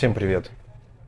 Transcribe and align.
Всем 0.00 0.14
привет! 0.14 0.50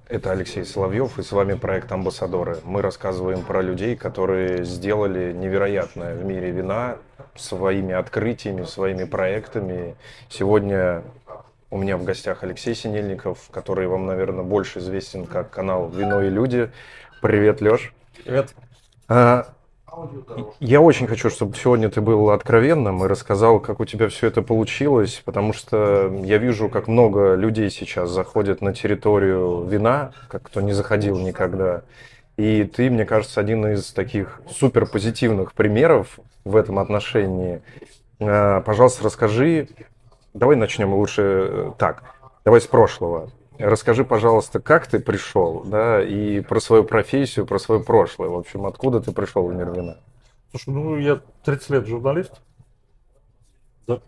Это 0.06 0.32
Алексей 0.32 0.66
Соловьев, 0.66 1.18
и 1.18 1.22
с 1.22 1.32
вами 1.32 1.54
проект 1.54 1.90
«Амбассадоры». 1.90 2.58
Мы 2.62 2.82
рассказываем 2.82 3.40
про 3.42 3.62
людей, 3.62 3.96
которые 3.96 4.66
сделали 4.66 5.32
невероятное 5.32 6.14
в 6.14 6.22
мире 6.26 6.50
вина 6.50 6.98
своими 7.34 7.94
открытиями, 7.94 8.64
своими 8.64 9.04
проектами. 9.04 9.96
Сегодня 10.28 11.04
у 11.70 11.78
меня 11.78 11.96
в 11.96 12.04
гостях 12.04 12.42
Алексей 12.44 12.74
Синельников, 12.74 13.48
который 13.50 13.86
вам, 13.86 14.04
наверное, 14.04 14.44
больше 14.44 14.80
известен 14.80 15.24
как 15.24 15.48
канал 15.48 15.88
«Вино 15.88 16.20
и 16.20 16.28
люди». 16.28 16.70
Привет, 17.22 17.62
Леш. 17.62 17.94
Привет. 18.22 18.54
А, 19.08 19.54
я 20.60 20.80
очень 20.80 21.06
хочу, 21.06 21.30
чтобы 21.30 21.56
сегодня 21.56 21.90
ты 21.90 22.00
был 22.00 22.30
откровенным 22.30 23.04
и 23.04 23.08
рассказал, 23.08 23.60
как 23.60 23.80
у 23.80 23.84
тебя 23.84 24.08
все 24.08 24.28
это 24.28 24.42
получилось, 24.42 25.22
потому 25.24 25.52
что 25.52 26.12
я 26.24 26.38
вижу, 26.38 26.68
как 26.68 26.88
много 26.88 27.34
людей 27.34 27.70
сейчас 27.70 28.10
заходят 28.10 28.62
на 28.62 28.72
территорию 28.72 29.64
вина, 29.64 30.12
как 30.28 30.44
кто 30.44 30.60
не 30.60 30.72
заходил 30.72 31.18
никогда. 31.18 31.82
И 32.36 32.64
ты, 32.64 32.90
мне 32.90 33.04
кажется, 33.04 33.40
один 33.40 33.66
из 33.66 33.92
таких 33.92 34.40
супер 34.50 34.86
позитивных 34.86 35.52
примеров 35.52 36.18
в 36.44 36.56
этом 36.56 36.78
отношении. 36.78 37.62
А, 38.20 38.60
пожалуйста, 38.62 39.04
расскажи. 39.04 39.68
Давай 40.32 40.56
начнем 40.56 40.94
лучше 40.94 41.22
э, 41.22 41.72
так. 41.78 42.04
Давай 42.44 42.60
с 42.60 42.66
прошлого. 42.66 43.30
Расскажи, 43.62 44.04
пожалуйста, 44.04 44.60
как 44.60 44.88
ты 44.88 44.98
пришел, 44.98 45.62
да, 45.64 46.02
и 46.02 46.40
про 46.40 46.60
свою 46.60 46.84
профессию, 46.84 47.46
про 47.46 47.58
свое 47.58 47.80
прошлое. 47.82 48.28
В 48.28 48.36
общем, 48.36 48.66
откуда 48.66 49.00
ты 49.00 49.12
пришел 49.12 49.46
в 49.46 49.54
мир 49.54 49.70
вина? 49.70 49.98
Слушай, 50.50 50.70
ну 50.70 50.96
я 50.96 51.20
30 51.44 51.70
лет 51.70 51.86
журналист. 51.86 52.40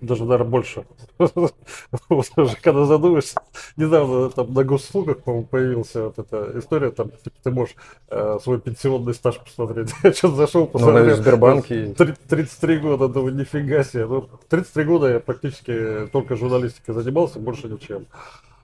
Даже, 0.01 0.25
наверное, 0.25 0.51
больше. 0.51 0.85
Уже 1.19 2.57
когда 2.63 2.85
задумаешься, 2.85 3.41
недавно 3.77 4.31
там 4.31 4.53
на 4.53 4.65
госуслугах, 4.65 5.23
по-моему, 5.23 5.47
появился 5.47 6.05
вот 6.05 6.19
эта 6.19 6.59
история, 6.59 6.91
там 6.91 7.11
типа, 7.11 7.37
ты 7.43 7.51
можешь 7.51 7.75
э, 8.09 8.39
свой 8.43 8.61
пенсионный 8.61 9.15
стаж 9.15 9.41
посмотреть. 9.41 9.93
Я 10.03 10.13
что-то 10.13 10.37
зашел, 10.37 10.67
посмотрел. 10.67 11.05
Ну, 11.05 11.11
на 11.11 11.17
Сбербанке. 11.17 11.95
33 11.95 12.79
года, 12.79 13.09
думаю, 13.09 13.35
нифига 13.35 13.83
себе. 13.83 14.07
Ну, 14.07 14.29
33 14.49 14.85
года 14.85 15.13
я 15.13 15.21
практически 15.21 16.07
только 16.13 16.37
журналистикой 16.37 16.95
занимался, 16.95 17.39
больше 17.41 17.69
ничем. 17.69 18.07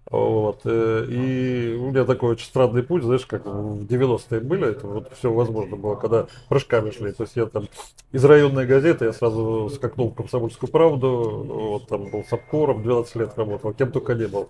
Вот. 0.09 0.63
Э, 0.65 1.07
и 1.09 1.75
у 1.75 1.91
меня 1.91 2.05
такой 2.05 2.31
очень 2.31 2.47
странный 2.47 2.83
путь, 2.83 3.05
знаешь, 3.05 3.27
как 3.27 3.45
в 3.45 3.85
90-е 3.85 4.41
были, 4.41 4.71
это 4.71 4.87
вот 4.87 5.13
все 5.17 5.33
возможно 5.33 5.77
было, 5.77 5.95
когда 5.95 6.27
прыжками 6.49 6.91
шли. 6.91 7.13
То 7.13 7.25
есть 7.25 7.37
я 7.37 7.47
там 7.47 7.69
из 8.13 8.25
районной 8.25 8.67
газеты, 8.67 9.05
я 9.05 9.13
сразу 9.13 9.71
скакнул 9.75 10.11
в 10.11 10.15
«Комсомольскую 10.15 10.71
правду», 10.71 11.45
вот, 11.49 11.89
там 11.89 12.11
был 12.11 12.25
с 12.25 12.33
обкором, 12.33 12.83
12 12.83 13.17
лет 13.17 13.33
работал, 13.37 13.73
кем 13.73 13.93
только 13.93 14.15
не 14.15 14.27
был. 14.27 14.49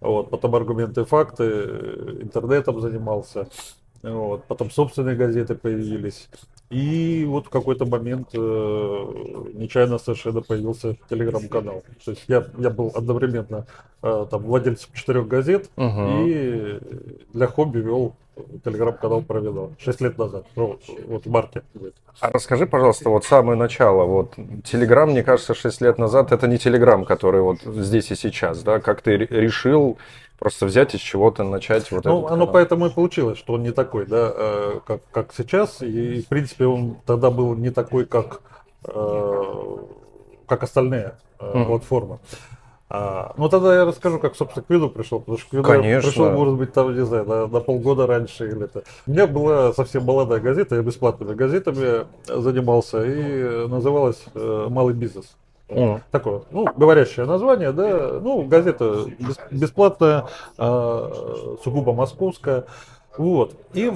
Вот, 0.00 0.30
потом 0.30 0.54
аргументы, 0.54 1.04
факты, 1.04 1.44
интернетом 2.22 2.80
занимался. 2.80 3.48
Вот, 4.02 4.44
потом 4.44 4.70
собственные 4.70 5.16
газеты 5.16 5.54
появились. 5.54 6.28
И 6.70 7.24
вот 7.28 7.46
в 7.46 7.50
какой-то 7.50 7.84
момент 7.84 8.28
э, 8.32 8.38
нечаянно 9.54 9.98
совершенно 9.98 10.40
появился 10.40 10.96
телеграм-канал. 11.08 11.82
То 12.04 12.12
есть 12.12 12.24
я, 12.28 12.46
я 12.58 12.70
был 12.70 12.92
одновременно 12.94 13.66
э, 14.02 14.26
там, 14.30 14.42
владельцем 14.42 14.90
четырех 14.94 15.26
газет 15.26 15.68
угу. 15.76 16.26
и 16.26 16.78
для 17.32 17.48
хобби 17.48 17.78
вел 17.78 18.14
телеграм-канал 18.64 19.22
про 19.22 19.40
вино. 19.40 19.70
Шесть 19.78 20.00
лет 20.00 20.16
назад, 20.16 20.46
ну, 20.54 20.78
вот 21.08 21.24
в 21.26 21.30
марте. 21.30 21.62
А 22.20 22.30
расскажи, 22.30 22.66
пожалуйста, 22.66 23.10
вот 23.10 23.24
самое 23.24 23.58
начало. 23.58 24.04
Вот 24.04 24.36
телеграм, 24.64 25.10
мне 25.10 25.22
кажется, 25.22 25.54
шесть 25.54 25.80
лет 25.80 25.98
назад 25.98 26.32
это 26.32 26.46
не 26.46 26.58
телеграм, 26.58 27.04
который 27.04 27.42
вот 27.42 27.62
здесь 27.62 28.10
и 28.12 28.14
сейчас, 28.14 28.62
да? 28.62 28.80
Как 28.80 29.02
ты 29.02 29.16
решил 29.16 29.98
Просто 30.40 30.64
взять 30.64 30.94
из 30.94 31.00
чего-то 31.00 31.44
начать 31.44 31.90
вот 31.90 32.06
Ну, 32.06 32.26
оно 32.26 32.46
поэтому 32.46 32.86
и 32.86 32.90
получилось, 32.90 33.36
что 33.36 33.52
он 33.52 33.62
не 33.62 33.72
такой, 33.72 34.06
да, 34.06 34.32
э, 34.34 34.80
как, 34.86 35.02
как 35.12 35.34
сейчас. 35.36 35.82
И, 35.82 36.22
в 36.22 36.28
принципе, 36.28 36.64
он 36.64 36.96
тогда 37.04 37.30
был 37.30 37.54
не 37.54 37.68
такой, 37.68 38.06
как, 38.06 38.40
э, 38.84 39.76
как 40.46 40.62
остальные 40.62 41.18
mm. 41.38 41.66
платформы. 41.66 42.20
А, 42.88 43.34
ну, 43.36 43.50
тогда 43.50 43.76
я 43.76 43.84
расскажу, 43.84 44.18
как, 44.18 44.34
собственно, 44.34 44.64
к 44.64 44.70
виду 44.70 44.88
пришел. 44.88 45.20
Потому 45.20 45.36
что 45.36 45.50
к 45.50 45.52
виду 45.52 45.62
Конечно. 45.62 46.10
пришел, 46.10 46.30
может 46.30 46.54
быть, 46.54 46.72
там, 46.72 46.94
не 46.94 47.04
знаю, 47.04 47.26
на, 47.26 47.46
на 47.46 47.60
полгода 47.60 48.06
раньше 48.06 48.48
или 48.48 48.64
это. 48.64 48.82
У 49.06 49.10
меня 49.10 49.26
была 49.26 49.74
совсем 49.74 50.04
молодая 50.04 50.40
газета, 50.40 50.76
я 50.76 50.82
бесплатными 50.82 51.34
газетами 51.34 52.06
занимался, 52.26 53.04
и 53.04 53.68
называлась 53.68 54.24
«Малый 54.34 54.94
бизнес». 54.94 55.36
Mm. 55.70 56.00
Такое, 56.10 56.42
ну, 56.50 56.66
говорящее 56.76 57.26
название, 57.26 57.72
да, 57.72 58.18
ну, 58.20 58.42
газета 58.42 59.06
бесплатная, 59.50 60.26
э, 60.58 61.56
сугубо 61.62 61.92
московская, 61.92 62.64
вот. 63.16 63.54
И 63.72 63.86
э, 63.86 63.92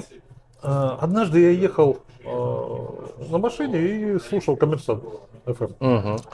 однажды 0.61 1.41
я 1.41 1.49
ехал 1.49 1.97
э, 2.23 3.29
на 3.29 3.37
машине 3.37 3.79
и 3.81 4.19
слушал 4.19 4.55
коммерсант 4.55 5.03
FM. 5.45 5.77
Mm-hmm. 5.79 6.25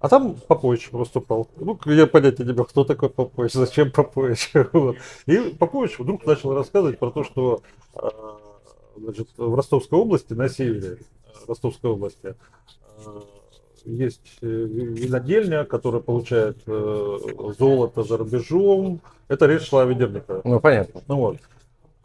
А 0.00 0.08
там 0.08 0.34
Попович 0.34 0.92
выступал. 0.92 1.48
Ну, 1.56 1.78
я 1.86 2.06
понятия 2.06 2.44
не 2.44 2.52
имел, 2.52 2.66
кто 2.66 2.84
такой 2.84 3.08
Попович, 3.08 3.52
зачем 3.52 3.90
Попович. 3.90 4.52
вот. 4.72 4.96
И 5.26 5.38
Попович 5.58 5.98
вдруг 5.98 6.26
начал 6.26 6.54
рассказывать 6.54 6.98
про 6.98 7.10
то, 7.10 7.24
что 7.24 7.62
э, 7.94 8.08
значит, 8.98 9.28
в 9.36 9.54
Ростовской 9.54 9.98
области, 9.98 10.34
на 10.34 10.48
севере 10.48 10.98
Ростовской 11.48 11.90
области, 11.90 12.34
есть 13.84 14.38
э, 14.40 14.46
винодельня, 14.46 15.64
которая 15.64 16.00
получает 16.00 16.58
э, 16.66 17.18
золото 17.58 18.02
за 18.02 18.16
рубежом. 18.16 19.00
Это 19.28 19.46
речь 19.46 19.68
шла 19.68 19.82
о 19.82 19.84
Ведерниках. 19.86 20.42
Ну, 20.44 20.60
понятно. 20.60 21.02
Ну, 21.08 21.16
вот. 21.16 21.38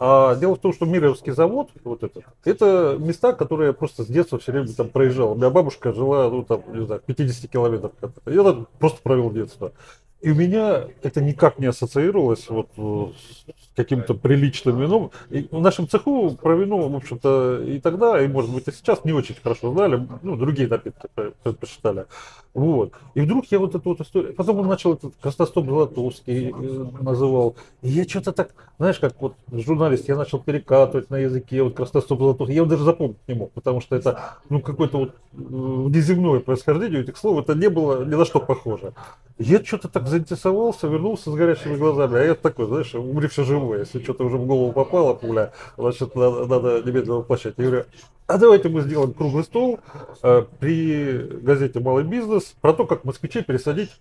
А 0.01 0.35
дело 0.35 0.55
в 0.55 0.59
том, 0.59 0.71
что 0.71 0.85
Мировский 0.85 1.33
завод, 1.33 1.71
вот 1.83 2.03
этот, 2.03 2.23
это 2.45 2.95
места, 2.97 3.33
которые 3.33 3.67
я 3.67 3.73
просто 3.73 4.03
с 4.03 4.07
детства 4.07 4.39
все 4.39 4.53
время 4.53 4.67
там 4.69 4.87
проезжал. 4.87 5.33
У 5.33 5.35
меня 5.35 5.49
бабушка 5.49 5.91
жила, 5.91 6.29
ну, 6.29 6.43
там, 6.43 6.63
не 6.73 6.85
знаю, 6.85 7.01
50 7.05 7.51
километров. 7.51 7.91
Я 8.25 8.43
там 8.43 8.67
просто 8.79 9.01
провел 9.03 9.29
детство. 9.29 9.73
И 10.21 10.31
у 10.31 10.35
меня 10.35 10.83
это 11.01 11.21
никак 11.21 11.59
не 11.59 11.67
ассоциировалось 11.67 12.49
вот 12.49 12.67
э, 12.75 13.07
с 13.15 13.75
каким-то 13.75 14.13
приличным 14.13 14.77
вином. 14.77 15.11
И 15.29 15.47
в 15.49 15.61
нашем 15.61 15.87
цеху 15.87 16.31
про 16.35 16.57
вино, 16.57 16.89
в 16.89 16.95
общем-то, 16.95 17.63
и 17.63 17.79
тогда, 17.79 18.21
и 18.21 18.27
может 18.27 18.53
быть 18.53 18.67
и 18.67 18.71
сейчас 18.71 19.05
не 19.05 19.13
очень 19.13 19.35
хорошо 19.41 19.71
знали, 19.71 20.05
ну, 20.21 20.35
другие 20.35 20.67
напитки 20.67 21.07
предпочитали. 21.43 22.05
Вот. 22.53 22.93
И 23.13 23.21
вдруг 23.21 23.45
я 23.49 23.59
вот 23.59 23.75
эту 23.75 23.89
вот 23.89 24.01
историю, 24.01 24.33
потом 24.33 24.59
он 24.59 24.67
начал 24.67 24.95
этот 24.95 25.13
Костостоп 25.21 25.65
Златовский 25.67 26.49
э, 26.49 26.85
называл. 27.01 27.55
И 27.81 27.87
я 27.89 28.03
что-то 28.03 28.33
так, 28.33 28.49
знаешь, 28.77 28.99
как 28.99 29.13
вот 29.21 29.35
журналист, 29.51 30.09
я 30.09 30.17
начал 30.17 30.39
перекатывать 30.39 31.09
на 31.09 31.15
языке 31.15 31.63
вот 31.63 31.75
Костостоп 31.75 32.19
Златовский. 32.19 32.55
Я 32.55 32.61
его 32.61 32.69
даже 32.69 32.83
запомнить 32.83 33.17
не 33.27 33.35
мог, 33.35 33.53
потому 33.53 33.79
что 33.79 33.95
это, 33.95 34.33
ну, 34.49 34.59
какое-то 34.59 34.97
вот 34.97 35.09
э, 35.09 35.37
неземное 35.37 36.41
происхождение 36.41 37.01
этих 37.03 37.15
слов, 37.15 37.41
это 37.41 37.55
не 37.55 37.69
было 37.69 38.03
ни 38.03 38.15
на 38.15 38.25
что 38.25 38.41
похоже. 38.41 38.93
Я 39.39 39.63
что-то 39.63 39.87
так 39.87 40.07
заинтересовался, 40.07 40.87
вернулся 40.87 41.31
с 41.31 41.33
горящими 41.33 41.77
глазами, 41.77 42.19
а 42.19 42.23
я 42.23 42.35
такой, 42.35 42.67
знаешь, 42.67 42.93
умри 42.93 43.29
все 43.29 43.45
живое, 43.45 43.79
если 43.79 44.03
что-то 44.03 44.25
уже 44.25 44.35
в 44.35 44.45
голову 44.45 44.73
попало 44.73 45.13
пуля, 45.13 45.53
значит, 45.77 46.13
надо, 46.13 46.45
надо 46.45 46.81
немедленно 46.81 47.19
воплощать. 47.19 47.53
Я 47.57 47.65
говорю, 47.65 47.85
а 48.27 48.37
давайте 48.37 48.67
мы 48.67 48.81
сделаем 48.81 49.13
круглый 49.13 49.45
стол 49.45 49.79
э, 50.23 50.43
при 50.59 51.19
газете 51.41 51.79
«Малый 51.79 52.03
бизнес» 52.03 52.53
про 52.59 52.73
то, 52.73 52.85
как 52.85 53.05
москвичей 53.05 53.41
пересадить 53.41 53.91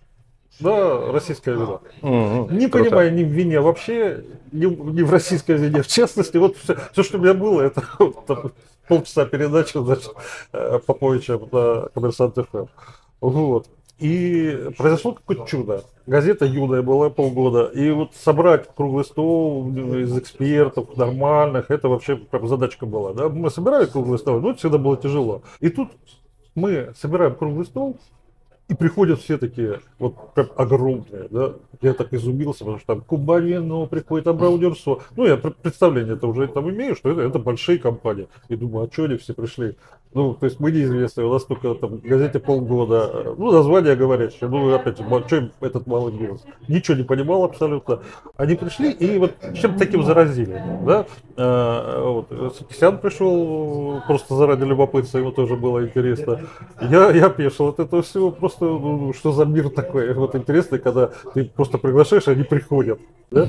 на 0.59 1.13
российское 1.13 1.53
вино. 1.53 1.81
Mm-hmm. 2.01 2.53
Не 2.53 2.67
Круто. 2.67 2.83
понимая 2.83 3.09
ни 3.09 3.23
в 3.23 3.29
вине 3.29 3.61
вообще, 3.61 4.25
ни, 4.51 4.65
ни 4.65 5.01
в 5.03 5.11
российской 5.11 5.55
вине 5.55 5.81
в 5.81 5.87
частности. 5.87 6.35
Вот 6.35 6.57
все, 6.57 6.77
все 6.91 7.03
что 7.03 7.17
у 7.17 7.21
меня 7.21 7.33
было, 7.33 7.61
это 7.61 7.81
вот, 7.99 8.25
там, 8.25 8.51
полчаса 8.89 9.25
передачи 9.25 9.77
значит, 9.77 10.11
э, 10.51 10.79
Поповича 10.85 11.39
на 11.51 11.87
коммерсант 11.93 12.35
ФМ. 12.35 12.65
Вот. 13.21 13.67
И 13.99 14.71
произошло 14.77 15.13
какое-то 15.13 15.45
чудо. 15.45 15.83
Газета 16.07 16.45
юная 16.45 16.81
была 16.81 17.09
полгода. 17.09 17.65
И 17.65 17.91
вот 17.91 18.15
собрать 18.15 18.67
круглый 18.73 19.03
стол 19.03 19.69
из 19.69 20.17
экспертов 20.17 20.95
нормальных, 20.95 21.69
это 21.69 21.89
вообще 21.89 22.15
прям 22.15 22.47
задачка 22.47 22.85
была. 22.85 23.13
Да? 23.13 23.29
Мы 23.29 23.49
собирали 23.49 23.85
круглый 23.85 24.17
стол, 24.17 24.39
но 24.39 24.51
это 24.51 24.59
всегда 24.59 24.77
было 24.77 24.95
тяжело. 24.95 25.43
И 25.59 25.69
тут 25.69 25.89
мы 26.55 26.93
собираем 26.97 27.35
круглый 27.35 27.65
стол, 27.65 27.97
и 28.69 28.75
приходят 28.75 29.19
все 29.19 29.39
такие, 29.39 29.81
вот 29.97 30.33
прям 30.35 30.49
огромные, 30.55 31.27
да. 31.31 31.53
Я 31.81 31.93
так 31.93 32.13
изумился, 32.13 32.59
потому 32.59 32.77
что 32.77 32.87
там 32.87 33.01
Кубарину 33.01 33.87
приходит, 33.87 34.27
Абраудерсо. 34.27 34.99
Ну, 35.15 35.25
я 35.25 35.37
представление 35.37 36.15
это 36.15 36.27
уже 36.27 36.47
там 36.47 36.69
имею, 36.69 36.95
что 36.95 37.09
это, 37.09 37.21
это 37.21 37.39
большие 37.39 37.79
компании. 37.79 38.27
И 38.47 38.55
думаю, 38.55 38.87
а 38.87 38.93
что 38.93 39.05
они 39.05 39.17
все 39.17 39.33
пришли? 39.33 39.75
Ну, 40.11 40.33
то 40.33 40.47
есть 40.47 40.59
мы 40.59 40.71
неизвестные, 40.71 41.27
у 41.27 41.31
нас 41.31 41.43
только 41.43 41.75
там 41.75 41.97
в 41.97 42.01
газете 42.01 42.39
полгода, 42.39 43.35
ну, 43.37 43.51
название 43.51 43.95
говорящее, 43.95 44.49
ну, 44.49 44.73
опять 44.73 44.97
же, 44.97 45.03
что 45.27 45.35
им 45.35 45.51
этот 45.61 45.85
малый 45.85 46.11
бизнес? 46.11 46.43
Ничего 46.67 46.97
не 46.97 47.03
понимал 47.03 47.43
абсолютно. 47.43 47.99
Они 48.35 48.55
пришли 48.55 48.91
и 48.91 49.19
вот 49.19 49.35
чем 49.53 49.77
таким 49.77 50.03
заразили, 50.03 50.59
да? 50.83 51.05
А, 51.37 52.01
вот, 52.03 52.55
Сакисян 52.57 52.97
пришел 52.97 54.01
просто 54.07 54.33
заради 54.33 54.63
любопытства, 54.63 55.19
ему 55.19 55.31
тоже 55.31 55.55
было 55.55 55.85
интересно. 55.85 56.39
Я, 56.81 57.11
я 57.11 57.29
пешил 57.29 57.67
от 57.67 57.79
этого 57.79 58.01
всего, 58.01 58.31
просто, 58.31 58.65
ну, 58.65 59.13
что 59.13 59.31
за 59.31 59.45
мир 59.45 59.69
такой, 59.69 60.11
вот 60.15 60.33
интересный, 60.33 60.79
когда 60.79 61.11
ты 61.35 61.45
просто 61.45 61.77
приглашаешь, 61.77 62.27
они 62.27 62.43
приходят. 62.43 62.99
Да? 63.29 63.47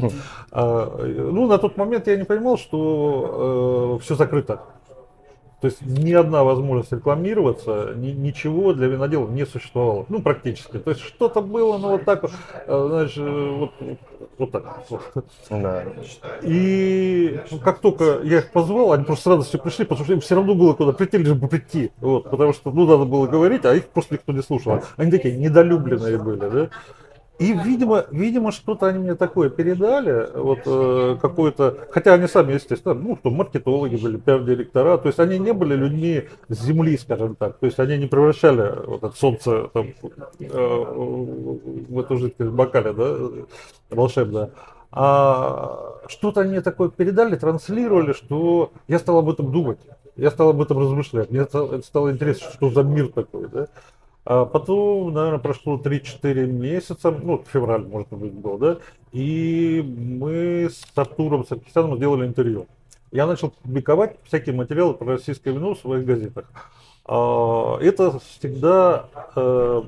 А, 0.51 1.07
ну, 1.07 1.47
на 1.47 1.57
тот 1.57 1.79
момент 1.79 2.07
я 2.07 2.17
не 2.17 2.25
понимал, 2.25 2.59
что 2.59 3.97
э, 3.99 4.05
все 4.05 4.15
закрыто. 4.15 4.61
То 5.61 5.67
есть 5.67 5.83
ни 5.83 6.13
одна 6.13 6.43
возможность 6.43 6.91
рекламироваться, 6.91 7.93
ни, 7.95 8.13
ничего 8.13 8.73
для 8.73 8.87
виноделов 8.87 9.31
не 9.31 9.45
существовало. 9.45 10.07
Ну, 10.09 10.23
практически. 10.23 10.79
То 10.79 10.91
есть 10.91 11.03
что-то 11.03 11.43
было, 11.43 11.77
но 11.77 11.91
вот 11.91 12.05
так, 12.07 12.25
э, 12.25 12.87
знаешь, 12.89 13.15
э, 13.19 13.51
вот, 13.59 13.73
вот 14.39 14.51
так. 14.53 14.65
Да. 15.51 15.85
И 16.43 17.41
ну, 17.51 17.59
как 17.59 17.81
только 17.81 18.21
я 18.23 18.39
их 18.39 18.53
позвал, 18.53 18.93
они 18.93 19.05
просто 19.05 19.25
с 19.25 19.27
радостью 19.27 19.61
пришли, 19.61 19.85
потому 19.85 20.05
что 20.05 20.15
им 20.15 20.21
все 20.21 20.35
равно 20.35 20.55
было 20.55 20.73
куда 20.73 20.93
прийти, 20.93 21.19
лишь 21.19 21.35
бы 21.35 21.47
прийти. 21.47 21.93
Вот, 21.99 22.31
потому 22.31 22.55
что, 22.55 22.71
ну, 22.71 22.87
надо 22.87 23.05
было 23.05 23.27
говорить, 23.27 23.67
а 23.67 23.75
их 23.75 23.87
просто 23.89 24.15
никто 24.15 24.33
не 24.33 24.43
слушал. 24.43 24.83
Они 24.97 25.11
такие 25.11 25.37
недолюбленные 25.37 26.17
были, 26.17 26.39
да. 26.39 26.69
И, 27.41 27.55
видимо, 27.55 28.05
видимо, 28.11 28.53
что-то 28.53 28.87
они 28.87 28.99
мне 28.99 29.15
такое 29.15 29.49
передали, 29.49 30.29
вот 30.35 30.59
э, 30.67 31.17
какое-то, 31.23 31.89
хотя 31.91 32.13
они 32.13 32.27
сами, 32.27 32.53
естественно, 32.53 32.93
ну, 32.93 33.17
что 33.17 33.31
маркетологи 33.31 33.97
были, 33.97 34.19
пиар-директора, 34.19 34.99
то 34.99 35.07
есть 35.07 35.19
они 35.19 35.39
не 35.39 35.55
были 35.55 35.75
людьми 35.75 36.25
с 36.49 36.63
земли, 36.63 36.99
скажем 36.99 37.37
так, 37.37 37.57
то 37.57 37.65
есть 37.65 37.79
они 37.81 37.97
не 37.97 38.07
превращали 38.09 38.85
вот 38.87 39.05
это 39.05 39.17
солнце 39.17 39.69
там, 39.73 39.87
э, 40.39 40.49
в 40.51 41.99
эту 41.99 42.19
жидкость 42.19 42.51
в 42.51 42.55
бокале, 42.55 42.93
да, 42.93 43.17
волшебное. 43.89 44.51
А 44.93 45.95
что-то 46.09 46.43
они 46.43 46.61
такое 46.61 46.91
передали, 46.91 47.37
транслировали, 47.37 48.13
что 48.13 48.71
я 48.87 48.99
стал 48.99 49.17
об 49.17 49.31
этом 49.31 49.51
думать, 49.51 49.79
я 50.17 50.31
стал 50.31 50.51
об 50.51 50.61
этом 50.61 50.79
размышлять, 50.79 51.31
мне 51.31 51.47
стало 51.47 52.13
интересно, 52.13 52.51
что 52.53 52.69
за 52.69 52.83
мир 52.83 53.09
такой, 53.09 53.49
да. 53.49 53.69
А 54.25 54.45
потом, 54.45 55.13
наверное, 55.13 55.39
прошло 55.39 55.77
3-4 55.77 56.47
месяца, 56.47 57.11
ну, 57.11 57.43
февраль, 57.51 57.87
может 57.87 58.11
быть, 58.11 58.33
был, 58.33 58.59
да, 58.59 58.79
и 59.13 59.83
мы 59.83 60.69
с 60.71 60.85
Артуром 60.95 61.47
Саркисяном 61.47 61.97
сделали 61.97 62.27
интервью. 62.27 62.67
Я 63.13 63.27
начал 63.27 63.51
публиковать 63.51 64.17
всякие 64.25 64.55
материалы 64.55 64.95
про 64.95 65.13
российское 65.13 65.53
вино 65.53 65.75
в 65.75 65.79
своих 65.79 66.05
газетах. 66.05 66.45
А, 67.07 67.79
это 67.81 68.21
всегда 68.21 69.07
э, 69.35 69.83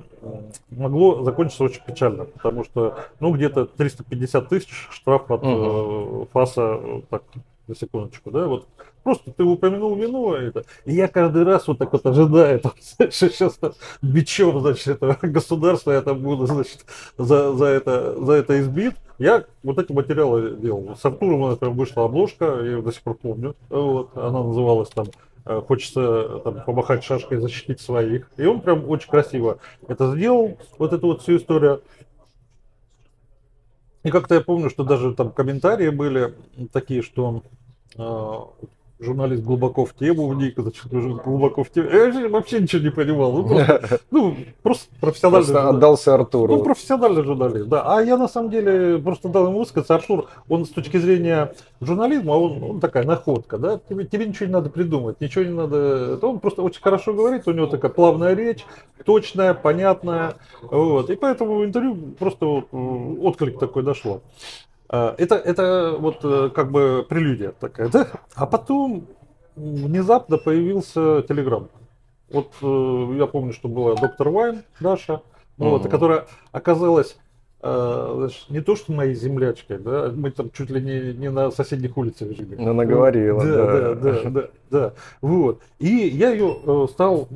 могло 0.71 1.23
закончиться 1.23 1.63
очень 1.63 1.83
печально, 1.87 2.25
потому 2.25 2.65
что, 2.65 2.97
ну, 3.21 3.33
где-то 3.33 3.67
350 3.67 4.49
тысяч 4.49 4.89
штраф 4.91 5.31
от 5.31 5.45
угу. 5.45 6.29
ФАСа, 6.33 6.81
так, 7.11 7.23
на 7.73 7.77
секундочку, 7.77 8.31
да, 8.31 8.47
вот 8.47 8.69
просто 9.03 9.33
ты 9.33 9.43
упомянул 9.43 9.97
вино, 9.97 10.37
это, 10.37 10.65
и 10.85 10.95
я 10.95 11.09
каждый 11.09 11.45
раз 11.45 11.67
вот 11.67 11.79
так 11.79 11.93
вот 11.93 12.05
ожидаю, 12.07 12.61
там, 12.61 12.73
сейчас 13.11 13.59
бичом, 14.03 14.61
значит, 14.61 14.87
этого 14.89 15.17
государства 15.23 15.93
я 15.93 16.03
там 16.03 16.21
буду, 16.21 16.47
значит, 16.47 16.85
за, 17.17 17.53
за, 17.55 17.65
это, 17.67 18.15
за 18.25 18.33
это 18.33 18.61
избит. 18.61 18.95
Я 19.19 19.45
вот 19.63 19.79
эти 19.79 19.93
материалы 19.93 20.57
делал. 20.57 20.97
С 20.97 21.05
Артуром, 21.05 21.51
например, 21.51 21.75
вышла 21.75 22.05
обложка, 22.05 22.45
я 22.45 22.63
ее 22.63 22.83
до 22.83 22.93
сих 22.93 23.03
пор 23.03 23.15
помню, 23.15 23.55
вот, 23.71 24.17
она 24.17 24.43
называлась 24.43 24.89
там 24.91 25.07
э, 25.47 25.63
хочется 25.67 26.41
там, 26.45 26.63
помахать 26.65 27.05
шашкой, 27.05 27.39
защитить 27.39 27.81
своих. 27.81 28.31
И 28.37 28.45
он 28.45 28.61
прям 28.61 28.89
очень 28.89 29.09
красиво 29.09 29.59
это 29.87 30.13
сделал, 30.13 30.59
вот 30.79 30.93
эту 30.93 31.07
вот 31.09 31.23
всю 31.23 31.37
историю. 31.37 31.83
И 34.03 34.11
как-то 34.11 34.35
я 34.35 34.41
помню, 34.41 34.69
что 34.69 34.83
даже 34.83 35.15
там 35.15 35.31
комментарии 35.31 35.89
были 35.89 36.35
такие, 36.73 37.03
что 37.03 37.43
журналист 39.03 39.43
глубоко 39.43 39.85
в 39.85 39.95
тему 39.95 40.29
вник, 40.29 40.55
значит, 40.57 40.87
глубоко 40.87 41.65
в 41.65 41.71
тему. 41.71 41.91
Я 41.91 42.29
вообще 42.29 42.61
ничего 42.61 42.83
не 42.83 42.91
понимал. 42.91 43.33
Ну, 43.33 43.49
просто, 43.49 44.01
ну, 44.11 44.37
просто 44.63 44.89
профессиональный 45.01 45.47
просто 45.47 45.69
отдался 45.69 46.15
Артуру. 46.15 46.57
Ну, 46.57 46.63
профессиональный 46.63 47.23
журналист, 47.23 47.69
да. 47.69 47.83
А 47.85 48.03
я 48.03 48.17
на 48.17 48.29
самом 48.29 48.51
деле 48.51 48.99
просто 48.99 49.29
дал 49.29 49.49
ему 49.49 49.59
высказаться. 49.59 49.95
Артур, 49.95 50.29
он 50.49 50.65
с 50.65 50.71
точки 50.71 50.97
зрения 50.97 51.53
журнализма, 51.81 52.33
он, 52.33 52.63
он 52.63 52.81
такая 52.81 53.05
находка, 53.05 53.59
да. 53.59 53.81
Тебе, 53.89 54.05
тебе 54.05 54.27
ничего 54.27 54.47
не 54.47 54.53
надо 54.53 54.71
придумать, 54.71 55.21
ничего 55.21 55.45
не 55.45 55.53
надо. 55.53 56.19
Он 56.23 56.41
просто 56.41 56.63
очень 56.63 56.83
хорошо 56.83 57.13
говорит, 57.13 57.49
у 57.49 57.53
него 57.53 57.67
такая 57.67 57.91
плавная 57.91 58.35
речь, 58.35 58.65
точная, 59.05 59.55
понятная. 59.55 60.35
Вот. 60.63 61.11
И 61.11 61.17
поэтому 61.17 61.65
интервью 61.65 61.97
просто 62.19 62.47
вот, 62.47 62.67
отклик 62.73 63.59
такой 63.59 63.83
дошло. 63.83 64.23
А, 64.93 65.15
это, 65.17 65.37
это 65.37 65.97
вот 65.99 66.19
э, 66.23 66.51
как 66.55 66.71
бы 66.71 67.05
прелюдия 67.09 67.53
такая, 67.53 67.89
да? 67.89 68.09
А 68.35 68.45
потом 68.47 69.07
внезапно 69.57 70.37
появился 70.37 71.23
Телеграм. 71.23 71.71
Вот 72.31 72.53
э, 72.61 73.17
я 73.17 73.27
помню, 73.27 73.55
что 73.55 73.69
была 73.69 73.95
доктор 73.95 74.29
Вайн, 74.29 74.65
Даша, 74.81 75.23
вот, 75.57 75.89
которая 75.89 76.27
оказалась 76.53 77.17
э, 77.63 78.29
не 78.49 78.61
то, 78.61 78.77
что 78.77 78.93
моей 78.93 79.15
землячкой, 79.15 79.79
да, 79.79 80.13
мы 80.15 80.31
там 80.31 80.51
чуть 80.51 80.71
ли 80.71 80.81
не, 80.81 81.15
не 81.15 81.31
на 81.31 81.51
соседних 81.51 81.97
улицах 81.97 82.37
жили. 82.37 82.57
Ну, 82.57 82.71
она 82.71 82.85
говорила, 82.85 83.45
да. 83.45 83.57
Да, 83.57 83.95
да, 83.95 83.95
да, 83.95 84.31
да, 84.31 84.49
да. 84.71 84.93
Вот. 85.21 85.61
И 85.79 85.89
я 85.89 86.31
ее 86.31 86.57
э, 86.65 86.87
стал 86.91 87.27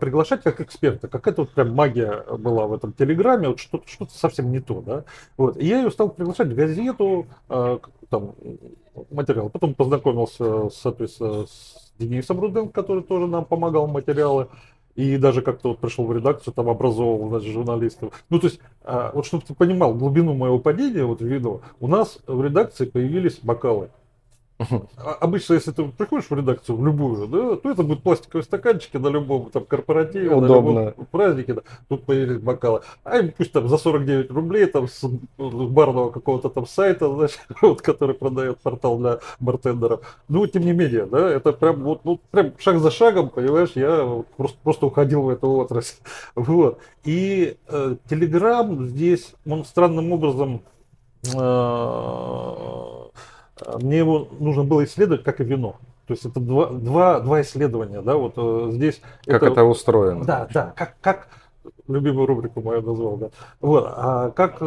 приглашать 0.00 0.42
как 0.42 0.60
эксперта. 0.60 1.08
Какая-то 1.08 1.42
вот 1.42 1.50
прям 1.50 1.74
магия 1.74 2.24
была 2.38 2.66
в 2.66 2.74
этом 2.74 2.92
телеграме, 2.92 3.48
вот 3.48 3.60
что-то, 3.60 3.88
что-то 3.88 4.12
совсем 4.12 4.50
не 4.50 4.60
то, 4.60 4.82
да. 4.82 5.04
Вот. 5.36 5.56
И 5.56 5.66
я 5.66 5.82
ее 5.82 5.90
стал 5.90 6.10
приглашать 6.10 6.48
в 6.48 6.54
газету, 6.54 7.26
э, 7.48 7.78
там, 8.10 8.34
материал. 9.10 9.50
Потом 9.50 9.74
познакомился, 9.74 10.68
соответственно, 10.70 11.46
с 11.46 11.92
Денисом 11.98 12.40
Руденко, 12.40 12.72
который 12.72 13.02
тоже 13.02 13.26
нам 13.26 13.44
помогал 13.44 13.86
материалы 13.86 14.48
и 14.96 15.18
даже 15.18 15.42
как-то 15.42 15.68
вот 15.68 15.78
пришел 15.78 16.06
в 16.06 16.16
редакцию, 16.16 16.54
там 16.54 16.68
образовывал, 16.68 17.28
значит, 17.28 17.52
журналистов. 17.52 18.24
Ну, 18.30 18.40
то 18.40 18.46
есть, 18.48 18.60
а, 18.82 19.12
вот 19.14 19.26
чтобы 19.26 19.44
ты 19.46 19.54
понимал 19.54 19.94
глубину 19.94 20.34
моего 20.34 20.58
падения, 20.58 21.04
вот 21.04 21.20
видно, 21.20 21.60
у 21.80 21.86
нас 21.86 22.18
в 22.26 22.42
редакции 22.42 22.86
появились 22.86 23.38
бокалы. 23.42 23.90
А 24.58 25.12
обычно, 25.20 25.54
если 25.54 25.70
ты 25.70 25.84
приходишь 25.84 26.30
в 26.30 26.34
редакцию, 26.34 26.76
в 26.76 26.84
любую, 26.84 27.26
да, 27.26 27.56
то 27.56 27.70
это 27.70 27.82
будут 27.82 28.02
пластиковые 28.02 28.42
стаканчики 28.42 28.96
на 28.96 29.08
любом 29.08 29.50
там 29.50 29.66
корпоративе, 29.66 30.34
Удобно. 30.34 30.72
на 30.72 30.88
любом 30.88 31.06
празднике, 31.06 31.54
да, 31.54 31.62
тут 31.88 32.04
появились 32.04 32.38
бокалы. 32.38 32.80
А 33.04 33.18
им 33.18 33.32
пусть 33.36 33.52
там 33.52 33.68
за 33.68 33.76
49 33.76 34.30
рублей 34.30 34.66
там 34.66 34.88
с 34.88 35.04
барного 35.36 36.10
какого-то 36.10 36.48
там 36.48 36.66
сайта, 36.66 37.12
значит, 37.14 37.40
вот, 37.60 37.82
который 37.82 38.14
продает 38.14 38.58
портал 38.58 38.98
для 38.98 39.18
бартендеров. 39.40 40.00
Ну, 40.28 40.46
тем 40.46 40.62
не 40.62 40.72
менее, 40.72 41.04
да, 41.04 41.28
это 41.28 41.52
прям 41.52 41.82
вот, 41.82 42.04
ну, 42.04 42.18
прям 42.30 42.52
шаг 42.58 42.78
за 42.78 42.90
шагом, 42.90 43.28
понимаешь, 43.28 43.72
я 43.74 44.22
просто, 44.38 44.56
просто 44.62 44.86
уходил 44.86 45.22
в 45.22 45.28
эту 45.28 45.50
отрасль. 45.50 45.96
Вот. 46.34 46.78
И 47.04 47.56
э, 47.68 47.96
Telegram 48.08 48.86
здесь, 48.86 49.34
он 49.46 49.64
странным 49.64 50.12
образом 50.12 50.62
э, 51.24 53.06
мне 53.80 53.98
его 53.98 54.28
нужно 54.38 54.64
было 54.64 54.84
исследовать, 54.84 55.24
как 55.24 55.40
и 55.40 55.44
вино. 55.44 55.76
То 56.06 56.14
есть 56.14 56.24
это 56.24 56.38
два, 56.38 56.66
два, 56.70 57.20
два 57.20 57.42
исследования, 57.42 58.00
да, 58.00 58.16
вот 58.16 58.34
э, 58.36 58.68
здесь. 58.72 59.00
Как 59.24 59.42
это, 59.42 59.52
это 59.52 59.64
устроено? 59.64 60.24
Да, 60.24 60.48
да, 60.52 60.72
как, 60.76 60.94
как 61.00 61.28
любимую 61.88 62.26
рубрику 62.26 62.60
мою 62.60 62.82
назвал, 62.82 63.16
да. 63.16 63.30
Вот, 63.60 63.84
а 63.88 64.30
как 64.30 64.58
э, 64.60 64.64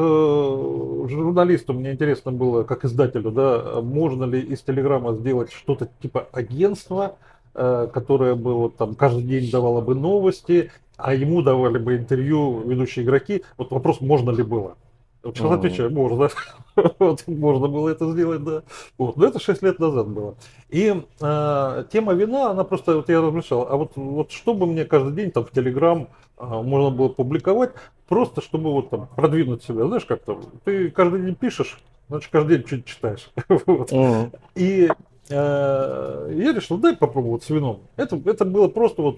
журналисту 1.09 1.73
мне 1.73 1.93
интересно 1.93 2.31
было, 2.33 2.63
как 2.63 2.83
издателю, 2.83 3.31
да, 3.31 3.81
можно 3.81 4.25
ли 4.25 4.41
из 4.41 4.61
Телеграма 4.61 5.13
сделать 5.13 5.51
что-то 5.53 5.87
типа 6.01 6.27
агентства, 6.33 7.15
э, 7.55 7.87
которое 7.93 8.35
было 8.35 8.69
там 8.69 8.95
каждый 8.95 9.23
день 9.23 9.49
давало 9.49 9.79
бы 9.79 9.95
новости, 9.95 10.71
а 10.97 11.13
ему 11.13 11.41
давали 11.41 11.77
бы 11.77 11.95
интервью 11.95 12.59
ведущие 12.59 13.05
игроки. 13.05 13.43
Вот 13.57 13.71
вопрос, 13.71 14.01
можно 14.01 14.31
ли 14.31 14.43
было. 14.43 14.75
Вот 15.21 15.37
сейчас 15.37 15.51
отвечаю, 15.51 15.91
можно. 15.91 16.29
вот, 16.99 17.27
можно 17.27 17.67
было 17.67 17.89
это 17.89 18.09
сделать, 18.11 18.43
да. 18.43 18.63
Вот. 18.97 19.17
Но 19.17 19.25
это 19.25 19.39
6 19.39 19.61
лет 19.63 19.79
назад 19.79 20.07
было. 20.07 20.35
И 20.69 21.03
э, 21.21 21.83
тема 21.91 22.13
вина, 22.13 22.51
она 22.51 22.63
просто, 22.63 22.95
вот 22.95 23.09
я 23.09 23.21
размышлял, 23.21 23.67
а 23.69 23.75
вот, 23.75 23.93
вот 23.95 24.31
чтобы 24.31 24.65
мне 24.65 24.85
каждый 24.85 25.13
день 25.13 25.31
там 25.31 25.45
в 25.45 25.51
Телеграм 25.51 26.07
э, 26.37 26.45
можно 26.45 26.89
было 26.89 27.09
публиковать, 27.09 27.71
просто 28.07 28.41
чтобы 28.41 28.71
вот 28.71 28.89
там 28.89 29.07
продвинуть 29.15 29.63
себя, 29.63 29.85
знаешь, 29.87 30.05
как 30.05 30.21
там, 30.21 30.41
ты 30.63 30.89
каждый 30.89 31.21
день 31.23 31.35
пишешь, 31.35 31.79
значит, 32.07 32.31
каждый 32.31 32.57
день 32.57 32.67
что-то 32.67 32.83
читаешь. 32.83 33.29
вот. 33.65 33.91
mm 33.91 34.39
И 34.55 34.89
э, 35.29 36.33
я 36.33 36.53
решил, 36.53 36.77
дай 36.77 36.95
попробовать 36.95 37.43
с 37.43 37.49
вином. 37.49 37.81
Это, 37.97 38.21
это 38.25 38.45
было 38.45 38.69
просто 38.69 39.01
вот 39.01 39.17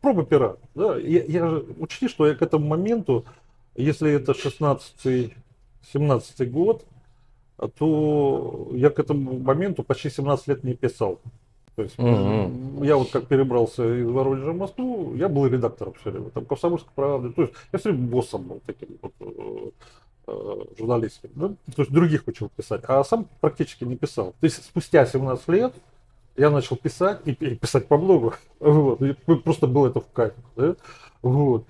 проба 0.00 0.24
пера. 0.24 0.56
Да? 0.74 0.96
Я, 0.96 1.24
я, 1.24 1.62
учти, 1.78 2.08
что 2.08 2.26
я 2.26 2.34
к 2.34 2.42
этому 2.42 2.66
моменту 2.66 3.24
если 3.78 4.12
это 4.12 4.32
16-17 4.32 5.32
год, 6.46 6.84
то 7.78 8.68
я 8.72 8.90
к 8.90 8.98
этому 8.98 9.38
моменту 9.38 9.82
почти 9.82 10.10
17 10.10 10.48
лет 10.48 10.64
не 10.64 10.74
писал. 10.74 11.20
То 11.76 11.82
есть 11.82 11.96
mm-hmm. 11.96 12.84
я 12.86 12.96
вот 12.96 13.10
как 13.10 13.26
перебрался 13.28 14.00
из 14.00 14.08
Воронежа 14.08 14.50
в 14.50 14.56
Москву, 14.56 15.14
я 15.14 15.28
был 15.28 15.46
редактором 15.46 15.94
все 16.00 16.10
время, 16.10 16.30
там 16.30 16.44
Комсомольской 16.44 16.90
правды. 16.94 17.32
То 17.32 17.42
есть 17.42 17.54
я 17.72 17.78
все 17.78 17.90
время 17.90 18.08
боссом 18.08 18.42
был 18.42 18.60
таким 18.66 18.98
вот 19.00 19.12
э, 19.20 19.70
э, 20.26 20.64
журналистским. 20.76 21.30
Да? 21.36 21.48
То 21.48 21.82
есть 21.82 21.92
других 21.92 22.24
учил 22.26 22.50
писать, 22.56 22.82
а 22.88 23.04
сам 23.04 23.28
практически 23.40 23.84
не 23.84 23.96
писал. 23.96 24.34
То 24.40 24.44
есть 24.44 24.64
спустя 24.64 25.06
17 25.06 25.48
лет 25.50 25.72
я 26.36 26.50
начал 26.50 26.76
писать 26.76 27.20
и, 27.26 27.30
и 27.30 27.54
писать 27.54 27.86
по 27.86 27.96
блогу. 27.96 28.34
Вот. 28.58 29.00
И 29.00 29.12
просто 29.12 29.68
было 29.68 29.86
это 29.86 30.00
в 30.00 30.10
кайф. 30.10 30.34
Да? 30.56 30.74
Вот. 31.22 31.64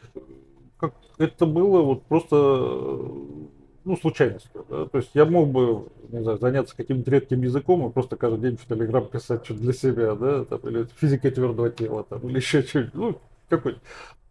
Это 1.19 1.47
было 1.47 1.83
вот 1.83 2.03
просто 2.05 2.37
ну, 2.37 3.97
случайностью. 4.01 4.65
Да? 4.69 4.87
То 4.87 4.99
есть 4.99 5.11
я 5.15 5.25
мог 5.25 5.49
бы 5.49 5.87
не 6.11 6.23
знаю, 6.23 6.39
заняться 6.39 6.77
каким-то 6.77 7.11
редким 7.11 7.43
языком 7.43 7.89
и 7.89 7.93
просто 7.93 8.17
каждый 8.17 8.41
день 8.41 8.57
в 8.57 8.67
Телеграм 8.67 9.07
писать 9.07 9.45
что-то 9.45 9.61
для 9.61 9.73
себя, 9.73 10.15
да, 10.15 10.45
там, 10.45 10.61
или 10.65 10.87
физикой 10.97 11.31
твердого 11.31 11.71
тела, 11.71 12.05
там, 12.05 12.21
или 12.29 12.37
еще 12.37 12.63
что-нибудь, 12.63 12.95
ну, 12.95 13.19
какой 13.49 13.77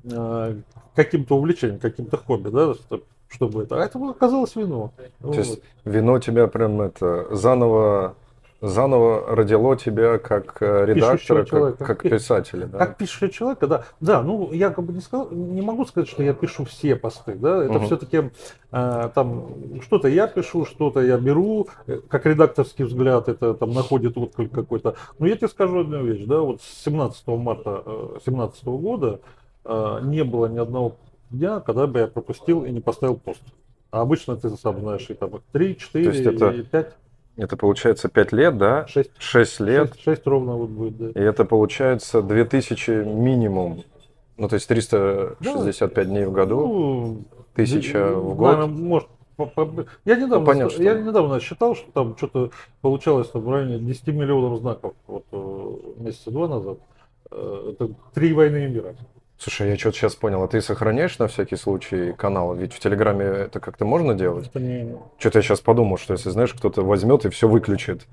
э, 0.03 0.55
каким-то 0.95 1.37
увлечением, 1.37 1.79
каким-то 1.79 2.17
хобби, 2.17 2.49
да, 2.49 2.73
чтобы 3.29 3.63
это. 3.63 3.81
А 3.81 3.85
это 3.85 3.99
оказалось 4.09 4.55
вино. 4.55 4.91
То 4.97 5.27
вот. 5.27 5.35
есть 5.35 5.61
вино 5.85 6.19
тебя 6.19 6.47
прям 6.47 6.81
это 6.81 7.35
заново 7.35 8.15
заново 8.61 9.35
родило 9.35 9.75
тебя 9.77 10.17
как 10.17 10.57
э, 10.61 10.85
редактора, 10.85 11.39
как, 11.39 11.49
человека. 11.49 11.85
как 11.85 12.01
писателя. 12.03 12.65
Да? 12.67 12.77
Как 12.79 12.97
пишущего 12.97 13.29
человека, 13.29 13.67
да. 13.67 13.85
Да, 13.99 14.23
ну 14.23 14.51
я 14.51 14.71
как 14.71 14.85
бы 14.85 14.93
не, 14.93 15.01
сказал, 15.01 15.29
не 15.31 15.61
могу 15.61 15.85
сказать, 15.85 16.09
что 16.09 16.23
я 16.23 16.33
пишу 16.33 16.65
все 16.65 16.95
посты, 16.95 17.35
да. 17.35 17.63
Это 17.63 17.73
угу. 17.73 17.85
все-таки 17.85 18.31
э, 18.71 19.09
там 19.13 19.81
что-то 19.81 20.07
я 20.07 20.27
пишу, 20.27 20.65
что-то 20.65 21.01
я 21.01 21.17
беру, 21.17 21.67
э, 21.85 21.99
как 22.07 22.25
редакторский 22.25 22.85
взгляд, 22.85 23.29
это 23.29 23.53
там 23.53 23.71
находит 23.73 24.17
отклик 24.17 24.51
какой-то. 24.51 24.95
Но 25.19 25.27
я 25.27 25.35
тебе 25.35 25.49
скажу 25.49 25.81
одну 25.81 26.03
вещь, 26.03 26.25
да, 26.25 26.41
вот 26.41 26.61
с 26.61 26.83
17 26.85 27.27
марта 27.27 27.83
2017 27.85 28.63
э, 28.63 28.69
года 28.69 29.19
э, 29.65 29.99
не 30.03 30.23
было 30.23 30.47
ни 30.47 30.57
одного 30.57 30.95
дня, 31.29 31.59
когда 31.59 31.85
бы 31.85 31.99
я 31.99 32.07
пропустил 32.07 32.65
и 32.65 32.71
не 32.71 32.79
поставил 32.79 33.17
пост. 33.17 33.41
А 33.91 34.01
обычно 34.01 34.35
ты 34.35 34.49
сам 34.49 34.79
знаешь, 34.79 35.05
и 35.09 35.13
там 35.13 35.31
3, 35.51 35.77
4, 35.77 36.23
это... 36.23 36.49
и 36.49 36.63
5. 36.63 36.95
Это 37.37 37.55
получается 37.55 38.09
5 38.09 38.31
лет, 38.33 38.57
да? 38.57 38.87
6, 38.87 39.11
6 39.19 39.59
лет. 39.61 39.89
6, 39.93 40.03
6 40.03 40.27
ровно 40.27 40.53
вот 40.53 40.69
будет, 40.69 40.97
да. 40.97 41.21
И 41.21 41.23
это 41.23 41.45
получается 41.45 42.21
2000 42.21 43.05
минимум. 43.05 43.83
Ну, 44.37 44.47
то 44.47 44.55
есть 44.55 44.67
365 44.67 45.93
да. 45.93 46.05
дней 46.05 46.25
в 46.25 46.31
году, 46.31 46.67
ну, 46.67 47.23
тысяча 47.53 48.13
в 48.13 48.35
год. 48.35 48.57
Наверное, 48.57 48.67
может, 48.67 49.07
я 50.05 50.15
недавно, 50.15 50.39
ну, 50.39 50.45
понятно, 50.45 50.69
что... 50.71 50.83
я 50.83 50.93
недавно 50.95 51.39
считал, 51.39 51.75
что 51.75 51.91
там 51.91 52.17
что-то 52.17 52.51
получалось 52.81 53.29
там, 53.29 53.43
в 53.43 53.51
районе 53.51 53.79
10 53.79 54.07
миллионов 54.07 54.59
знаков 54.59 54.93
вот, 55.05 55.25
э, 55.31 55.75
месяца 55.97 56.31
два 56.31 56.47
назад. 56.47 56.79
Э, 57.29 57.71
это 57.71 57.93
три 58.13 58.33
войны 58.33 58.65
и 58.65 58.67
мира. 58.67 58.95
Слушай, 59.37 59.69
я 59.69 59.77
что-то 59.77 59.97
сейчас 59.97 60.15
понял. 60.15 60.41
А 60.41 60.47
ты 60.47 60.61
сохраняешь 60.61 61.19
на 61.19 61.27
всякий 61.27 61.57
случай 61.57 62.13
канал? 62.13 62.55
Ведь 62.55 62.73
в 62.73 62.79
Телеграме 62.79 63.25
это 63.25 63.59
как-то 63.59 63.85
можно 63.85 64.15
делать? 64.15 64.53
Не... 64.55 64.97
Что-то 65.19 65.39
я 65.39 65.43
сейчас 65.43 65.59
подумал, 65.59 65.97
что 65.97 66.13
если, 66.13 66.29
знаешь, 66.29 66.53
кто-то 66.53 66.81
возьмет 66.83 67.25
и 67.25 67.29
все 67.29 67.47
выключит. 67.47 68.07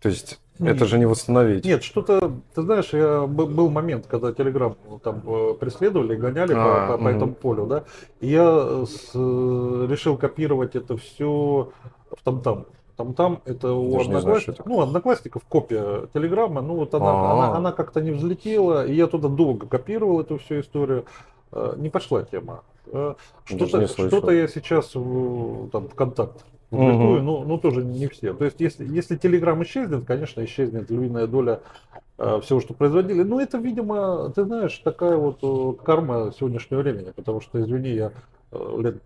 То 0.00 0.08
есть 0.08 0.40
Нет. 0.58 0.76
это 0.76 0.86
же 0.86 0.98
не 0.98 1.06
восстановить. 1.06 1.64
Нет, 1.64 1.84
что-то, 1.84 2.32
ты 2.54 2.62
знаешь, 2.62 2.92
я, 2.92 3.22
был 3.26 3.70
момент, 3.70 4.06
когда 4.08 4.32
Телеграм 4.32 4.76
там 5.02 5.22
э, 5.24 5.54
преследовали, 5.54 6.16
гоняли 6.16 6.54
а, 6.56 6.88
по, 6.88 6.98
по, 6.98 7.04
по 7.04 7.08
этому 7.08 7.34
полю, 7.34 7.66
да, 7.66 7.84
и 8.18 8.26
я 8.26 8.84
с, 8.84 9.12
э, 9.14 9.86
решил 9.88 10.16
копировать 10.16 10.74
это 10.74 10.96
все 10.96 11.70
в 12.10 12.24
там-там. 12.24 12.66
Там 12.96 13.14
там 13.14 13.40
это 13.46 13.72
у 13.72 13.98
одноклассников, 13.98 14.66
ну, 14.66 14.80
одноклассников 14.82 15.42
копия 15.48 16.06
телеграмма, 16.12 16.60
ну 16.60 16.74
вот 16.74 16.94
она, 16.94 17.32
она, 17.32 17.56
она 17.56 17.72
как-то 17.72 18.02
не 18.02 18.10
взлетела, 18.10 18.86
и 18.86 18.94
я 18.94 19.06
туда 19.06 19.28
долго 19.28 19.66
копировал 19.66 20.20
эту 20.20 20.38
всю 20.38 20.60
историю. 20.60 21.06
Э, 21.52 21.74
не 21.76 21.88
пошла 21.88 22.22
тема. 22.22 22.62
Э, 22.86 23.14
что-то, 23.44 23.86
что-то 23.86 24.30
я 24.30 24.48
сейчас 24.48 24.90
там 24.90 25.88
ВКонтакт 25.88 26.44
публикую, 26.70 27.18
угу. 27.18 27.22
но, 27.22 27.44
но 27.44 27.58
тоже 27.58 27.84
не 27.84 28.08
все. 28.08 28.32
То 28.32 28.44
есть, 28.44 28.60
если, 28.60 28.86
если 28.86 29.16
Телеграм 29.16 29.62
исчезнет, 29.62 30.04
конечно, 30.06 30.44
исчезнет 30.44 30.90
львиная 30.90 31.26
доля 31.26 31.60
э, 32.18 32.40
всего, 32.42 32.60
что 32.60 32.74
производили. 32.74 33.22
Но 33.22 33.40
это, 33.40 33.58
видимо, 33.58 34.30
ты 34.34 34.44
знаешь, 34.44 34.76
такая 34.78 35.16
вот 35.16 35.80
карма 35.82 36.32
сегодняшнего 36.38 36.80
времени, 36.80 37.12
потому 37.14 37.40
что, 37.40 37.60
извини, 37.60 37.90
я 37.90 38.12
лет 38.52 39.02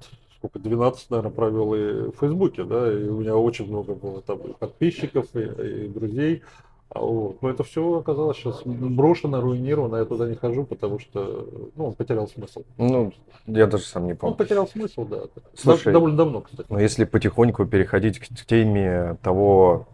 сколько, 0.46 0.58
12, 0.58 1.10
наверное, 1.10 1.30
провел 1.30 1.74
и 1.74 2.10
в 2.10 2.16
Фейсбуке, 2.20 2.64
да, 2.64 2.92
и 2.92 3.08
у 3.08 3.20
меня 3.20 3.36
очень 3.36 3.66
много 3.68 3.94
было 3.94 4.22
там 4.22 4.38
и 4.38 4.52
подписчиков, 4.52 5.26
и, 5.34 5.40
и 5.40 5.88
друзей. 5.88 6.42
А 6.88 7.00
вот. 7.00 7.42
Но 7.42 7.50
это 7.50 7.64
все 7.64 7.98
оказалось 7.98 8.36
сейчас 8.36 8.62
брошено, 8.64 9.40
руинировано, 9.40 9.96
я 9.96 10.04
туда 10.04 10.28
не 10.28 10.36
хожу, 10.36 10.64
потому 10.64 11.00
что 11.00 11.70
ну, 11.74 11.88
он 11.88 11.94
потерял 11.94 12.28
смысл. 12.28 12.62
Ну, 12.78 13.12
я 13.46 13.66
даже 13.66 13.84
сам 13.84 14.06
не 14.06 14.14
помню. 14.14 14.32
Он 14.32 14.38
потерял 14.38 14.68
смысл, 14.68 15.04
да. 15.04 15.22
Слушай, 15.54 15.92
довольно 15.92 16.16
давно, 16.16 16.40
кстати. 16.42 16.66
Но 16.70 16.78
если 16.78 17.04
потихоньку 17.04 17.66
переходить 17.66 18.20
к 18.20 18.28
теме 18.46 19.16
того, 19.22 19.88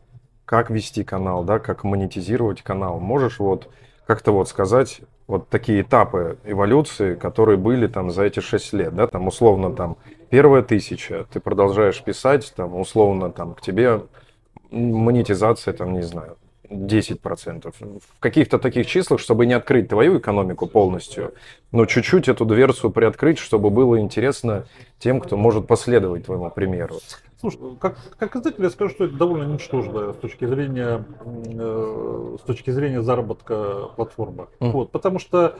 как 0.45 0.71
вести 0.71 1.03
канал, 1.03 1.45
да, 1.45 1.59
как 1.59 1.83
монетизировать 1.83 2.61
канал, 2.61 3.01
можешь 3.01 3.39
вот 3.39 3.69
как-то 4.07 4.33
вот 4.33 4.49
сказать, 4.49 5.01
вот 5.27 5.49
такие 5.49 5.81
этапы 5.81 6.39
эволюции, 6.45 7.15
которые 7.15 7.57
были 7.57 7.87
там 7.87 8.11
за 8.11 8.25
эти 8.25 8.41
шесть 8.41 8.75
лет, 8.75 8.95
да, 8.95 9.07
там 9.07 9.29
условно 9.29 9.73
там 9.75 9.97
первая 10.33 10.63
тысяча, 10.63 11.27
ты 11.31 11.41
продолжаешь 11.41 12.03
писать, 12.03 12.55
там 12.57 12.75
условно 12.75 13.31
там 13.31 13.55
к 13.55 13.61
тебе 13.61 14.05
монетизация, 14.71 15.75
там 15.75 15.93
не 15.93 16.01
знаю, 16.01 16.39
10%. 16.71 17.75
В 18.01 18.19
каких-то 18.19 18.59
таких 18.59 18.87
числах, 18.87 19.21
чтобы 19.21 19.45
не 19.45 19.53
открыть 19.53 19.91
твою 19.91 20.19
экономику 20.19 20.67
полностью, 20.67 21.35
но 21.71 21.85
чуть-чуть 21.85 22.29
эту 22.29 22.47
дверцу 22.47 22.89
приоткрыть, 22.89 23.39
чтобы 23.39 23.69
было 23.69 24.01
интересно 24.01 24.65
тем, 24.99 25.21
кто 25.21 25.37
может 25.37 25.67
последовать 25.67 26.25
твоему 26.25 26.51
примеру. 26.51 26.95
Слушай, 27.39 27.59
как, 27.79 27.99
как 28.17 28.35
издатель 28.35 28.63
я 28.63 28.71
скажу, 28.71 28.91
что 28.95 29.05
это 29.05 29.15
довольно 29.15 29.53
ничтожно 29.53 30.15
с 30.15 30.17
точки 30.17 30.47
зрения, 30.47 31.05
э, 31.27 32.37
с 32.41 32.43
точки 32.47 32.71
зрения 32.71 33.03
заработка 33.03 33.91
платформы. 33.97 34.47
Mm. 34.61 34.71
Вот, 34.71 34.93
потому 34.93 35.19
что 35.19 35.57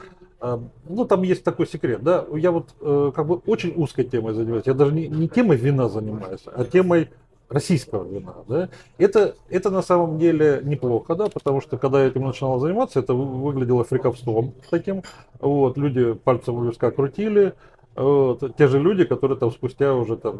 ну, 0.89 1.05
там 1.05 1.21
есть 1.23 1.43
такой 1.43 1.67
секрет, 1.67 2.03
да, 2.03 2.25
я 2.35 2.51
вот 2.51 2.75
э, 2.81 3.11
как 3.15 3.27
бы 3.27 3.35
очень 3.45 3.73
узкой 3.75 4.03
темой 4.03 4.33
занимаюсь. 4.33 4.65
Я 4.65 4.73
даже 4.73 4.93
не, 4.93 5.07
не 5.07 5.29
темой 5.29 5.55
вина 5.55 5.87
занимаюсь, 5.87 6.41
а 6.45 6.65
темой 6.65 7.09
российского 7.47 8.03
вина, 8.03 8.33
да, 8.47 8.69
это, 8.97 9.35
это 9.49 9.69
на 9.69 9.81
самом 9.81 10.17
деле 10.17 10.59
неплохо, 10.63 11.15
да, 11.15 11.27
потому 11.29 11.61
что 11.61 11.77
когда 11.77 12.01
я 12.01 12.07
этим 12.07 12.23
начинал 12.23 12.59
заниматься, 12.59 12.99
это 12.99 13.13
выглядело 13.13 13.85
фриковством 13.85 14.53
таким, 14.69 15.03
вот, 15.39 15.77
люди 15.77 16.13
пальцем 16.13 16.57
в 16.57 16.67
виска 16.67 16.91
крутили, 16.91 17.53
вот, 17.95 18.57
те 18.57 18.67
же 18.67 18.79
люди, 18.79 19.03
которые 19.03 19.37
там 19.37 19.51
спустя 19.51 19.93
уже 19.93 20.17
там 20.17 20.35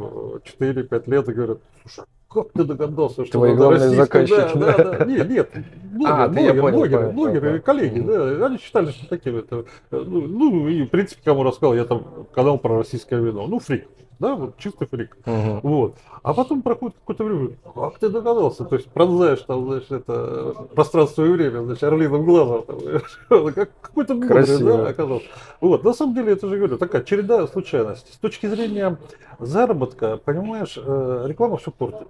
4-5 0.59 1.03
лет 1.09 1.25
говорят, 1.25 1.59
слушай, 1.83 2.07
как 2.27 2.51
ты 2.51 2.63
догадался, 2.63 3.25
что 3.25 3.39
Твои 3.39 3.53
главные 3.53 3.89
заказчики, 3.89 4.57
да, 4.57 4.77
да, 4.77 4.97
да. 4.97 5.05
Нет, 5.05 5.29
нет, 5.29 5.49
блогеры, 5.83 6.13
а, 6.13 6.27
блогеры, 6.27 6.61
понял, 6.61 6.77
блогеры, 6.77 7.03
понял, 7.03 7.13
блогеры 7.13 7.47
понял. 7.49 7.61
коллеги, 7.61 7.99
да, 7.99 8.45
они 8.47 8.57
считали, 8.57 8.91
что 8.91 9.07
такие, 9.07 9.37
это, 9.39 9.65
ну, 9.91 10.21
ну, 10.21 10.67
и 10.67 10.83
в 10.83 10.89
принципе, 10.89 11.21
кому 11.23 11.43
рассказал, 11.43 11.75
я 11.75 11.85
там 11.85 12.27
канал 12.33 12.57
про 12.57 12.77
российское 12.77 13.19
вино, 13.19 13.45
ну, 13.45 13.59
фрик, 13.59 13.87
да, 14.23 14.35
вот 14.35 14.57
чистый 14.57 14.87
фрик. 14.87 15.17
Угу. 15.25 15.59
Вот. 15.63 15.95
А 16.23 16.33
потом 16.33 16.61
проходит 16.61 16.95
какое-то 16.99 17.25
время, 17.25 17.49
как 17.75 17.99
ты 17.99 18.07
догадался? 18.07 18.63
То 18.63 18.75
есть 18.75 18.87
пронзаешь 18.87 19.41
там, 19.41 19.65
знаешь, 19.65 19.87
это 19.89 20.67
пространство 20.73 21.25
и 21.25 21.29
время, 21.29 21.61
значит, 21.63 21.83
орлиным 21.83 22.23
глазом. 22.23 22.63
Там, 22.63 23.53
как, 23.53 23.71
какой-то 23.81 24.15
мудрый, 24.15 24.63
да, 24.63 24.87
оказался. 24.87 25.25
Вот, 25.59 25.83
на 25.83 25.93
самом 25.93 26.15
деле, 26.15 26.31
это 26.31 26.47
же 26.47 26.55
говорю, 26.55 26.77
такая 26.77 27.03
череда 27.03 27.45
случайностей. 27.47 28.13
С 28.13 28.17
точки 28.17 28.47
зрения 28.47 28.97
заработка, 29.39 30.15
понимаешь, 30.15 30.79
э, 30.81 31.25
реклама 31.27 31.57
все 31.57 31.71
портит. 31.71 32.07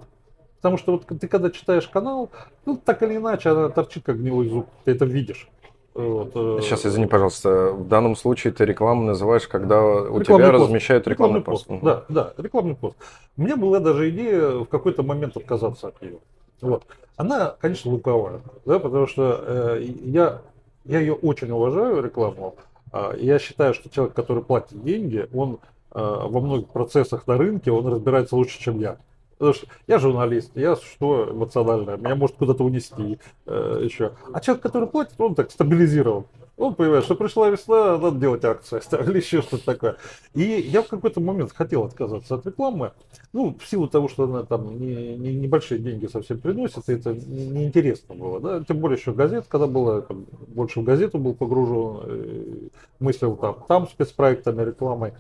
Потому 0.58 0.78
что 0.78 0.92
вот 0.94 1.08
ты 1.20 1.28
когда 1.28 1.50
читаешь 1.50 1.88
канал, 1.88 2.30
ну 2.66 2.78
так 2.78 3.02
или 3.02 3.18
иначе 3.18 3.50
она 3.50 3.70
торчит 3.70 4.04
как 4.04 4.20
гнилой 4.20 4.48
зуб, 4.50 4.68
ты 4.86 4.92
это 4.92 5.06
видишь. 5.06 5.50
Вот, 5.94 6.32
э, 6.34 6.60
Сейчас, 6.62 6.86
извини, 6.86 7.06
пожалуйста, 7.06 7.72
в 7.72 7.88
данном 7.88 8.16
случае 8.16 8.52
ты 8.52 8.66
рекламу 8.66 9.04
называешь, 9.04 9.48
когда 9.48 9.84
у 9.84 10.22
тебя 10.24 10.38
пост. 10.52 10.64
размещают 10.64 11.08
рекламный, 11.08 11.40
рекламный 11.40 11.42
пост. 11.42 11.68
пост. 11.68 11.84
Да, 11.84 12.04
да, 12.10 12.34
рекламный 12.38 12.76
пост. 12.76 12.96
У 13.38 13.44
меня 13.44 13.58
была 13.58 13.80
даже 13.80 14.10
идея 14.10 14.60
в 14.60 14.66
какой-то 14.66 15.04
момент 15.04 15.38
отказаться 15.38 15.90
от 15.90 16.02
нее. 16.02 16.18
Вот. 16.62 16.84
Она, 17.16 17.56
конечно, 17.60 17.92
луковая, 17.92 18.42
да, 18.66 18.80
потому 18.80 19.06
что 19.06 19.44
э, 19.46 19.84
я, 20.04 20.42
я 20.86 21.00
ее 21.00 21.14
очень 21.14 21.52
уважаю, 21.52 22.02
рекламу. 22.02 22.56
Э, 22.92 23.14
я 23.20 23.38
считаю, 23.38 23.76
что 23.76 23.90
человек, 23.90 24.16
который 24.16 24.42
платит 24.42 24.84
деньги, 24.84 25.28
он 25.32 25.60
э, 25.92 26.00
во 26.00 26.40
многих 26.40 26.70
процессах 26.70 27.28
на 27.28 27.38
рынке, 27.38 27.70
он 27.72 27.86
разбирается 27.88 28.36
лучше, 28.36 28.60
чем 28.60 28.80
я. 28.80 28.98
Потому 29.44 29.56
что 29.56 29.68
я 29.88 30.00
журналист, 30.00 30.52
я 30.56 30.78
что 30.78 31.28
эмоциональное, 31.30 31.98
меня 31.98 32.16
может 32.16 32.38
куда-то 32.38 32.64
унести 32.64 33.20
э, 33.46 33.82
еще. 33.84 34.14
А 34.32 34.40
человек, 34.40 34.64
который 34.64 34.88
платит, 34.88 35.16
он 35.18 35.36
так 35.36 35.52
стабилизирован. 35.52 36.24
Он 36.56 36.76
понимает, 36.76 37.04
что 37.04 37.16
пришла 37.16 37.50
весна, 37.50 37.98
надо 37.98 38.18
делать 38.18 38.46
акции 38.46 38.78
или 39.06 39.18
еще 39.18 39.42
что-то 39.42 39.66
такое. 39.66 39.98
И 40.34 40.44
я 40.44 40.82
в 40.82 40.88
какой-то 40.88 41.20
момент 41.20 41.52
хотел 41.52 41.84
отказаться 41.84 42.36
от 42.36 42.46
рекламы, 42.46 42.94
ну, 43.34 43.54
в 43.60 43.68
силу 43.68 43.90
того, 43.90 44.08
что 44.08 44.24
она 44.24 44.44
там 44.44 44.80
не, 44.80 45.18
не, 45.18 45.34
небольшие 45.34 45.80
деньги 45.80 46.08
совсем 46.08 46.40
приносит, 46.40 46.88
и 46.88 46.94
это 46.94 47.14
неинтересно 47.14 48.16
было, 48.16 48.40
да, 48.40 48.64
тем 48.64 48.78
более 48.78 48.98
еще 48.98 49.12
газет, 49.12 49.48
когда 49.50 49.68
было, 49.68 50.04
там, 50.04 50.26
больше 50.48 50.80
в 50.80 50.86
газету 50.86 51.18
был 51.18 51.34
погружен, 51.34 52.00
э, 52.06 52.68
мыслил 53.02 53.36
там, 53.36 53.58
там 53.68 53.90
спецпроектами, 53.90 54.64
рекламой, 54.64 55.12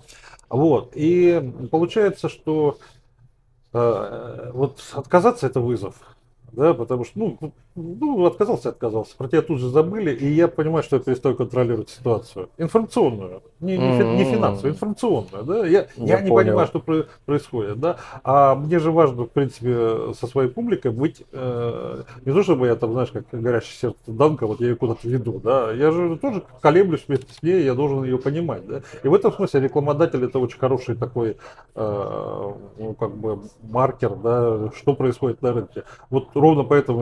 вот, 0.47 0.93
и 0.95 1.51
получается, 1.69 2.29
что 2.29 2.77
вот 3.73 4.81
отказаться 4.93 5.47
это 5.47 5.59
вызов, 5.59 5.95
да, 6.51 6.73
потому 6.73 7.03
что, 7.05 7.19
ну, 7.19 7.53
ну, 7.75 8.25
отказался, 8.25 8.69
отказался. 8.69 9.15
Про 9.17 9.27
тебя 9.27 9.41
тут 9.41 9.59
же 9.59 9.69
забыли, 9.69 10.11
и 10.11 10.27
я 10.27 10.47
понимаю, 10.47 10.83
что 10.83 10.97
я 10.97 11.01
перестаю 11.01 11.35
контролировать 11.35 11.89
ситуацию. 11.89 12.49
Информационную, 12.57 13.41
не, 13.59 13.77
не, 13.77 13.97
фи, 13.97 14.03
не 14.03 14.25
финансовую, 14.25 14.73
информационную, 14.73 15.43
да. 15.43 15.65
Я, 15.65 15.87
я, 15.97 16.17
я 16.17 16.21
не 16.21 16.29
понимаю, 16.29 16.67
что 16.67 16.79
про, 16.79 17.05
происходит, 17.25 17.79
да. 17.79 17.97
А 18.23 18.53
мне 18.53 18.77
же 18.77 18.91
важно, 18.91 19.23
в 19.23 19.31
принципе, 19.31 20.13
со 20.13 20.27
своей 20.27 20.49
публикой 20.49 20.91
быть, 20.91 21.23
э, 21.31 22.03
не 22.25 22.31
то 22.31 22.43
чтобы 22.43 22.67
я 22.67 22.75
там, 22.75 22.93
знаешь, 22.93 23.09
как 23.11 23.25
горящее 23.31 23.75
сердце 23.75 23.97
Данка, 24.05 24.45
вот 24.45 24.61
я 24.61 24.67
ее 24.67 24.75
куда-то 24.75 25.07
веду, 25.07 25.39
да. 25.39 25.71
Я 25.71 25.91
же 25.91 26.17
тоже 26.17 26.43
колеблюсь 26.61 27.05
вместе 27.07 27.33
с 27.33 27.41
ней, 27.41 27.63
я 27.63 27.73
должен 27.73 28.03
ее 28.03 28.19
понимать, 28.19 28.67
да. 28.67 28.81
И 29.01 29.07
в 29.07 29.13
этом 29.15 29.33
смысле 29.33 29.61
рекламодатель 29.61 30.23
это 30.23 30.37
очень 30.37 30.59
хороший 30.59 30.95
такой, 30.95 31.37
э, 31.73 32.51
ну, 32.77 32.93
как 32.93 33.15
бы 33.15 33.41
маркер, 33.63 34.15
да, 34.15 34.71
что 34.75 34.93
происходит 34.93 35.41
на 35.41 35.53
рынке. 35.53 35.83
Вот 36.11 36.29
ровно 36.35 36.63
поэтому 36.63 37.01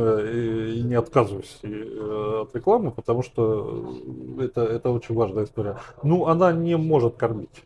и 0.70 0.82
не 0.82 0.96
отказываюсь 0.96 1.60
э, 1.64 2.42
от 2.44 2.56
рекламы, 2.56 2.92
потому 2.92 3.24
что 3.24 3.96
это, 4.40 4.62
это 4.62 4.90
очень 4.90 5.16
важная 5.16 5.46
история. 5.46 5.78
Ну, 6.04 6.28
она 6.28 6.52
не 6.52 6.78
может 6.78 7.16
кормить. 7.16 7.64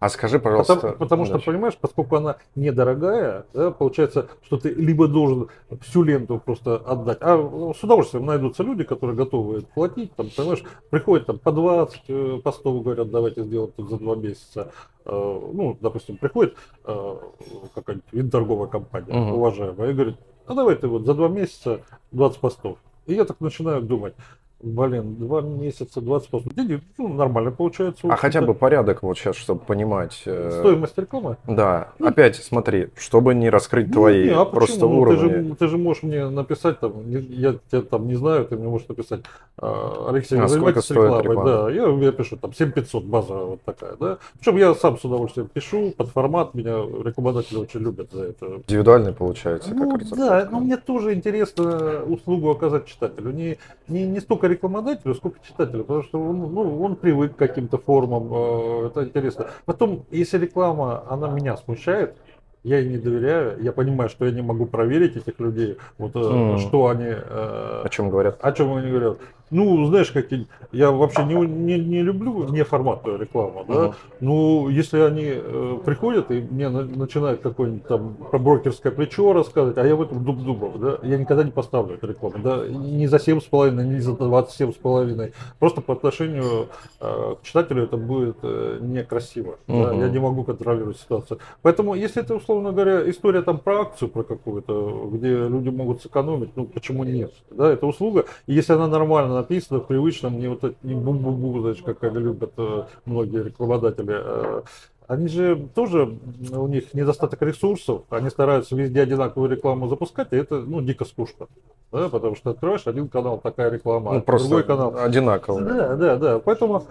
А 0.00 0.08
скажи, 0.10 0.38
пожалуйста. 0.38 0.74
Потому, 0.76 0.96
потому 0.96 1.24
что, 1.24 1.38
понимаешь, 1.40 1.76
поскольку 1.76 2.16
она 2.16 2.36
недорогая, 2.54 3.46
да, 3.52 3.72
получается, 3.72 4.28
что 4.42 4.56
ты 4.56 4.70
либо 4.70 5.08
должен 5.08 5.48
всю 5.80 6.04
ленту 6.04 6.40
просто 6.44 6.76
отдать, 6.76 7.18
а 7.20 7.36
с 7.76 7.82
удовольствием 7.82 8.24
найдутся 8.24 8.62
люди, 8.62 8.84
которые 8.84 9.16
готовы 9.16 9.62
платить, 9.62 10.14
там, 10.14 10.28
понимаешь, 10.36 10.62
приходят 10.90 11.26
там 11.26 11.40
по 11.40 11.50
20 11.50 12.02
э, 12.06 12.40
постов, 12.44 12.82
говорят, 12.84 13.10
давайте 13.10 13.42
сделаем 13.42 13.72
тут 13.72 13.90
за 13.90 13.98
два 13.98 14.14
месяца. 14.14 14.70
Э, 15.04 15.10
ну, 15.52 15.76
допустим, 15.80 16.16
приходит 16.16 16.56
какая-нибудь 16.84 18.30
торговая 18.30 18.68
компания, 18.68 19.12
угу. 19.12 19.36
уважаемая, 19.36 19.90
и 19.90 19.94
говорит, 19.94 20.16
а 20.48 20.54
давай 20.54 20.76
ты 20.76 20.88
вот 20.88 21.04
за 21.04 21.14
два 21.14 21.28
месяца 21.28 21.82
20 22.12 22.40
постов. 22.40 22.78
И 23.06 23.14
я 23.14 23.24
так 23.24 23.40
начинаю 23.40 23.82
думать, 23.82 24.14
Блин, 24.60 25.14
два 25.14 25.40
месяца, 25.40 26.00
20 26.00 26.30
постов. 26.30 26.52
Деньги 26.52 26.80
ну, 26.96 27.06
нормально 27.06 27.52
получается. 27.52 28.08
А 28.08 28.16
хотя 28.16 28.40
бы 28.40 28.54
порядок 28.54 29.04
вот 29.04 29.16
сейчас, 29.16 29.36
чтобы 29.36 29.60
понимать. 29.60 30.22
Э, 30.26 30.50
Стоимость 30.58 30.98
рекламы? 30.98 31.36
Да. 31.46 31.92
Ну, 32.00 32.08
Опять 32.08 32.34
смотри, 32.36 32.88
чтобы 32.96 33.34
не 33.34 33.50
раскрыть 33.50 33.86
ну, 33.86 33.92
твои 33.92 34.24
не, 34.24 34.30
а 34.30 34.44
просто 34.44 34.80
ну, 34.80 34.98
уровни. 35.00 35.28
Ты 35.28 35.48
же, 35.48 35.54
ты 35.54 35.68
же 35.68 35.78
можешь 35.78 36.02
мне 36.02 36.28
написать, 36.28 36.80
там, 36.80 37.08
я 37.08 37.54
тебя 37.70 37.82
там 37.82 38.08
не 38.08 38.16
знаю, 38.16 38.46
ты 38.46 38.56
мне 38.56 38.66
можешь 38.66 38.88
написать, 38.88 39.20
«А, 39.58 40.08
Алексей, 40.08 40.36
а 40.36 40.42
вы 40.42 40.48
занимаетесь 40.48 40.90
рекламой? 40.90 41.22
Реклама? 41.22 41.44
Да, 41.44 41.70
я, 41.70 41.86
я 41.86 42.12
пишу 42.12 42.36
там 42.36 42.52
7500 42.52 43.04
база 43.04 43.34
вот 43.34 43.62
такая, 43.62 43.94
да. 44.00 44.18
Причем 44.40 44.56
я 44.56 44.74
сам 44.74 44.98
с 44.98 45.04
удовольствием 45.04 45.46
пишу 45.46 45.92
под 45.96 46.08
формат, 46.08 46.54
меня 46.54 46.78
рекламодатели 47.04 47.58
очень 47.58 47.80
любят 47.80 48.10
за 48.10 48.24
это. 48.24 48.46
Индивидуальный 48.66 49.12
получается, 49.12 49.72
ну, 49.72 49.96
как 49.96 50.08
Да, 50.16 50.48
но 50.50 50.58
мне 50.58 50.76
тоже 50.76 51.14
интересно 51.14 52.02
услугу 52.04 52.50
оказать 52.50 52.86
читателю. 52.86 53.30
Не, 53.30 53.56
не, 53.86 54.04
не 54.04 54.18
столько 54.18 54.47
рекламодателю, 54.48 55.14
сколько 55.14 55.38
читателю, 55.46 55.84
потому 55.84 56.02
что 56.02 56.20
он, 56.20 56.38
ну, 56.52 56.82
он 56.82 56.96
привык 56.96 57.34
к 57.34 57.38
каким-то 57.38 57.78
формам, 57.78 58.28
э, 58.32 58.86
это 58.86 59.04
интересно. 59.04 59.46
Потом, 59.64 60.04
если 60.10 60.38
реклама, 60.38 61.04
она 61.08 61.28
меня 61.28 61.56
смущает, 61.56 62.16
я 62.64 62.78
ей 62.78 62.88
не 62.88 62.98
доверяю, 62.98 63.62
я 63.62 63.72
понимаю, 63.72 64.10
что 64.10 64.26
я 64.26 64.32
не 64.32 64.42
могу 64.42 64.66
проверить 64.66 65.16
этих 65.16 65.38
людей, 65.40 65.78
вот 65.96 66.14
mm. 66.14 66.58
что 66.58 66.88
они... 66.88 67.06
Э, 67.06 67.82
о 67.84 67.88
чем 67.88 68.10
говорят? 68.10 68.38
О 68.40 68.52
чем 68.52 68.74
они 68.74 68.90
говорят. 68.90 69.18
Ну, 69.50 69.86
знаешь, 69.86 70.10
как 70.10 70.26
я 70.72 70.90
вообще 70.90 71.24
не, 71.24 71.34
не, 71.34 71.78
не 71.78 72.02
люблю 72.02 72.48
неформатную 72.50 73.18
рекламу, 73.18 73.64
да. 73.66 73.74
Uh-huh. 73.74 73.94
Ну, 74.20 74.68
если 74.68 75.00
они 75.00 75.26
э, 75.26 75.78
приходят 75.84 76.30
и 76.30 76.40
мне 76.40 76.68
на, 76.68 76.82
начинают 76.82 77.40
какое-нибудь 77.40 77.86
там 77.86 78.14
про 78.30 78.38
брокерское 78.38 78.92
плечо 78.92 79.32
рассказывать, 79.32 79.78
а 79.78 79.86
я 79.86 79.96
в 79.96 80.02
этом 80.02 80.24
дуб 80.24 80.42
дубов, 80.42 80.78
да, 80.78 80.98
я 81.02 81.16
никогда 81.16 81.44
не 81.44 81.50
поставлю 81.50 81.94
эту 81.94 82.08
рекламу, 82.08 82.38
да, 82.38 82.66
не 82.66 83.06
за 83.06 83.16
7,5, 83.16 83.82
не 83.84 84.00
за 84.00 84.12
27,5. 84.12 85.32
Просто 85.58 85.80
по 85.80 85.94
отношению 85.94 86.68
э, 87.00 87.34
к 87.40 87.46
читателю 87.46 87.84
это 87.84 87.96
будет 87.96 88.36
э, 88.42 88.78
некрасиво. 88.80 89.58
Uh-huh. 89.66 89.84
Да, 89.84 89.94
я 89.94 90.10
не 90.10 90.18
могу 90.18 90.44
контролировать 90.44 90.98
ситуацию. 90.98 91.38
Поэтому, 91.62 91.94
если 91.94 92.22
это, 92.22 92.34
условно 92.34 92.72
говоря, 92.72 93.08
история 93.08 93.42
там 93.42 93.58
про 93.58 93.82
акцию, 93.82 94.10
про 94.10 94.22
какую-то, 94.22 95.08
где 95.12 95.48
люди 95.48 95.70
могут 95.70 96.02
сэкономить, 96.02 96.50
ну 96.56 96.66
почему 96.66 97.04
нет? 97.04 97.32
Да, 97.50 97.72
это 97.72 97.86
услуга. 97.86 98.26
И 98.46 98.52
если 98.52 98.74
она 98.74 98.86
нормально 98.86 99.37
написано 99.38 99.80
в 99.80 99.86
привычном, 99.86 100.38
не 100.38 100.48
вот 100.48 100.64
это, 100.64 100.74
не 100.82 100.94
бум-бум-бум, 100.94 101.62
значит, 101.62 101.84
как 101.84 102.02
любят 102.02 102.52
э, 102.56 102.84
многие 103.04 103.44
рекламодатели. 103.44 104.14
Э, 104.14 104.62
они 105.06 105.28
же 105.28 105.68
тоже, 105.74 106.18
у 106.52 106.68
них 106.68 106.92
недостаток 106.92 107.40
ресурсов, 107.42 108.02
они 108.10 108.28
стараются 108.30 108.76
везде 108.76 109.00
одинаковую 109.00 109.50
рекламу 109.50 109.88
запускать, 109.88 110.28
и 110.32 110.36
это, 110.36 110.58
ну, 110.60 110.82
дико 110.82 111.04
скучно. 111.04 111.46
Да, 111.90 112.08
потому 112.10 112.36
что 112.36 112.50
открываешь 112.50 112.86
один 112.86 113.08
канал, 113.08 113.38
такая 113.38 113.70
реклама, 113.70 114.12
ну, 114.12 114.22
просто 114.22 114.48
другой 114.48 114.64
канал. 114.64 114.94
Одинаково. 114.98 115.60
Да, 115.62 115.96
да, 115.96 116.16
да. 116.16 116.38
Поэтому 116.40 116.84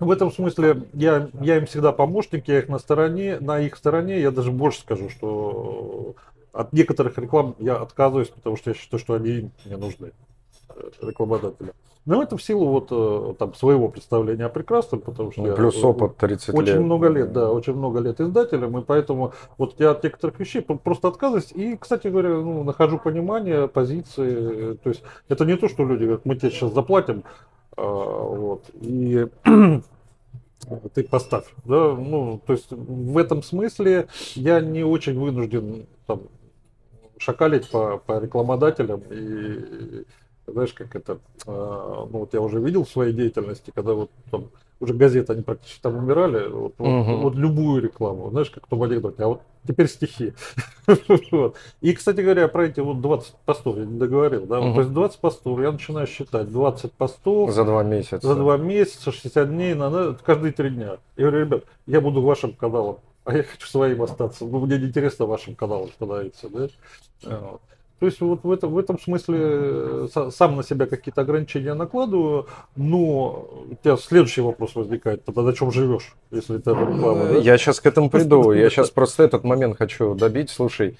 в 0.00 0.10
этом 0.10 0.32
смысле 0.32 0.82
я, 0.94 1.28
я 1.40 1.58
им 1.58 1.66
всегда 1.66 1.92
помощник, 1.92 2.48
я 2.48 2.58
их 2.58 2.68
на 2.68 2.78
стороне, 2.78 3.38
на 3.38 3.60
их 3.60 3.76
стороне, 3.76 4.20
я 4.20 4.32
даже 4.32 4.50
больше 4.50 4.80
скажу, 4.80 5.08
что 5.08 6.16
от 6.52 6.72
некоторых 6.72 7.18
реклам 7.18 7.54
я 7.58 7.76
отказываюсь, 7.76 8.28
потому 8.28 8.56
что 8.56 8.70
я 8.70 8.74
считаю, 8.74 9.00
что 9.00 9.14
они 9.14 9.50
мне 9.64 9.76
нужны, 9.76 10.12
э, 10.68 10.90
рекламодатели. 11.00 11.72
Но 12.04 12.20
это 12.20 12.36
в 12.36 12.42
силу 12.42 12.66
вот 12.66 12.88
э, 12.90 13.34
там 13.38 13.54
своего 13.54 13.88
представления 13.88 14.46
о 14.46 14.48
прекрасном, 14.48 15.02
потому 15.02 15.30
что 15.30 15.42
ну, 15.42 15.54
плюс 15.54 15.76
я, 15.76 15.86
опыт 15.86 16.16
30 16.16 16.52
очень 16.52 16.72
лет. 16.72 16.80
много 16.80 17.08
лет, 17.08 17.32
да, 17.32 17.52
очень 17.52 17.74
много 17.74 18.00
лет 18.00 18.20
издателем, 18.20 18.76
и 18.76 18.82
поэтому 18.82 19.34
вот 19.56 19.78
я 19.78 19.92
от 19.92 20.02
некоторых 20.02 20.38
вещей 20.40 20.62
просто 20.62 21.08
отказываюсь. 21.08 21.52
И, 21.52 21.76
кстати 21.76 22.08
говоря, 22.08 22.30
ну, 22.30 22.64
нахожу 22.64 22.98
понимание 22.98 23.68
позиции. 23.68 24.74
То 24.74 24.88
есть 24.88 25.02
это 25.28 25.44
не 25.44 25.56
то, 25.56 25.68
что 25.68 25.84
люди 25.84 26.02
говорят, 26.02 26.26
мы 26.26 26.34
тебе 26.34 26.50
сейчас 26.50 26.74
заплатим, 26.74 27.22
а, 27.76 27.82
вот, 27.84 28.64
и 28.74 29.28
ты 30.94 31.04
поставь, 31.04 31.46
да, 31.64 31.94
ну, 31.94 32.40
то 32.44 32.52
есть 32.52 32.70
в 32.70 33.16
этом 33.16 33.44
смысле 33.44 34.08
я 34.34 34.60
не 34.60 34.82
очень 34.82 35.18
вынужден 35.18 35.86
там, 36.06 36.22
шакалить 37.18 37.70
по, 37.70 37.98
по 37.98 38.20
рекламодателям 38.20 39.02
и 39.10 40.04
знаешь, 40.46 40.72
как 40.72 40.94
это, 40.96 41.18
э, 41.46 41.50
ну 41.50 42.18
вот 42.18 42.34
я 42.34 42.40
уже 42.40 42.60
видел 42.60 42.84
в 42.84 42.90
своей 42.90 43.12
деятельности, 43.12 43.72
когда 43.74 43.94
вот 43.94 44.10
там 44.30 44.48
уже 44.80 44.94
газеты, 44.94 45.32
они 45.32 45.42
практически 45.42 45.80
там 45.80 45.96
умирали, 45.96 46.48
вот, 46.48 46.74
угу. 46.78 47.02
вот, 47.02 47.22
вот 47.22 47.34
любую 47.36 47.82
рекламу, 47.82 48.30
знаешь, 48.30 48.50
как 48.50 48.64
в 48.68 48.82
анекдоте, 48.82 49.22
а 49.22 49.28
вот 49.28 49.42
теперь 49.66 49.88
стихи. 49.88 50.32
вот. 51.30 51.56
И, 51.80 51.92
кстати 51.92 52.20
говоря, 52.20 52.48
про 52.48 52.66
эти 52.66 52.80
вот 52.80 53.00
20 53.00 53.34
постов 53.46 53.76
я 53.76 53.84
не 53.84 53.98
договорил, 53.98 54.46
да, 54.46 54.60
угу. 54.60 54.74
то 54.74 54.80
есть 54.80 54.92
20 54.92 55.20
постов, 55.20 55.60
я 55.60 55.70
начинаю 55.70 56.08
считать, 56.08 56.50
20 56.50 56.92
постов. 56.92 57.52
За 57.52 57.64
два 57.64 57.84
месяца. 57.84 58.26
За 58.26 58.34
два 58.34 58.56
месяца, 58.56 59.12
60 59.12 59.48
дней, 59.48 59.74
на, 59.74 60.14
каждые 60.14 60.52
три 60.52 60.70
дня. 60.70 60.98
Я 61.16 61.28
говорю, 61.28 61.40
ребят, 61.44 61.64
я 61.86 62.00
буду 62.00 62.20
вашим 62.20 62.52
каналом, 62.52 62.98
а 63.24 63.36
я 63.36 63.42
хочу 63.42 63.66
своим 63.66 64.02
остаться, 64.02 64.44
ну, 64.44 64.60
мне 64.60 64.78
не 64.78 64.86
интересно 64.86 65.26
вашим 65.26 65.54
каналом 65.54 65.88
становиться, 65.88 66.48
да. 66.48 66.68
Вот. 67.22 67.60
То 68.02 68.06
есть 68.06 68.20
вот 68.20 68.42
в 68.42 68.50
этом, 68.50 68.72
в 68.72 68.78
этом 68.78 68.98
смысле 68.98 69.38
э, 69.40 70.30
сам 70.32 70.56
на 70.56 70.64
себя 70.64 70.86
какие-то 70.86 71.20
ограничения 71.20 71.72
накладываю, 71.72 72.48
но 72.74 73.48
у 73.70 73.74
тебя 73.80 73.96
следующий 73.96 74.40
вопрос 74.40 74.74
возникает, 74.74 75.24
тогда 75.24 75.42
на 75.42 75.52
чем 75.52 75.70
живешь, 75.70 76.16
если 76.32 76.58
это 76.58 76.72
реклама? 76.72 77.26
Да? 77.26 77.36
Я 77.36 77.56
сейчас 77.58 77.78
к 77.78 77.86
этому 77.86 78.10
приду, 78.10 78.50
я 78.50 78.68
сейчас 78.70 78.90
просто 78.90 79.22
этот 79.22 79.44
момент 79.44 79.78
хочу 79.78 80.16
добить. 80.16 80.50
Слушай, 80.50 80.98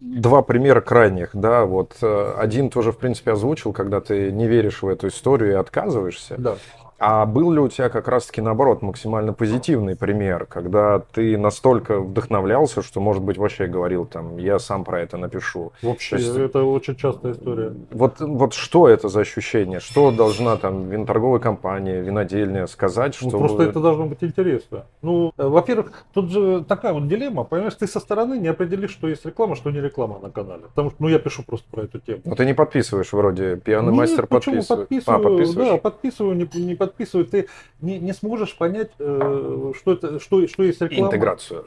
два 0.00 0.42
примера 0.42 0.80
крайних, 0.80 1.30
да, 1.34 1.64
вот 1.64 1.94
э, 2.02 2.34
один 2.36 2.68
тоже, 2.70 2.90
в 2.90 2.98
принципе, 2.98 3.30
озвучил, 3.30 3.72
когда 3.72 4.00
ты 4.00 4.32
не 4.32 4.48
веришь 4.48 4.82
в 4.82 4.88
эту 4.88 5.06
историю 5.06 5.52
и 5.52 5.54
отказываешься. 5.54 6.34
Да. 6.36 6.56
А 7.04 7.26
был 7.26 7.50
ли 7.50 7.58
у 7.58 7.66
тебя 7.66 7.88
как 7.88 8.06
раз-таки 8.06 8.40
наоборот 8.40 8.80
максимально 8.80 9.32
позитивный 9.32 9.96
пример, 9.96 10.46
когда 10.46 11.00
ты 11.00 11.36
настолько 11.36 11.98
вдохновлялся, 11.98 12.80
что, 12.80 13.00
может 13.00 13.24
быть, 13.24 13.38
вообще 13.38 13.66
говорил 13.66 14.06
там, 14.06 14.36
я 14.36 14.60
сам 14.60 14.84
про 14.84 15.00
это 15.00 15.16
напишу? 15.16 15.72
Вообще, 15.82 16.14
есть, 16.14 16.36
это 16.36 16.62
очень 16.62 16.94
частая 16.94 17.32
история. 17.32 17.72
Вот, 17.90 18.20
вот 18.20 18.54
что 18.54 18.86
это 18.86 19.08
за 19.08 19.22
ощущение? 19.22 19.80
Что 19.80 20.12
должна 20.12 20.56
там 20.56 20.88
виноторговая 20.90 21.40
компания, 21.40 22.00
винодельня 22.02 22.68
сказать, 22.68 23.18
ну, 23.20 23.30
чтобы... 23.30 23.42
Ну, 23.42 23.48
просто 23.48 23.62
это 23.64 23.80
должно 23.80 24.06
быть 24.06 24.22
интересно. 24.22 24.86
Ну, 25.02 25.32
э, 25.36 25.44
во-первых, 25.44 26.04
тут 26.14 26.30
же 26.30 26.62
такая 26.62 26.92
вот 26.92 27.08
дилемма, 27.08 27.42
понимаешь, 27.42 27.74
ты 27.74 27.88
со 27.88 27.98
стороны 27.98 28.38
не 28.38 28.46
определишь, 28.46 28.92
что 28.92 29.08
есть 29.08 29.26
реклама, 29.26 29.56
что 29.56 29.72
не 29.72 29.80
реклама 29.80 30.20
на 30.20 30.30
канале. 30.30 30.66
Потому 30.68 30.90
что, 30.90 31.02
ну, 31.02 31.08
я 31.08 31.18
пишу 31.18 31.42
просто 31.42 31.66
про 31.68 31.82
эту 31.82 31.98
тему. 31.98 32.20
Но 32.24 32.36
ты 32.36 32.46
не 32.46 32.54
подписываешь 32.54 33.12
вроде, 33.12 33.56
пьяный 33.56 33.90
Нет, 33.90 33.96
мастер 33.96 34.28
подписывает. 34.28 34.68
Подписываю, 34.68 35.18
а, 35.18 35.22
подписываешь? 35.28 35.68
Да, 35.68 35.76
подписываю, 35.78 36.36
не, 36.36 36.48
не 36.60 36.76
подписываю 36.76 36.91
подписывают, 36.92 37.30
ты 37.30 37.48
не, 37.80 37.98
не 37.98 38.12
сможешь 38.12 38.56
понять, 38.56 38.90
э, 38.98 39.72
что, 39.76 39.92
это, 39.92 40.20
что, 40.20 40.46
что 40.46 40.62
есть 40.62 40.80
реклама. 40.80 41.06
Интеграцию. 41.06 41.66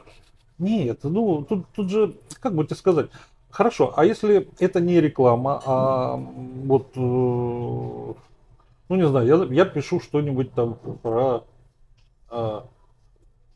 Нет, 0.58 1.00
ну 1.02 1.42
тут, 1.42 1.66
тут 1.74 1.90
же, 1.90 2.14
как 2.40 2.54
бы 2.54 2.64
тебе 2.64 2.76
сказать, 2.76 3.10
хорошо, 3.50 3.92
а 3.96 4.04
если 4.04 4.48
это 4.58 4.80
не 4.80 5.00
реклама, 5.00 5.60
а 5.64 6.16
вот, 6.16 6.92
э, 6.94 6.98
ну 6.98 8.16
не 8.96 9.06
знаю, 9.06 9.26
я, 9.26 9.54
я 9.54 9.64
пишу 9.66 10.00
что-нибудь 10.00 10.52
там 10.52 10.78
про 11.02 11.44
э, 12.30 12.60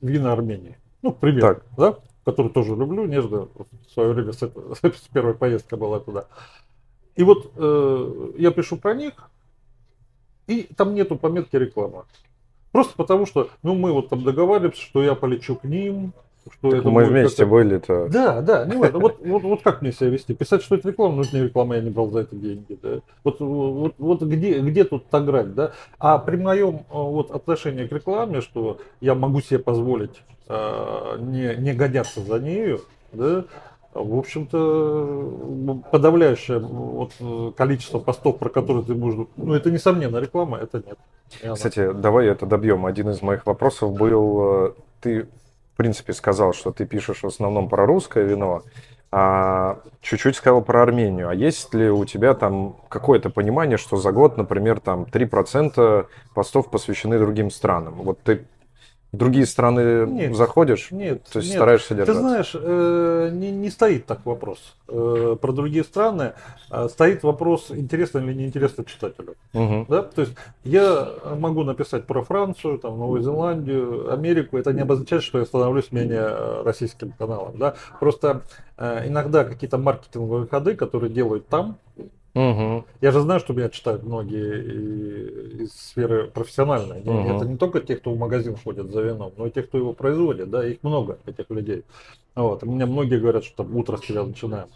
вина 0.02 0.32
Армении, 0.32 0.76
ну, 1.00 1.12
к 1.12 1.18
примеру, 1.18 1.54
так. 1.54 1.64
да, 1.76 1.98
который 2.24 2.50
тоже 2.50 2.76
люблю, 2.76 3.06
нежно, 3.06 3.48
в 3.54 3.92
свое 3.92 4.12
время 4.12 4.32
с, 4.32 4.42
это, 4.42 4.74
с 4.74 5.08
первой 5.12 5.34
поездка 5.34 5.76
была 5.76 6.00
туда. 6.00 6.26
И 7.16 7.22
вот 7.22 7.52
э, 7.56 8.32
я 8.36 8.50
пишу 8.50 8.76
про 8.76 8.94
них, 8.94 9.14
и 10.50 10.74
там 10.74 10.94
нету 10.94 11.16
пометки 11.16 11.56
реклама. 11.56 12.06
Просто 12.72 12.94
потому 12.96 13.26
что, 13.26 13.50
ну, 13.62 13.74
мы 13.74 13.92
вот 13.92 14.08
там 14.08 14.22
договариваемся, 14.24 14.82
что 14.82 15.02
я 15.02 15.14
полечу 15.14 15.56
к 15.56 15.64
ним, 15.64 16.12
что 16.52 16.70
так 16.70 16.80
это 16.80 16.90
мы 16.90 17.04
вместе 17.04 17.44
были-то. 17.44 18.08
Да, 18.08 18.40
да, 18.40 18.64
не 18.64 18.76
важно. 18.76 18.98
Вот, 18.98 19.18
вот, 19.24 19.42
вот 19.42 19.62
как 19.62 19.82
мне 19.82 19.92
себя 19.92 20.10
вести? 20.10 20.34
Писать, 20.34 20.62
что 20.62 20.76
это 20.76 20.88
реклама, 20.88 21.16
ну 21.16 21.22
это 21.22 21.36
не 21.36 21.44
реклама, 21.44 21.76
я 21.76 21.82
не 21.82 21.90
брал 21.90 22.10
за 22.10 22.20
это 22.20 22.34
деньги. 22.34 22.78
Да? 22.82 23.00
Вот, 23.24 23.40
вот, 23.40 23.94
вот 23.98 24.22
где, 24.22 24.60
где 24.60 24.84
тут 24.84 25.06
та 25.06 25.20
грань, 25.20 25.54
да? 25.54 25.72
А 25.98 26.18
при 26.18 26.36
моем 26.36 26.80
вот, 26.88 27.30
отношении 27.30 27.86
к 27.86 27.92
рекламе, 27.92 28.40
что 28.40 28.78
я 29.00 29.14
могу 29.14 29.40
себе 29.40 29.58
позволить 29.58 30.22
э, 30.48 31.16
не, 31.20 31.56
не 31.56 31.72
гоняться 31.74 32.20
за 32.22 32.38
нею, 32.38 32.80
да, 33.12 33.44
в 33.92 34.18
общем-то, 34.18 35.82
подавляющее 35.90 36.58
вот, 36.58 37.12
количество 37.56 37.98
постов, 37.98 38.38
про 38.38 38.48
которые 38.48 38.84
ты 38.84 38.94
можешь... 38.94 39.26
Ну, 39.36 39.52
это, 39.52 39.70
несомненно, 39.70 40.18
реклама, 40.18 40.58
это 40.58 40.82
нет. 40.86 40.98
Кстати, 41.54 41.92
давай 41.92 42.26
это 42.26 42.46
добьем. 42.46 42.86
Один 42.86 43.10
из 43.10 43.20
моих 43.22 43.46
вопросов 43.46 43.92
был, 43.92 44.66
э, 44.66 44.72
ты, 45.00 45.22
в 45.74 45.76
принципе, 45.76 46.12
сказал, 46.12 46.52
что 46.52 46.70
ты 46.70 46.86
пишешь 46.86 47.22
в 47.22 47.26
основном 47.26 47.68
про 47.68 47.84
русское 47.84 48.24
вино, 48.24 48.62
а 49.12 49.80
чуть-чуть 50.00 50.36
сказал 50.36 50.62
про 50.62 50.82
Армению. 50.82 51.28
А 51.28 51.34
есть 51.34 51.74
ли 51.74 51.90
у 51.90 52.04
тебя 52.04 52.34
там 52.34 52.76
какое-то 52.88 53.28
понимание, 53.28 53.76
что 53.76 53.96
за 53.96 54.12
год, 54.12 54.36
например, 54.36 54.78
там 54.78 55.02
3% 55.02 56.06
постов 56.32 56.70
посвящены 56.70 57.18
другим 57.18 57.50
странам? 57.50 57.94
Вот 57.94 58.20
ты 58.22 58.46
в 59.12 59.16
другие 59.16 59.44
страны 59.46 60.06
нет, 60.06 60.36
заходишь? 60.36 60.90
Нет. 60.92 61.24
То 61.24 61.40
есть 61.40 61.50
нет. 61.50 61.58
стараешься 61.58 61.94
держаться? 61.94 62.14
Ты 62.14 62.20
знаешь, 62.20 62.50
э, 62.54 63.30
не, 63.32 63.50
не 63.50 63.70
стоит 63.70 64.06
так 64.06 64.24
вопрос. 64.24 64.76
Э, 64.86 65.36
про 65.40 65.52
другие 65.52 65.82
страны 65.82 66.34
э, 66.70 66.88
стоит 66.88 67.24
вопрос, 67.24 67.70
интересно 67.70 68.20
или 68.20 68.34
не 68.34 68.46
интересно 68.46 68.84
читателю. 68.84 69.34
Угу. 69.52 69.86
Да? 69.88 70.02
То 70.02 70.22
есть 70.22 70.34
я 70.62 71.08
могу 71.38 71.64
написать 71.64 72.06
про 72.06 72.22
Францию, 72.22 72.78
там, 72.78 72.98
Новую 72.98 73.22
Зеландию, 73.22 74.12
Америку. 74.12 74.56
Это 74.58 74.72
не 74.72 74.82
обозначает, 74.82 75.24
что 75.24 75.40
я 75.40 75.44
становлюсь 75.44 75.90
менее 75.90 76.26
э, 76.28 76.62
российским 76.64 77.10
каналом. 77.10 77.58
Да? 77.58 77.74
Просто 77.98 78.42
э, 78.76 79.08
иногда 79.08 79.44
какие-то 79.44 79.78
маркетинговые 79.78 80.46
ходы, 80.46 80.76
которые 80.76 81.10
делают 81.10 81.48
там, 81.48 81.78
Угу. 82.34 82.84
Я 83.00 83.10
же 83.10 83.20
знаю, 83.20 83.40
что 83.40 83.52
меня 83.52 83.68
читают 83.70 84.02
многие 84.04 85.64
из 85.64 85.72
сферы 85.72 86.28
профессиональной. 86.28 87.00
Угу. 87.00 87.36
Это 87.36 87.44
не 87.44 87.56
только 87.56 87.80
те, 87.80 87.96
кто 87.96 88.12
в 88.12 88.18
магазин 88.18 88.56
ходит 88.56 88.90
за 88.90 89.02
вином, 89.02 89.32
но 89.36 89.46
и 89.46 89.50
те, 89.50 89.62
кто 89.62 89.78
его 89.78 89.92
производит. 89.92 90.50
Да, 90.50 90.64
их 90.64 90.82
много, 90.82 91.18
этих 91.26 91.50
людей. 91.50 91.84
Вот. 92.36 92.62
У 92.62 92.66
меня 92.70 92.86
многие 92.86 93.18
говорят, 93.18 93.44
что 93.44 93.64
там 93.64 93.76
утро 93.76 93.96
с 93.96 94.02
тебя 94.02 94.22
начинаем. 94.22 94.68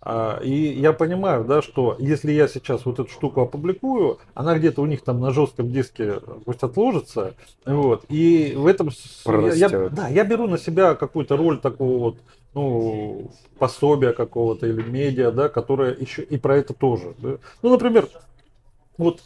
А, 0.00 0.38
и 0.42 0.52
я 0.52 0.92
понимаю, 0.92 1.44
да, 1.44 1.60
что 1.60 1.96
если 1.98 2.30
я 2.30 2.46
сейчас 2.46 2.86
вот 2.86 3.00
эту 3.00 3.10
штуку 3.10 3.40
опубликую, 3.40 4.18
она 4.34 4.56
где-то 4.56 4.80
у 4.80 4.86
них 4.86 5.02
там 5.02 5.20
на 5.20 5.32
жестком 5.32 5.72
диске 5.72 6.20
пусть 6.44 6.62
отложится, 6.62 7.34
вот, 7.66 8.04
и 8.08 8.54
в 8.56 8.66
этом 8.66 8.90
я, 9.26 9.68
да, 9.88 10.08
я 10.08 10.24
беру 10.24 10.46
на 10.46 10.56
себя 10.56 10.94
какую-то 10.94 11.36
роль 11.36 11.58
такого 11.58 11.98
вот 11.98 12.16
ну, 12.54 13.30
пособия 13.58 14.12
какого-то 14.12 14.66
или 14.66 14.82
медиа, 14.82 15.30
да, 15.30 15.48
которое 15.48 15.94
еще 15.94 16.22
и 16.22 16.38
про 16.38 16.56
это 16.56 16.74
тоже. 16.74 17.14
Да. 17.18 17.36
Ну, 17.62 17.70
например, 17.70 18.08
вот 18.96 19.22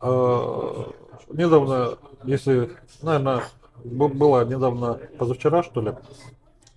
э, 0.00 0.84
недавно, 1.32 1.98
если, 2.24 2.70
наверное, 3.02 3.42
была 3.84 4.44
недавно, 4.44 5.00
позавчера, 5.18 5.62
что 5.62 5.80
ли, 5.80 5.94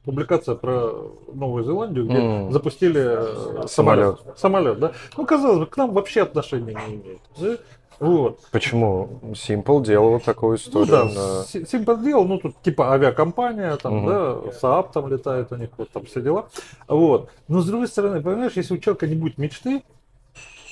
публикация 0.06 0.56
про 0.56 1.12
Новую 1.34 1.64
Зеландию, 1.64 2.06
где 2.06 2.18
mm. 2.18 2.52
запустили 2.52 3.64
э, 3.64 3.68
самолет. 3.68 4.20
Самолет, 4.38 4.80
да. 4.80 4.92
Ну, 5.18 5.26
казалось 5.26 5.60
бы, 5.60 5.66
к 5.66 5.76
нам 5.78 5.94
вообще 5.94 6.22
отношения 6.22 6.78
не 6.88 6.96
имеет. 6.96 7.20
Да? 7.38 7.58
Вот. 8.00 8.40
Почему? 8.52 9.20
Simple 9.32 9.84
делал 9.84 10.20
такую 10.20 10.58
историю. 10.58 10.88
Ну 10.88 10.92
да, 10.92 11.04
на... 11.06 11.44
Simple 11.44 12.04
делал, 12.04 12.26
ну 12.26 12.40
тут 12.40 12.56
типа 12.62 12.92
авиакомпания, 12.92 13.76
там, 13.78 14.00
угу. 14.00 14.08
да, 14.08 14.18
Saab 14.62 14.92
там 14.94 15.08
летает 15.08 15.52
у 15.52 15.56
них, 15.56 15.70
вот 15.78 15.90
там 15.90 16.06
все 16.06 16.22
дела. 16.22 16.48
Вот. 16.88 17.30
Но 17.48 17.62
с 17.62 17.66
другой 17.66 17.88
стороны, 17.88 18.22
понимаешь, 18.22 18.54
если 18.56 18.74
у 18.74 18.78
человека 18.78 19.08
не 19.08 19.16
будет 19.16 19.38
мечты, 19.38 19.84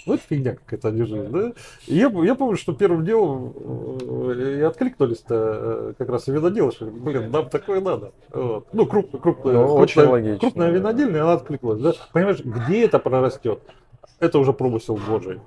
ну, 0.05 0.15
это 0.15 0.23
фигня 0.29 0.55
какая-то 0.55 0.89
лежит, 0.89 1.31
да? 1.31 1.53
И 1.87 1.95
я, 1.95 2.09
я 2.09 2.35
помню, 2.35 2.57
что 2.57 2.73
первым 2.73 3.05
делом 3.05 3.53
э, 3.59 4.57
и 4.59 4.61
откликнулись-то 4.61 5.35
э, 5.35 5.93
как 5.97 6.09
раз 6.09 6.27
виноделы, 6.27 6.71
что, 6.71 6.85
блин, 6.85 7.31
нам 7.31 7.49
такое 7.49 7.81
надо. 7.81 8.11
Вот. 8.31 8.67
Ну, 8.73 8.85
круп, 8.85 9.21
крупная, 9.21 9.53
ну, 9.53 9.77
крупная, 9.77 10.07
очень 10.07 10.39
крупная 10.39 10.71
винодельня, 10.71 11.23
она 11.23 11.33
откликнулась, 11.33 11.81
да? 11.81 11.93
Понимаешь, 12.11 12.43
где 12.43 12.85
это 12.85 12.99
прорастет? 12.99 13.59
Это 14.19 14.39
уже 14.39 14.53
промысел 14.53 14.97
Божий. 15.07 15.39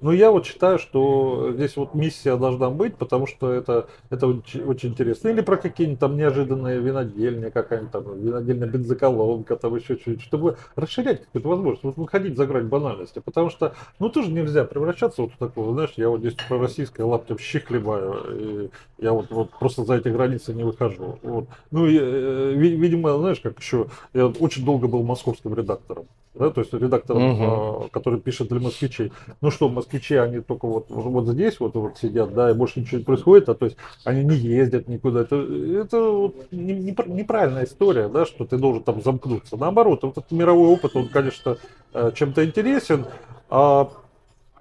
Но 0.00 0.12
я 0.12 0.30
вот 0.30 0.46
считаю, 0.46 0.78
что 0.78 1.52
здесь 1.52 1.76
вот 1.76 1.94
миссия 1.94 2.36
должна 2.36 2.70
быть, 2.70 2.96
потому 2.96 3.26
что 3.26 3.52
это, 3.52 3.88
это 4.10 4.26
очень, 4.26 4.62
очень 4.62 4.90
интересно. 4.90 5.28
Или 5.28 5.40
про 5.40 5.56
какие-нибудь 5.56 6.00
там 6.00 6.16
неожиданные 6.16 6.80
винодельни, 6.80 7.50
какая-нибудь 7.50 7.92
там 7.92 8.20
винодельная 8.20 8.68
бензоколонка, 8.68 9.56
там 9.56 9.74
еще 9.76 9.96
что-нибудь, 9.96 10.24
чтобы 10.24 10.56
расширять 10.76 11.24
какую-то 11.24 11.48
возможность, 11.48 11.84
вот 11.84 11.96
выходить 11.96 12.36
за 12.36 12.46
грань 12.46 12.66
банальности. 12.66 13.20
Потому 13.20 13.50
что, 13.50 13.74
ну, 13.98 14.08
тоже 14.08 14.30
нельзя 14.30 14.64
превращаться 14.64 15.22
вот 15.22 15.32
в 15.32 15.38
такого, 15.38 15.72
знаешь, 15.72 15.92
я 15.96 16.08
вот 16.08 16.20
здесь 16.20 16.34
про 16.48 16.58
российское 16.58 17.04
лаптем 17.04 17.38
щи 17.38 17.58
хлебаю, 17.58 18.16
и 18.30 18.70
я 18.98 19.12
вот, 19.12 19.30
вот 19.30 19.50
просто 19.58 19.84
за 19.84 19.96
эти 19.96 20.08
границы 20.08 20.54
не 20.54 20.64
выхожу. 20.64 21.18
Вот. 21.22 21.48
Ну, 21.70 21.86
и, 21.86 21.98
э, 22.00 22.52
видимо, 22.54 23.18
знаешь, 23.18 23.40
как 23.40 23.58
еще, 23.58 23.88
я 24.12 24.26
очень 24.26 24.64
долго 24.64 24.88
был 24.88 25.02
московским 25.02 25.54
редактором 25.54 26.06
да, 26.34 26.50
то 26.50 26.60
есть 26.60 26.72
редактором, 26.72 27.32
угу. 27.32 27.88
который 27.90 28.20
пишет 28.20 28.48
для 28.48 28.60
москвичей. 28.60 29.12
Ну 29.40 29.50
что, 29.50 29.68
москвичи, 29.68 30.16
они 30.16 30.40
только 30.40 30.66
вот, 30.66 30.86
вот 30.88 31.28
здесь 31.28 31.60
вот, 31.60 31.74
вот 31.74 31.98
сидят, 31.98 32.34
да, 32.34 32.50
и 32.50 32.54
больше 32.54 32.80
ничего 32.80 32.98
не 32.98 33.04
происходит, 33.04 33.48
а 33.48 33.54
то 33.54 33.66
есть 33.66 33.76
они 34.04 34.24
не 34.24 34.36
ездят 34.36 34.88
никуда. 34.88 35.20
Это, 35.20 35.36
это 35.36 36.10
вот 36.10 36.50
не, 36.50 36.74
не, 36.74 36.96
неправильная 37.06 37.64
история, 37.64 38.08
да, 38.08 38.26
что 38.26 38.44
ты 38.44 38.58
должен 38.58 38.82
там 38.82 39.02
замкнуться. 39.02 39.56
Наоборот, 39.56 40.02
вот 40.02 40.18
этот 40.18 40.32
мировой 40.32 40.68
опыт, 40.68 40.96
он, 40.96 41.08
конечно, 41.08 41.56
э, 41.92 42.10
чем-то 42.14 42.44
интересен, 42.44 43.06
а 43.48 43.90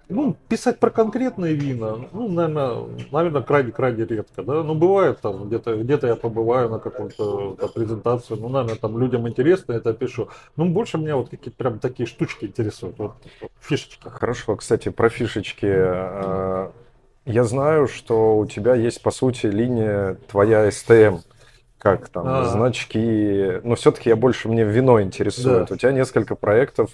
ну, 0.10 0.36
писать 0.50 0.80
про 0.80 0.90
конкретные 0.90 1.54
вина, 1.54 1.98
ну, 2.12 2.28
наверное, 2.28 2.88
наверное, 3.12 3.42
крайне-крайне 3.42 4.06
редко, 4.06 4.44
да. 4.44 4.64
Ну, 4.64 4.76
бывает 4.76 5.22
там, 5.22 5.48
где-то 5.48 5.78
где 5.78 6.00
я 6.02 6.16
побываю 6.16 6.70
на 6.70 6.80
какую-то 6.80 7.58
презентацию, 7.74 8.40
ну, 8.40 8.50
наверное, 8.50 8.78
там 8.78 8.98
людям 8.98 9.28
интересно, 9.28 9.74
это 9.74 9.94
пишу. 9.94 10.30
Ну, 10.56 10.66
больше 10.66 10.98
меня 10.98 11.16
вот 11.16 11.30
какие-то 11.30 11.58
прям 11.58 11.80
такие 11.80 12.06
штучки 12.06 12.46
интересуют, 12.46 12.98
вот, 12.98 13.14
фишечки. 13.60 14.08
Хорошо, 14.08 14.56
кстати, 14.56 14.90
про 14.90 15.10
фишечки. 15.10 15.68
Э, 15.70 16.70
я 17.26 17.44
знаю, 17.46 17.88
что 17.88 18.38
у 18.38 18.46
тебя 18.46 18.76
есть, 18.76 19.02
по 19.02 19.12
сути, 19.12 19.48
линия 19.48 20.18
твоя 20.28 20.68
STM 20.68 21.22
как 21.84 22.08
там, 22.08 22.24
а. 22.26 22.46
значки. 22.46 23.60
Но 23.64 23.76
все-таки 23.76 24.10
я 24.10 24.16
больше 24.16 24.48
мне 24.48 24.64
вино 24.64 25.02
интересует. 25.02 25.68
Да. 25.68 25.76
У 25.76 25.78
тебя 25.78 25.92
несколько 25.92 26.36
проектов, 26.36 26.92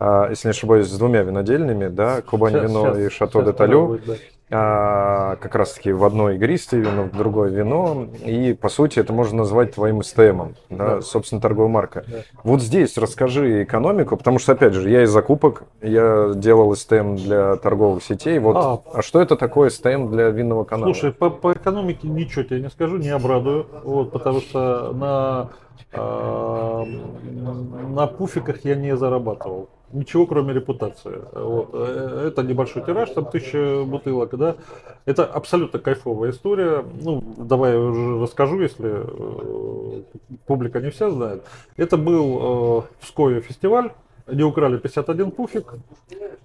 а, 0.00 0.28
если 0.30 0.48
не 0.48 0.50
ошибаюсь, 0.50 0.88
с 0.88 0.98
двумя 0.98 1.22
винодельными, 1.22 1.86
да, 1.86 2.22
Кубань 2.22 2.52
сейчас, 2.52 2.70
вино 2.70 2.94
сейчас, 2.94 2.98
и 2.98 3.08
Шато 3.08 3.42
де 3.42 3.52
Талю. 3.52 4.00
Да. 4.04 4.14
А, 4.54 5.36
как 5.36 5.54
раз-таки 5.54 5.92
в 5.92 6.04
одно 6.04 6.30
игристое 6.30 6.82
вино, 6.82 7.04
в 7.04 7.16
другое 7.16 7.50
вино, 7.50 8.06
и, 8.24 8.52
по 8.52 8.68
сути, 8.68 8.98
это 8.98 9.12
можно 9.12 9.38
назвать 9.38 9.74
твоим 9.74 10.02
СТМом, 10.02 10.56
да, 10.68 10.96
да. 10.96 11.00
собственно, 11.00 11.40
торговая 11.40 11.72
марка. 11.72 12.04
Да. 12.06 12.18
Вот 12.44 12.60
здесь 12.60 12.98
расскажи 12.98 13.64
экономику, 13.64 14.18
потому 14.18 14.38
что, 14.38 14.52
опять 14.52 14.74
же, 14.74 14.90
я 14.90 15.04
из 15.04 15.10
закупок, 15.10 15.64
я 15.80 16.32
делал 16.34 16.76
СТМ 16.76 17.16
для 17.16 17.56
торговых 17.56 18.04
сетей, 18.04 18.38
вот, 18.38 18.56
а, 18.56 18.80
а 18.92 19.00
что 19.02 19.22
это 19.22 19.36
такое 19.36 19.70
СТМ 19.70 20.10
для 20.10 20.28
винного 20.28 20.64
канала? 20.64 20.92
Слушай, 20.92 21.12
по, 21.12 21.30
по 21.30 21.52
экономике 21.52 22.08
ничего 22.08 22.42
тебе 22.42 22.60
не 22.60 22.68
скажу, 22.68 22.98
не 22.98 23.08
обрадую, 23.08 23.66
вот, 23.84 24.12
потому 24.12 24.40
что 24.40 24.92
на, 24.92 25.48
э, 25.92 26.84
на 27.88 28.06
пуфиках 28.06 28.64
я 28.64 28.74
не 28.74 28.94
зарабатывал 28.96 29.70
ничего 29.92 30.26
кроме 30.26 30.54
репутации. 30.54 31.22
Вот. 31.32 31.70
Э, 31.72 32.28
это 32.28 32.42
небольшой 32.42 32.84
тираж, 32.84 33.10
там 33.10 33.26
тысяча 33.26 33.84
бутылок, 33.84 34.36
да. 34.36 34.56
Это 35.04 35.24
абсолютно 35.24 35.78
кайфовая 35.78 36.30
история. 36.30 36.84
Ну, 37.02 37.22
давай 37.36 37.72
я 37.72 37.78
уже 37.78 38.20
расскажу, 38.20 38.60
если 38.60 38.90
э, 38.92 40.02
публика 40.46 40.80
не 40.80 40.90
вся 40.90 41.10
знает. 41.10 41.42
Это 41.76 41.96
был 41.96 42.36
э, 42.36 42.82
в 43.00 43.06
Скове 43.06 43.40
фестиваль 43.40 43.92
они 44.26 44.42
украли 44.42 44.78
51 44.78 45.30
пуфик. 45.30 45.74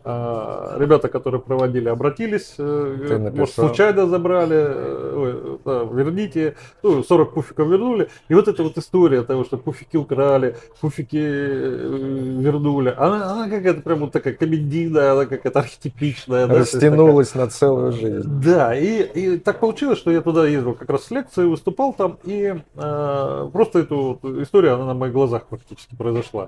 А, 0.10 0.78
ребята, 0.80 1.10
которые 1.10 1.42
проводили, 1.42 1.90
обратились. 1.90 2.56
Э, 2.58 3.30
может, 3.36 3.56
случайно 3.56 4.08
забрали. 4.08 4.56
Э, 4.56 5.14
ой, 5.16 5.60
да, 5.66 5.84
верните. 5.84 6.56
Ну, 6.82 7.04
40 7.04 7.34
пуфиков 7.34 7.68
вернули. 7.68 8.08
И 8.30 8.34
вот 8.34 8.48
эта 8.48 8.64
вот 8.64 8.78
история 8.78 9.24
того, 9.24 9.44
что 9.44 9.58
пуфики 9.58 9.98
украли, 9.98 10.56
пуфики 10.80 11.18
э, 11.18 12.40
вернули. 12.40 12.94
Она, 12.98 13.34
она 13.34 13.50
какая-то 13.50 13.82
прям 13.82 14.00
вот 14.00 14.14
такая 14.14 14.34
комедийная, 14.34 15.12
она 15.12 15.26
какая-то 15.26 15.60
архетипичная. 15.60 16.48
Растянулась 16.48 17.34
да, 17.34 17.42
на 17.42 17.48
целую 17.50 17.92
жизнь. 17.92 18.30
Да, 18.42 18.74
и, 18.74 19.02
и 19.04 19.38
так 19.38 19.60
получилось, 19.60 20.00
что 20.00 20.10
я 20.12 20.22
туда 20.22 20.48
ездил 20.48 20.74
как 20.74 20.90
раз 20.90 21.04
с 21.04 21.12
лекцией, 21.12 21.50
выступал 21.50 21.92
там. 21.92 22.18
И 22.24 22.56
э, 22.76 23.50
просто 23.52 23.80
эту 23.80 24.20
вот 24.22 24.42
история, 24.42 24.72
она 24.72 24.86
на 24.86 24.94
моих 24.94 25.12
глазах 25.12 25.48
практически 25.48 25.96
произошла. 25.96 26.48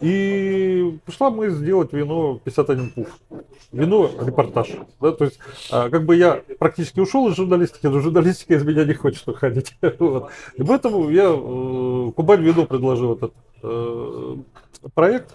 И 0.00 0.98
пришла 1.04 1.30
мы 1.30 1.50
сделать 1.50 1.92
вино 1.92 2.40
51 2.42 2.90
пуф. 2.90 3.08
Вино 3.72 4.10
репортаж. 4.20 4.68
Да, 5.00 5.12
то 5.12 5.24
есть, 5.24 5.38
а, 5.70 5.90
как 5.90 6.06
бы 6.06 6.16
я 6.16 6.42
практически 6.58 7.00
ушел 7.00 7.28
из 7.28 7.36
журналистики, 7.36 7.86
но 7.86 8.00
журналистика 8.00 8.54
из 8.54 8.64
меня 8.64 8.84
не 8.84 8.94
хочет 8.94 9.28
уходить. 9.28 9.76
вот. 9.98 10.30
И 10.56 10.62
поэтому 10.62 11.10
я 11.10 11.24
э, 11.24 12.12
Кубань 12.12 12.42
вино 12.42 12.66
предложил 12.66 13.14
этот 13.14 13.34
э, 13.62 14.36
проект. 14.94 15.34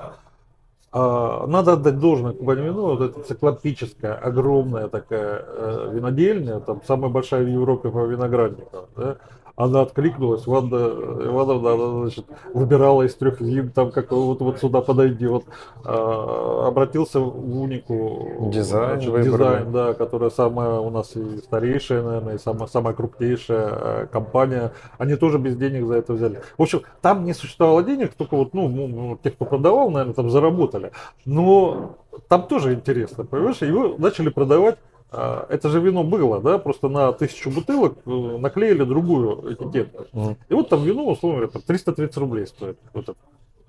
А, 0.92 1.46
надо 1.46 1.74
отдать 1.74 2.00
должное 2.00 2.34
Кубань 2.34 2.62
вино, 2.62 2.96
вот 2.96 3.02
это 3.02 3.22
циклопическая, 3.22 4.16
огромная 4.16 4.88
такая 4.88 5.46
э, 5.46 5.92
винодельня, 5.94 6.60
там 6.62 6.82
самая 6.88 7.12
большая 7.12 7.44
в 7.44 7.48
Европе 7.48 7.92
по 7.92 8.06
виноградникам. 8.06 8.86
Да? 8.96 9.18
Она 9.60 9.82
откликнулась, 9.82 10.48
Ванда 10.48 10.78
Ивановна, 10.78 11.74
она, 11.74 12.02
значит, 12.04 12.26
выбирала 12.54 13.04
из 13.04 13.14
трех 13.16 13.42
вин, 13.42 13.72
там, 13.72 13.92
как 13.92 14.10
вот, 14.12 14.40
вот 14.40 14.58
сюда 14.58 14.80
подойди, 14.80 15.28
вот, 15.28 15.44
а, 15.84 16.68
обратился 16.68 17.20
в 17.20 17.62
Унику. 17.62 18.50
Дизайн, 18.54 19.02
значит, 19.02 19.26
дизайн, 19.26 19.72
да, 19.74 19.94
которая 19.94 20.30
самая 20.30 20.80
у 20.80 20.90
нас 20.90 21.14
и 21.18 21.40
старейшая, 21.40 22.04
наверное, 22.04 22.36
и 22.36 22.40
самая, 22.40 22.68
самая 22.68 22.94
крупнейшая 22.94 23.70
э, 23.70 24.08
компания. 24.10 24.72
Они 24.98 25.18
тоже 25.18 25.38
без 25.40 25.58
денег 25.58 25.88
за 25.88 25.96
это 25.96 26.14
взяли. 26.14 26.42
В 26.58 26.62
общем, 26.62 26.84
там 27.02 27.26
не 27.26 27.34
существовало 27.34 27.84
денег, 27.84 28.14
только 28.14 28.38
вот, 28.38 28.54
ну, 28.54 28.70
ну 28.70 29.20
те, 29.22 29.30
кто 29.30 29.44
продавал, 29.44 29.92
наверное, 29.92 30.14
там 30.14 30.30
заработали. 30.30 30.94
Но 31.26 31.98
там 32.30 32.44
тоже 32.44 32.74
интересно, 32.76 33.26
понимаешь, 33.26 33.62
его 33.62 33.96
начали 33.98 34.30
продавать 34.30 34.78
а, 34.78 34.89
это 35.12 35.70
же 35.70 35.80
вино 35.80 36.04
было, 36.04 36.40
да, 36.40 36.60
просто 36.60 36.88
на 36.88 37.12
тысячу 37.14 37.50
бутылок 37.50 37.98
э, 38.06 38.10
наклеили 38.10 38.84
другую 38.84 39.54
этикетку. 39.54 40.06
Mm. 40.14 40.38
И 40.50 40.54
вот 40.54 40.70
там 40.70 40.84
вино, 40.84 41.08
условно 41.08 41.48
говоря, 41.48 41.62
330 41.66 42.18
рублей 42.18 42.46
стоит. 42.46 42.78
Вот 42.94 43.10
это. 43.10 43.18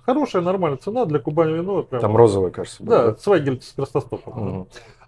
Хорошая, 0.05 0.42
нормальная 0.42 0.79
цена 0.79 1.07
для 1.07 1.18
Кубани 1.18 1.55
вино. 1.55 1.83
Прям, 1.85 2.03
там 2.03 2.16
розовое, 2.16 2.50
кажется. 2.50 2.83
Да, 2.83 3.07
да? 3.07 3.16
Свайгель 3.16 3.62
с 3.62 3.72
красностопом. 3.72 4.33
Mm. 4.35 4.66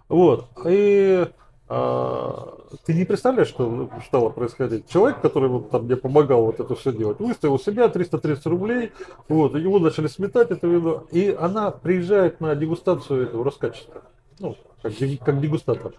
Вот. 0.09 0.47
И 0.67 1.27
а, 1.69 2.59
ты 2.85 2.95
не 2.95 3.05
представляешь, 3.05 3.49
что 3.49 3.91
стало 4.07 4.29
происходить. 4.31 4.89
Человек, 4.89 5.21
который 5.21 5.49
вот 5.49 5.71
там 5.71 5.85
мне 5.85 5.97
помогал 5.97 6.47
вот 6.47 6.61
это 6.61 6.75
все 6.75 6.93
делать, 6.93 7.19
выставил 7.19 7.59
себя 7.59 7.89
330 7.89 8.47
рублей, 8.47 8.93
вот, 9.29 9.55
его 9.55 9.79
начали 9.79 10.07
сметать 10.07 10.51
это 10.51 10.67
вино, 10.67 11.05
и 11.11 11.35
она 11.39 11.71
приезжает 11.71 12.41
на 12.41 12.55
дегустацию 12.55 13.25
этого 13.25 13.45
раскачества. 13.45 14.03
Ну, 14.39 14.57
как, 14.83 14.93
как 15.25 15.41
дегустатор 15.41 15.93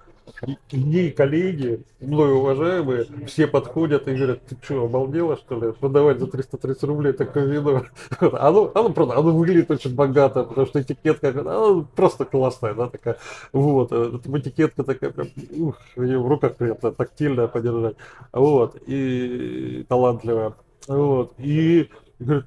и 0.72 1.10
коллеги, 1.12 1.84
мной 2.00 2.34
уважаемые, 2.34 3.06
все 3.28 3.48
подходят 3.48 4.08
и 4.08 4.16
говорят, 4.16 4.46
ты 4.46 4.58
что, 4.62 4.86
обалдела, 4.86 5.38
что 5.38 5.60
ли, 5.60 5.72
продавать 5.72 6.20
за 6.20 6.28
330 6.28 6.84
рублей 6.84 7.14
такое 7.14 7.46
вино? 7.46 7.84
Оно, 8.20 8.72
оно, 8.74 8.90
правда, 8.92 9.18
оно 9.18 9.32
выглядит 9.32 9.72
очень 9.72 9.96
богато, 9.96 10.44
потому 10.44 10.68
что 10.68 10.82
этикетка, 10.82 11.30
она 11.30 11.86
просто 11.96 12.26
классная, 12.26 12.74
да, 12.74 12.90
такая, 12.90 13.18
вот, 13.52 13.90
э, 13.92 14.20
этикетка 14.26 14.84
такая, 14.84 15.12
прям, 15.12 15.28
ух, 15.52 15.78
ее 15.96 16.20
в 16.20 16.28
руках 16.28 16.56
приятно, 16.56 16.92
тактильная 16.92 17.48
подержать, 17.48 17.96
вот, 18.32 18.76
и 18.88 19.86
талантливая, 19.88 20.54
вот, 20.88 21.34
и 21.38 21.90
говорит, 22.20 22.46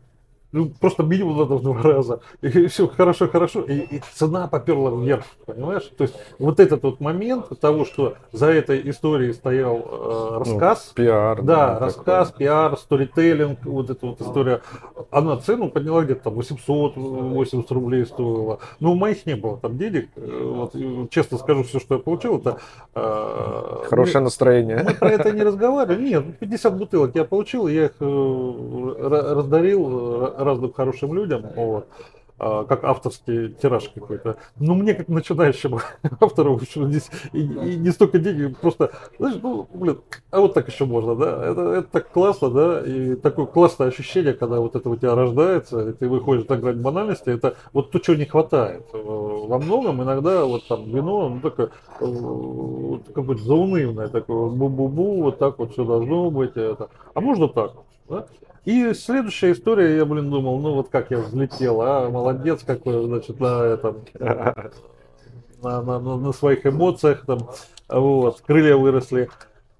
ну, 0.52 0.70
просто 0.80 1.02
минимум 1.02 1.38
надо 1.38 1.56
в 1.56 1.62
два 1.62 1.82
раза. 1.82 2.20
И 2.40 2.66
все 2.66 2.88
хорошо, 2.88 3.28
хорошо. 3.28 3.62
И, 3.62 3.78
и 3.78 4.02
цена 4.14 4.46
поперла 4.46 4.90
вверх, 4.90 5.24
понимаешь? 5.44 5.90
То 5.96 6.04
есть 6.04 6.14
вот 6.38 6.60
этот 6.60 6.82
вот 6.82 7.00
момент 7.00 7.46
того, 7.60 7.84
что 7.84 8.14
за 8.32 8.46
этой 8.46 8.88
историей 8.88 9.32
стоял 9.32 9.76
э, 9.76 10.38
рассказ. 10.38 10.92
Ну, 10.96 11.04
пиар. 11.04 11.42
Да, 11.42 11.74
да 11.74 11.78
рассказ, 11.80 12.28
такой. 12.28 12.38
пиар, 12.38 12.78
сторителлинг, 12.78 13.64
вот 13.64 13.90
эта 13.90 14.06
вот 14.06 14.20
история. 14.20 14.62
Она 15.10 15.36
цену 15.36 15.68
подняла 15.68 16.04
где-то 16.04 16.24
там 16.24 16.38
800-80 16.38 17.66
рублей 17.70 18.06
стоила. 18.06 18.60
Но 18.78 18.92
у 18.92 18.94
моих 18.94 19.26
не 19.26 19.34
было 19.34 19.58
там 19.58 19.76
денег. 19.76 20.08
Э, 20.16 20.42
вот, 20.42 21.10
честно 21.10 21.38
скажу, 21.38 21.64
все, 21.64 21.80
что 21.80 21.96
я 21.96 22.00
получил, 22.00 22.38
это... 22.38 22.58
Э, 22.94 23.82
Хорошее 23.88 24.20
мы, 24.20 24.24
настроение. 24.24 24.82
Мы 24.84 24.94
про 24.94 25.10
это 25.10 25.32
не 25.32 25.42
разговаривали. 25.42 26.02
Нет, 26.02 26.38
50 26.38 26.76
бутылок 26.76 27.14
я 27.14 27.24
получил, 27.24 27.66
я 27.66 27.86
их 27.86 27.92
э, 28.00 29.34
раздарил 29.34 30.24
э, 30.24 30.35
разным 30.38 30.72
хорошим 30.72 31.14
людям, 31.14 31.46
вот, 31.54 31.88
а, 32.38 32.64
как 32.64 32.84
авторский 32.84 33.54
тираж 33.54 33.88
какой-то. 33.88 34.36
Но 34.56 34.74
мне, 34.74 34.92
как 34.92 35.08
начинающему 35.08 35.80
автору, 36.20 36.60
здесь 36.60 37.08
и, 37.32 37.40
и 37.40 37.76
не 37.76 37.90
столько 37.90 38.18
денег, 38.18 38.58
просто, 38.58 38.92
знаешь, 39.18 39.38
ну, 39.42 39.66
блин, 39.72 40.00
а 40.30 40.40
вот 40.40 40.52
так 40.52 40.68
еще 40.68 40.84
можно, 40.84 41.14
да, 41.14 41.50
это, 41.50 41.60
это 41.72 41.88
так 41.88 42.10
классно, 42.10 42.50
да, 42.50 42.82
и 42.84 43.14
такое 43.14 43.46
классное 43.46 43.88
ощущение, 43.88 44.34
когда 44.34 44.60
вот 44.60 44.76
это 44.76 44.90
у 44.90 44.96
тебя 44.96 45.14
рождается, 45.14 45.88
и 45.88 45.92
ты 45.94 46.10
выходишь 46.10 46.46
на 46.46 46.58
грань 46.58 46.82
банальности, 46.82 47.30
это 47.30 47.56
вот 47.72 47.90
то, 47.90 47.98
чего 48.00 48.16
не 48.16 48.26
хватает. 48.26 48.84
Во 48.92 49.58
многом 49.58 50.02
иногда 50.02 50.44
вот 50.44 50.68
там 50.68 50.84
вино, 50.90 51.30
ну, 51.30 51.40
такое, 51.40 51.70
э, 52.00 52.04
вот, 52.04 53.02
какое-то 53.14 53.42
заунывное, 53.42 54.08
такое, 54.08 54.50
бу-бу-бу, 54.50 55.22
вот 55.22 55.38
так 55.38 55.58
вот 55.58 55.72
все 55.72 55.86
должно 55.86 56.30
быть, 56.30 56.54
это. 56.56 56.90
а 57.14 57.20
можно 57.22 57.48
так, 57.48 57.72
да? 58.10 58.26
И 58.66 58.94
следующая 58.94 59.52
история, 59.52 59.96
я, 59.96 60.04
блин, 60.04 60.28
думал, 60.28 60.58
ну 60.58 60.74
вот 60.74 60.88
как 60.88 61.12
я 61.12 61.18
взлетел, 61.18 61.80
а, 61.82 62.10
молодец 62.10 62.64
какой, 62.66 63.00
значит, 63.06 63.38
на 63.38 63.62
этом, 63.62 63.98
на, 65.62 65.82
на, 65.82 66.00
на, 66.00 66.32
своих 66.32 66.66
эмоциях, 66.66 67.24
там, 67.26 67.48
вот, 67.88 68.40
крылья 68.40 68.76
выросли. 68.76 69.30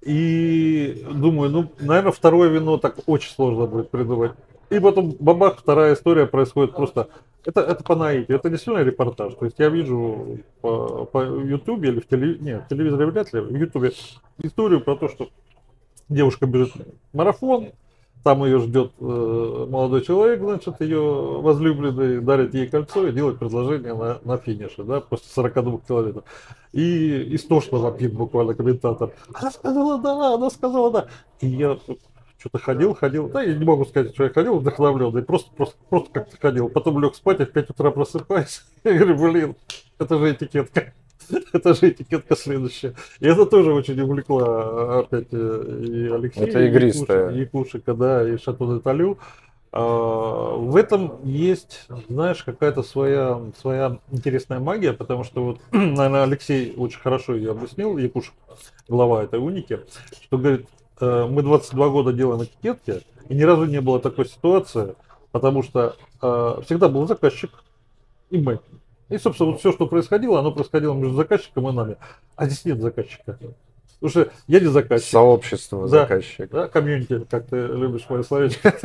И 0.01 1.05
думаю, 1.11 1.49
ну, 1.49 1.71
наверное, 1.81 2.13
второе 2.13 2.49
вино 2.49 2.77
так 2.77 2.99
очень 3.07 3.29
сложно 3.29 3.65
будет 3.65 3.89
придумать. 3.89 4.31
И 4.69 4.79
потом, 4.79 5.13
бабах, 5.19 5.57
вторая 5.59 5.93
история 5.93 6.25
происходит 6.25 6.73
просто, 6.73 7.09
это, 7.43 7.59
это 7.59 7.83
по 7.83 7.93
наитию, 7.93 8.37
это 8.37 8.49
действительно 8.49 8.85
репортаж. 8.85 9.33
То 9.33 9.45
есть 9.45 9.59
я 9.59 9.67
вижу 9.67 10.39
по, 10.61 11.03
по 11.03 11.25
или 11.25 11.99
в 11.99 12.07
телевизоре, 12.07 12.39
нет, 12.39 12.63
в 12.63 12.69
телевизоре 12.69 13.05
вряд 13.07 13.33
ли, 13.33 13.41
в 13.41 13.53
YouTube 13.53 13.93
историю 14.37 14.79
про 14.79 14.95
то, 14.95 15.09
что 15.09 15.27
девушка 16.07 16.45
бежит 16.45 16.71
марафон, 17.11 17.73
там 18.27 18.43
ее 18.43 18.59
ждет 18.59 18.91
э, 18.99 19.67
молодой 19.69 20.01
человек, 20.01 20.41
значит, 20.41 20.81
ее 20.81 20.99
возлюбленный, 21.39 22.19
дарит 22.19 22.53
ей 22.53 22.67
кольцо 22.67 23.07
и 23.07 23.13
делает 23.13 23.39
предложение 23.39 23.93
на, 23.93 24.19
на 24.21 24.37
финише, 24.37 24.83
да, 24.83 24.99
после 24.99 25.29
42 25.29 25.77
километров. 25.87 26.25
И 26.73 27.33
истошно 27.35 27.77
вопит 27.77 28.13
буквально 28.13 28.53
комментатор. 28.53 29.13
Она 29.33 29.49
сказала 29.49 30.01
да, 30.01 30.33
она 30.33 30.49
сказала 30.49 30.91
да. 30.91 31.07
И 31.39 31.47
я 31.47 31.77
что-то 32.37 32.59
ходил, 32.59 32.95
ходил, 32.95 33.29
да, 33.29 33.41
я 33.43 33.55
не 33.55 33.63
могу 33.63 33.85
сказать, 33.85 34.13
что 34.13 34.25
я 34.25 34.29
ходил 34.29 34.57
вдохновленный, 34.59 35.23
просто, 35.23 35.49
просто, 35.55 35.77
просто 35.89 36.09
как-то 36.11 36.35
ходил. 36.37 36.67
Потом 36.67 36.99
лег 36.99 37.15
спать, 37.15 37.39
а 37.39 37.45
в 37.45 37.51
5 37.51 37.69
утра 37.69 37.91
просыпаюсь. 37.91 38.61
Я 38.83 38.93
говорю, 38.95 39.15
блин, 39.15 39.55
это 39.99 40.19
же 40.19 40.33
этикетка. 40.33 40.91
Это 41.53 41.73
же 41.73 41.89
этикетка 41.89 42.35
следующая. 42.35 42.95
И 43.19 43.27
это 43.27 43.45
тоже 43.45 43.73
очень 43.73 43.99
увлекло 43.99 44.99
опять 44.99 45.27
э, 45.31 45.85
и 45.87 46.07
Алексея, 46.09 46.47
это 46.47 46.65
игристая. 46.65 47.31
и 47.31 47.45
Кушика, 47.45 47.93
да, 47.93 48.27
и 48.27 48.37
Шато 48.37 48.75
де 48.75 48.79
Талю. 48.79 49.17
в 49.71 50.75
этом 50.75 51.19
есть, 51.23 51.87
знаешь, 52.09 52.43
какая-то 52.43 52.83
своя, 52.83 53.41
своя 53.59 53.99
интересная 54.11 54.59
магия, 54.59 54.93
потому 54.93 55.23
что 55.23 55.43
вот, 55.43 55.59
наверное, 55.71 56.23
Алексей 56.23 56.73
очень 56.77 56.99
хорошо 56.99 57.35
ее 57.35 57.51
объяснил, 57.51 57.97
Якуш, 57.97 58.33
глава 58.87 59.23
этой 59.23 59.39
уники, 59.39 59.79
что 60.23 60.37
говорит, 60.37 60.67
э, 61.01 61.27
мы 61.29 61.41
22 61.41 61.89
года 61.89 62.13
делаем 62.13 62.43
этикетки, 62.43 63.01
и 63.29 63.35
ни 63.35 63.43
разу 63.43 63.65
не 63.65 63.81
было 63.81 63.99
такой 63.99 64.25
ситуации, 64.25 64.95
потому 65.31 65.63
что 65.63 65.95
э, 66.21 66.61
всегда 66.65 66.87
был 66.89 67.07
заказчик 67.07 67.51
и 68.29 68.37
мы. 68.37 68.59
И, 69.09 69.17
собственно, 69.17 69.51
вот 69.51 69.59
все, 69.59 69.71
что 69.71 69.87
происходило, 69.87 70.39
оно 70.39 70.51
происходило 70.51 70.93
между 70.93 71.15
заказчиком 71.15 71.69
и 71.69 71.71
нами. 71.71 71.97
А 72.35 72.45
здесь 72.45 72.65
нет 72.65 72.81
заказчика. 72.81 73.37
Потому 73.99 74.11
что 74.11 74.31
я 74.45 74.59
не 74.59 74.67
заказчик. 74.67 75.09
Сообщество 75.09 75.81
да, 75.81 75.87
заказчик. 75.87 76.51
Да, 76.51 76.67
комьюнити, 76.67 77.25
как 77.29 77.47
ты 77.47 77.55
любишь 77.55 78.05
мое 78.09 78.21
словечко. 78.21 78.71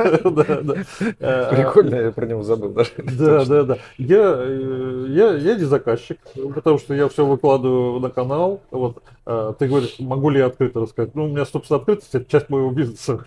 Прикольно, 1.19 1.95
я 1.95 2.11
про 2.11 2.25
него 2.25 2.41
забыл 2.41 2.69
даже. 2.69 2.91
Да, 2.97 3.45
да, 3.45 3.63
да. 3.63 3.77
Я, 3.99 4.35
э, 4.39 5.05
я, 5.09 5.55
не 5.55 5.65
заказчик, 5.65 6.17
потому 6.55 6.79
что 6.79 6.95
я 6.95 7.07
все 7.09 7.27
выкладываю 7.27 7.99
на 7.99 8.09
канал. 8.09 8.61
Вот 8.71 9.03
э, 9.27 9.53
ты 9.59 9.67
говоришь, 9.67 9.97
могу 9.99 10.31
ли 10.31 10.39
я 10.39 10.47
открыто 10.47 10.79
рассказать? 10.79 11.13
Ну, 11.13 11.25
у 11.25 11.27
меня, 11.27 11.45
собственно, 11.45 11.79
открытость 11.79 12.15
это 12.15 12.25
часть 12.25 12.49
моего 12.49 12.71
бизнеса. 12.71 13.23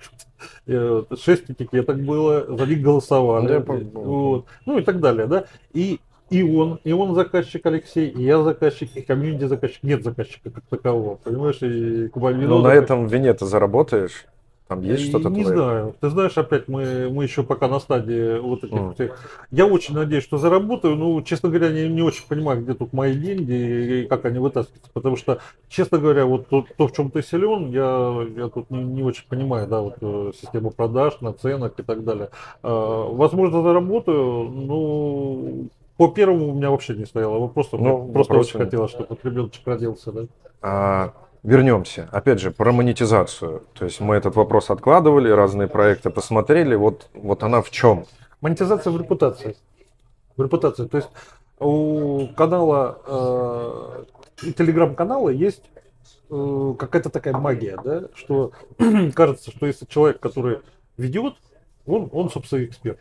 Шесть 0.66 1.48
этикеток 1.48 2.00
было, 2.00 2.46
за 2.56 2.66
них 2.66 2.82
голосовали. 2.82 3.64
Вот. 3.94 4.46
Ну 4.66 4.78
и 4.78 4.82
так 4.82 4.98
далее, 4.98 5.26
да. 5.28 5.44
И 5.72 6.00
и 6.30 6.42
он, 6.42 6.80
и 6.82 6.92
он 6.92 7.14
заказчик 7.14 7.64
Алексей, 7.66 8.08
и 8.08 8.22
я 8.22 8.42
заказчик, 8.42 8.90
и 8.96 9.02
комьюнити 9.02 9.44
заказчик. 9.44 9.82
Нет 9.82 10.02
заказчика 10.02 10.50
как 10.50 10.64
такового, 10.64 11.16
понимаешь? 11.16 11.62
И 11.62 12.08
Кубавино 12.08 12.48
Ну, 12.48 12.58
на 12.62 12.74
этом 12.74 13.06
вине 13.06 13.32
ты 13.34 13.46
заработаешь? 13.46 14.26
Там 14.68 14.80
есть 14.80 15.08
что-то 15.08 15.28
Не 15.28 15.42
твое? 15.44 15.56
знаю. 15.56 15.94
Ты 16.00 16.10
знаешь, 16.10 16.36
опять 16.36 16.66
мы, 16.66 17.08
мы 17.08 17.22
еще 17.22 17.44
пока 17.44 17.68
на 17.68 17.78
стадии 17.78 18.40
вот 18.40 18.64
этих 18.64 18.74
mm. 18.74 19.12
Я 19.52 19.66
очень 19.66 19.94
надеюсь, 19.94 20.24
что 20.24 20.38
заработаю. 20.38 20.96
Ну, 20.96 21.22
честно 21.22 21.50
говоря, 21.50 21.70
не, 21.70 21.88
не 21.88 22.02
очень 22.02 22.24
понимаю, 22.26 22.62
где 22.62 22.74
тут 22.74 22.92
мои 22.92 23.14
деньги 23.14 23.52
и 24.02 24.06
как 24.08 24.24
они 24.24 24.40
вытаскиваются. 24.40 24.90
Потому 24.92 25.14
что, 25.14 25.38
честно 25.68 25.98
говоря, 25.98 26.26
вот 26.26 26.48
то, 26.48 26.66
то 26.76 26.88
в 26.88 26.92
чем 26.92 27.12
ты 27.12 27.22
силен, 27.22 27.70
я, 27.70 28.26
я 28.36 28.48
тут 28.48 28.68
не, 28.70 28.82
не 28.82 29.02
очень 29.04 29.28
понимаю, 29.28 29.68
да, 29.68 29.80
вот 29.80 29.98
э, 30.00 30.32
систему 30.34 30.72
продаж, 30.72 31.20
наценок 31.20 31.78
и 31.78 31.84
так 31.84 32.02
далее. 32.02 32.30
А, 32.64 33.08
возможно, 33.08 33.62
заработаю, 33.62 34.50
ну, 34.50 35.68
по 35.96 36.08
первому 36.08 36.50
у 36.50 36.54
меня 36.54 36.70
вообще 36.70 36.94
не 36.94 37.06
стояло 37.06 37.38
вопроса. 37.38 37.76
Ну, 37.76 38.12
просто 38.12 38.34
очень 38.34 38.58
хотелось, 38.58 38.90
чтобы 38.90 39.16
ребеночек 39.22 39.66
родился, 39.66 40.12
да. 40.12 40.26
А, 40.60 41.14
вернемся. 41.42 42.08
Опять 42.12 42.40
же, 42.40 42.50
про 42.50 42.72
монетизацию. 42.72 43.62
То 43.74 43.84
есть 43.84 44.00
мы 44.00 44.16
этот 44.16 44.36
вопрос 44.36 44.70
откладывали, 44.70 45.30
разные 45.30 45.68
проекты 45.68 46.10
посмотрели. 46.10 46.74
Вот, 46.74 47.08
вот 47.14 47.42
она 47.42 47.62
в 47.62 47.70
чем? 47.70 48.04
Монетизация 48.40 48.92
в 48.92 48.98
репутации. 48.98 49.56
В 50.36 50.42
репутации. 50.42 50.86
То 50.86 50.98
есть 50.98 51.08
у 51.58 52.28
канала, 52.36 54.04
э, 54.42 54.52
телеграм-канала 54.52 55.30
есть 55.30 55.62
э, 56.28 56.74
какая-то 56.78 57.08
такая 57.08 57.34
магия, 57.34 57.78
да, 57.82 58.08
что 58.14 58.52
кажется, 59.14 59.50
что 59.50 59.66
если 59.66 59.86
человек, 59.86 60.20
который 60.20 60.60
ведет, 60.98 61.36
он, 61.86 62.10
он 62.12 62.28
собственно, 62.28 62.64
эксперт. 62.64 62.98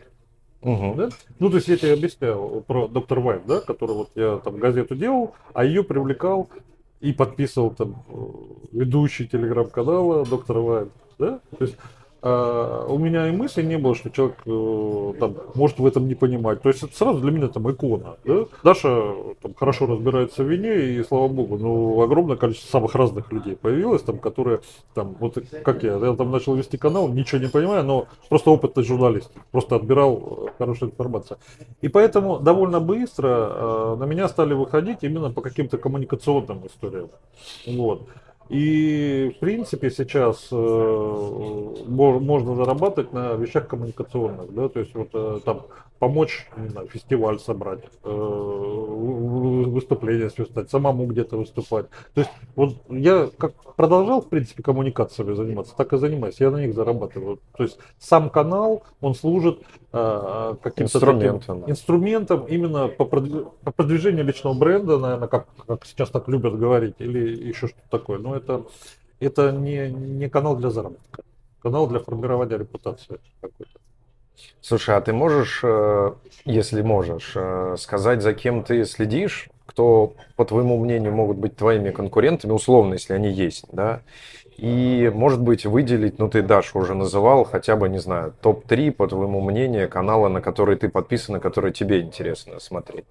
Угу. 0.65 0.95
Да? 0.95 1.10
Ну, 1.39 1.49
то 1.51 1.58
есть 1.58 1.67
я 1.67 1.78
тебе 1.78 1.93
объяснял 1.93 2.63
про 2.65 2.88
доктор 2.88 3.19
Вайт, 3.19 3.45
да, 3.45 3.62
который 3.62 3.95
вот 3.95 4.10
я 4.15 4.38
там 4.38 4.58
газету 4.58 4.95
делал, 4.95 5.36
а 5.54 5.63
ее 5.63 5.84
привлекал 5.84 6.49
и 7.01 7.13
подписывал 7.13 7.69
там 7.69 8.04
э, 8.10 8.15
ведущий 8.71 9.28
телеграм-канала 9.28 10.25
доктор 10.25 10.58
Вайт, 10.58 10.89
да, 11.19 11.39
то 11.58 11.65
есть 11.65 11.78
а, 12.21 12.86
у 12.88 12.97
меня 12.97 13.28
и 13.28 13.32
мысли 13.32 13.62
не 13.62 13.78
было, 13.78 13.93
что 13.93 14.10
человек 14.10 14.38
э, 14.45 15.13
там, 15.19 15.36
может 15.54 15.78
в 15.78 15.86
этом 15.86 16.08
не 16.08 16.15
понимать. 16.15 16.62
То 16.62 16.69
есть 16.69 16.82
это 16.82 16.95
сразу 16.95 17.19
для 17.19 17.32
меня 17.32 17.49
там 17.49 17.69
икона. 17.71 18.17
Да? 18.23 18.45
Даша 18.63 19.13
там, 19.41 19.54
хорошо 19.54 19.86
разбирается 19.86 20.43
в 20.43 20.49
вине, 20.49 20.95
и 20.95 21.04
слава 21.04 21.28
богу, 21.28 21.58
ну, 21.58 22.01
огромное 22.01 22.36
количество 22.36 22.69
самых 22.69 22.95
разных 22.95 23.32
людей 23.32 23.56
появилось, 23.56 24.01
там, 24.01 24.17
которые, 24.17 24.62
там, 24.93 25.15
вот 25.19 25.38
как 25.63 25.84
я, 25.84 25.97
я 25.97 26.15
там 26.15 26.32
начал 26.32 26.56
вести 26.56 26.78
канал, 26.78 27.10
ничего 27.10 27.41
не 27.41 27.47
понимаю, 27.47 27.84
но 27.84 28.08
просто 28.28 28.49
опытный 28.49 28.84
журналист, 28.84 29.32
просто 29.51 29.75
отбирал 29.75 30.47
э, 30.47 30.51
хорошую 30.58 30.91
информацию. 30.91 31.38
И 31.82 31.89
поэтому 31.89 32.39
довольно 32.39 32.80
быстро 32.80 33.28
э, 33.28 33.95
на 33.99 34.06
меня 34.06 34.28
стали 34.30 34.56
выходить 34.56 34.99
именно 35.01 35.32
по 35.32 35.41
каким-то 35.41 35.78
коммуникационным 35.78 36.65
историям. 36.65 37.10
Вот. 37.67 38.08
И 38.49 39.34
в 39.36 39.39
принципе 39.39 39.89
сейчас 39.89 40.49
э, 40.51 41.75
можно 41.88 42.55
зарабатывать 42.55 43.12
на 43.12 43.34
вещах 43.34 43.67
коммуникационных, 43.67 44.53
да, 44.53 44.69
то 44.69 44.79
есть 44.79 44.93
вот 44.93 45.10
э, 45.13 45.39
там 45.43 45.63
помочь, 45.99 46.47
знаю, 46.55 46.88
фестиваль 46.88 47.39
собрать, 47.39 47.84
э, 48.03 48.10
выступление 48.10 50.29
свистать, 50.29 50.69
самому 50.69 51.08
где-то 51.08 51.38
выступать. 51.38 51.88
То 52.13 52.21
есть 52.21 52.31
вот 52.55 52.75
я 52.89 53.29
как 53.38 53.53
продолжал, 53.75 54.21
в 54.21 54.29
принципе, 54.29 54.63
коммуникациями 54.63 55.34
заниматься, 55.34 55.75
так 55.75 55.93
и 55.93 55.97
занимаюсь, 55.97 56.39
я 56.39 56.51
на 56.51 56.58
них 56.58 56.73
зарабатываю. 56.73 57.39
То 57.58 57.63
есть 57.63 57.77
сам 57.97 58.29
канал, 58.29 58.84
он 59.01 59.15
служит 59.15 59.60
э, 59.93 60.55
каким-то 60.62 60.97
инструментом. 60.97 61.60
Таким, 61.62 61.71
инструментом 61.71 62.45
именно 62.45 62.88
по, 62.88 63.05
по 63.05 63.71
продвижению 63.71 64.25
личного 64.25 64.53
бренда, 64.53 64.97
наверное, 64.97 65.27
как, 65.27 65.47
как 65.67 65.86
сейчас 65.86 66.10
так 66.10 66.27
любят 66.27 66.58
говорить, 66.58 66.95
или 66.99 67.47
еще 67.47 67.67
что-то 67.67 67.89
такое. 67.89 68.19
Но 68.19 68.35
это, 68.36 68.65
это 69.19 69.52
не, 69.52 69.89
не 69.89 70.30
канал 70.30 70.56
для 70.56 70.69
заработка, 70.69 71.24
канал 71.62 71.88
для 71.88 72.00
формирования 72.00 72.58
репутации 72.58 73.19
какой-то. 73.41 73.80
Слушай, 74.62 74.98
а 74.98 75.02
ты 75.02 75.13
можешь, 75.13 75.62
э, 75.63 76.13
если 76.45 76.82
можешь, 76.82 77.34
э, 77.36 77.76
сказать, 77.78 78.21
за 78.21 78.34
кем 78.34 78.63
ты 78.63 78.84
следишь, 78.86 79.50
кто, 79.65 80.15
по 80.36 80.45
твоему 80.45 80.78
мнению, 80.78 81.13
могут 81.13 81.38
быть 81.38 81.56
твоими 81.56 81.91
конкурентами, 81.91 82.52
условно, 82.52 82.93
если 82.93 83.13
они 83.13 83.30
есть, 83.30 83.65
да? 83.71 84.02
И, 84.58 85.12
может 85.13 85.41
быть, 85.41 85.65
выделить, 85.65 86.17
ну, 86.17 86.30
ты, 86.30 86.41
Даша, 86.41 86.78
уже 86.78 86.93
называл, 86.93 87.43
хотя 87.43 87.76
бы, 87.76 87.89
не 87.89 88.00
знаю, 88.00 88.34
топ-3, 88.41 88.91
по 88.91 89.08
твоему 89.08 89.41
мнению, 89.41 89.89
канала, 89.89 90.30
на 90.30 90.41
которые 90.41 90.78
ты 90.78 90.88
подписан, 90.88 91.34
на 91.34 91.39
которые 91.39 91.74
тебе 91.74 92.02
интересно 92.02 92.60
смотреть. 92.60 93.06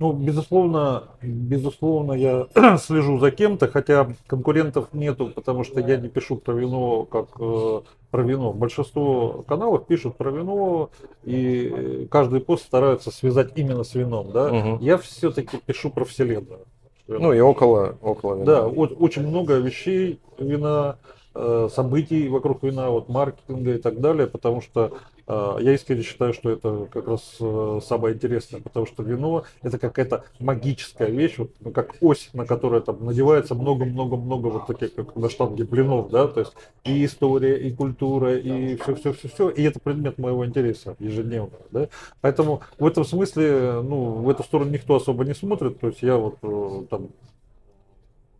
Ну, 0.00 0.12
безусловно, 0.12 1.04
безусловно, 1.22 2.12
я 2.12 2.46
слежу 2.78 3.18
за 3.18 3.30
кем-то, 3.30 3.68
хотя 3.68 4.08
конкурентов 4.26 4.92
нету, 4.92 5.28
потому 5.28 5.62
что 5.62 5.80
я 5.80 5.96
не 5.96 6.08
пишу 6.08 6.36
про 6.36 6.52
вино 6.52 7.04
как 7.04 7.28
э, 7.38 7.80
про 8.10 8.22
вино. 8.22 8.52
Большинство 8.52 9.44
каналов 9.46 9.86
пишут 9.86 10.16
про 10.16 10.30
вино, 10.30 10.90
и 11.22 12.08
каждый 12.10 12.40
пост 12.40 12.64
стараются 12.64 13.12
связать 13.12 13.52
именно 13.54 13.84
с 13.84 13.94
вином. 13.94 14.32
Да? 14.32 14.52
Угу. 14.52 14.78
Я 14.80 14.98
все-таки 14.98 15.58
пишу 15.58 15.90
про 15.90 16.04
вселенную. 16.04 16.66
Ну 17.06 17.32
и 17.32 17.40
около, 17.40 17.96
около 18.02 18.34
вина. 18.34 18.44
Да, 18.44 18.66
очень 18.66 19.26
много 19.26 19.58
вещей 19.58 20.20
вина, 20.38 20.96
событий 21.34 22.28
вокруг 22.28 22.62
вина, 22.62 22.90
вот 22.90 23.08
маркетинга 23.08 23.74
и 23.74 23.78
так 23.78 24.00
далее, 24.00 24.26
потому 24.26 24.60
что 24.60 24.98
а, 25.26 25.56
я 25.58 25.72
искренне 25.74 26.02
считаю, 26.02 26.34
что 26.34 26.50
это 26.50 26.86
как 26.92 27.08
раз 27.08 27.36
э, 27.40 27.80
самое 27.82 28.14
интересное, 28.14 28.60
потому 28.60 28.84
что 28.84 29.02
вино 29.02 29.44
это 29.62 29.78
какая-то 29.78 30.24
магическая 30.38 31.08
вещь, 31.08 31.38
вот, 31.38 31.50
ну, 31.60 31.70
как 31.70 31.94
ось, 32.02 32.28
на 32.34 32.44
которой 32.44 32.82
там 32.82 33.04
надевается 33.04 33.54
много-много-много 33.54 34.48
вот 34.48 34.66
таких, 34.66 34.94
как 34.94 35.16
на 35.16 35.30
штанге 35.30 35.64
блинов, 35.64 36.10
да, 36.10 36.28
то 36.28 36.40
есть 36.40 36.52
и 36.84 37.04
история, 37.06 37.56
и 37.56 37.72
культура, 37.72 38.36
и 38.36 38.76
все-все-все-все, 38.76 39.48
и 39.48 39.62
это 39.62 39.80
предмет 39.80 40.18
моего 40.18 40.44
интереса 40.44 40.94
ежедневного, 40.98 41.62
да. 41.70 41.88
Поэтому 42.20 42.60
в 42.78 42.86
этом 42.86 43.04
смысле, 43.04 43.80
ну, 43.82 44.22
в 44.22 44.28
эту 44.28 44.42
сторону 44.42 44.72
никто 44.72 44.96
особо 44.96 45.24
не 45.24 45.34
смотрит, 45.34 45.80
то 45.80 45.86
есть 45.86 46.02
я 46.02 46.18
вот 46.18 46.36
э, 46.42 46.84
там 46.90 47.08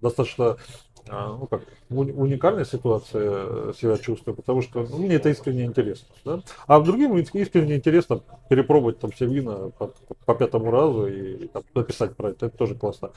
достаточно 0.03 0.59
ну, 1.09 1.47
как, 1.47 1.63
уникальная 1.91 2.65
ситуация 2.65 3.73
себя 3.75 3.99
чувствую, 3.99 4.35
потому 4.35 4.63
что 4.63 4.87
ну, 4.89 4.99
мне 4.99 5.17
это 5.17 5.29
искренне 5.29 5.65
интересно. 5.65 6.09
Да? 6.25 6.41
А 6.67 6.81
другим 6.81 7.17
искренне 7.17 7.77
интересно 7.77 8.21
перепробовать 8.49 8.99
там 9.01 9.11
все 9.11 9.27
вина 9.27 9.71
по, 9.79 9.93
по 10.25 10.35
пятому 10.35 10.71
разу 10.71 11.07
и 11.07 11.49
там, 11.49 11.63
написать 11.75 12.17
про 12.17 12.31
это. 12.31 12.47
Это 12.47 12.57
тоже 12.57 12.75
классно. 12.75 13.11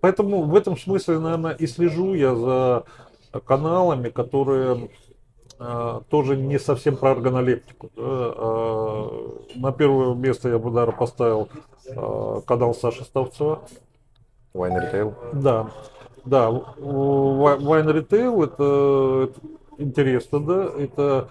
Поэтому 0.00 0.42
в 0.42 0.54
этом 0.54 0.76
смысле, 0.76 1.18
наверное, 1.18 1.52
и 1.52 1.66
слежу 1.66 2.14
я 2.14 2.34
за 2.34 2.84
каналами, 3.46 4.08
которые 4.08 4.90
а, 5.58 6.02
тоже 6.08 6.36
не 6.36 6.58
совсем 6.58 6.96
про 6.96 7.12
органолептику. 7.12 7.90
Да? 7.94 8.02
А, 8.02 9.38
на 9.56 9.72
первое 9.72 10.14
место 10.14 10.48
я 10.48 10.58
бы, 10.58 10.70
наверное, 10.70 10.96
поставил 10.96 11.48
а, 11.96 12.40
канал 12.40 12.74
Саши 12.74 13.04
Ставцева. 13.04 13.60
Wine 14.54 14.92
Retail? 14.92 15.14
Да. 15.34 15.70
Да, 16.24 16.50
Wine 16.50 18.08
Retail 18.08 18.44
это, 18.44 19.32
интересно, 19.78 20.40
да, 20.40 20.70
это 20.76 21.28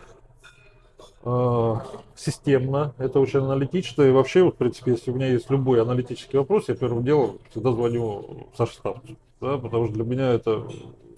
э, 1.24 1.76
системно, 2.16 2.94
это 2.98 3.20
очень 3.20 3.40
аналитично. 3.40 4.04
И 4.04 4.12
вообще, 4.12 4.44
вот, 4.44 4.56
в 4.56 4.58
принципе, 4.58 4.92
если 4.92 5.12
у 5.12 5.16
меня 5.16 5.28
есть 5.28 5.50
любой 5.50 5.82
аналитический 5.82 6.40
вопрос, 6.40 6.70
я 6.70 6.76
первым 6.76 7.04
делом 7.04 7.40
всегда 7.52 7.72
звоню 7.72 8.48
Саше 8.58 8.74
Ставцу, 8.74 9.16
да, 9.42 9.58
потому 9.58 9.86
что 9.86 9.96
для 9.96 10.04
меня 10.04 10.34
это 10.34 10.66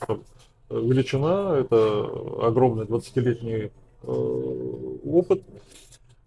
там, 0.06 0.22
величина, 0.70 1.56
это 1.58 2.10
огромный 2.42 2.86
20-летний 2.86 3.72
э, 4.04 4.98
опыт. 5.06 5.44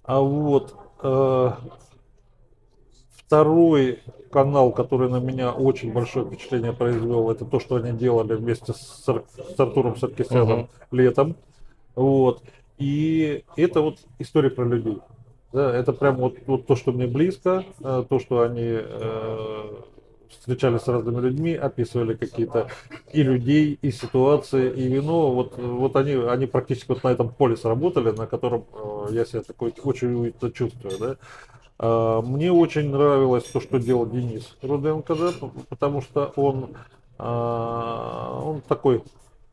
А 0.03 0.21
вот 0.21 0.75
э, 1.03 1.51
второй 3.27 4.01
канал, 4.31 4.73
который 4.73 5.09
на 5.09 5.21
меня 5.21 5.53
очень 5.53 5.93
большое 5.93 6.27
впечатление 6.27 6.73
произвел, 6.73 7.31
это 7.31 7.45
то, 7.45 7.61
что 7.61 7.77
они 7.77 7.93
делали 7.93 8.35
вместе 8.35 8.73
с, 8.73 9.09
Ар- 9.09 9.25
с 9.57 9.59
Артуром 9.59 9.97
Саркисяном 9.97 10.59
Мгм. 10.61 10.69
летом. 10.91 11.37
Вот. 11.95 12.43
И 12.79 13.45
это 13.57 13.81
вот 13.81 13.99
история 14.19 14.51
про 14.51 14.65
людей. 14.65 14.99
Да, 15.53 15.73
это 15.75 15.93
прям 15.93 16.17
вот, 16.17 16.35
вот 16.47 16.67
то, 16.67 16.75
что 16.75 16.91
мне 16.91 17.07
близко, 17.07 17.65
э, 17.81 18.05
то, 18.09 18.19
что 18.19 18.41
они 18.43 18.67
э, 18.67 19.75
встречались 20.29 20.81
с 20.81 20.89
разными 20.89 21.21
людьми, 21.21 21.55
описывали 21.55 22.15
какие-то 22.15 22.69
и 23.13 23.23
людей, 23.23 23.79
и 23.81 23.93
ситуации, 23.93 24.69
и 24.73 24.89
вино. 24.89 25.31
Вот, 25.31 25.57
вот 25.57 25.95
они, 25.95 26.15
они 26.15 26.47
практически 26.47 26.89
вот 26.89 27.05
на 27.05 27.13
этом 27.13 27.29
поле 27.29 27.57
сработали, 27.57 28.11
на 28.11 28.27
котором 28.27 28.65
э, 28.73 29.09
я 29.13 29.25
себя 29.25 29.43
такой 29.43 29.73
очень 29.85 30.13
уютно 30.13 30.51
чувствую. 30.51 30.99
Да? 30.99 31.17
А, 31.85 32.23
Мне 32.23 32.51
очень 32.51 32.91
нравилось 32.91 33.45
то, 33.45 33.61
что 33.61 33.79
делал 33.79 34.07
Денис 34.07 34.57
Руденко, 34.63 35.15
да, 35.15 35.33
потому 35.69 36.01
что 36.01 36.33
он, 36.37 36.71
а, 37.19 38.41
он 38.43 38.63
такой 38.63 39.03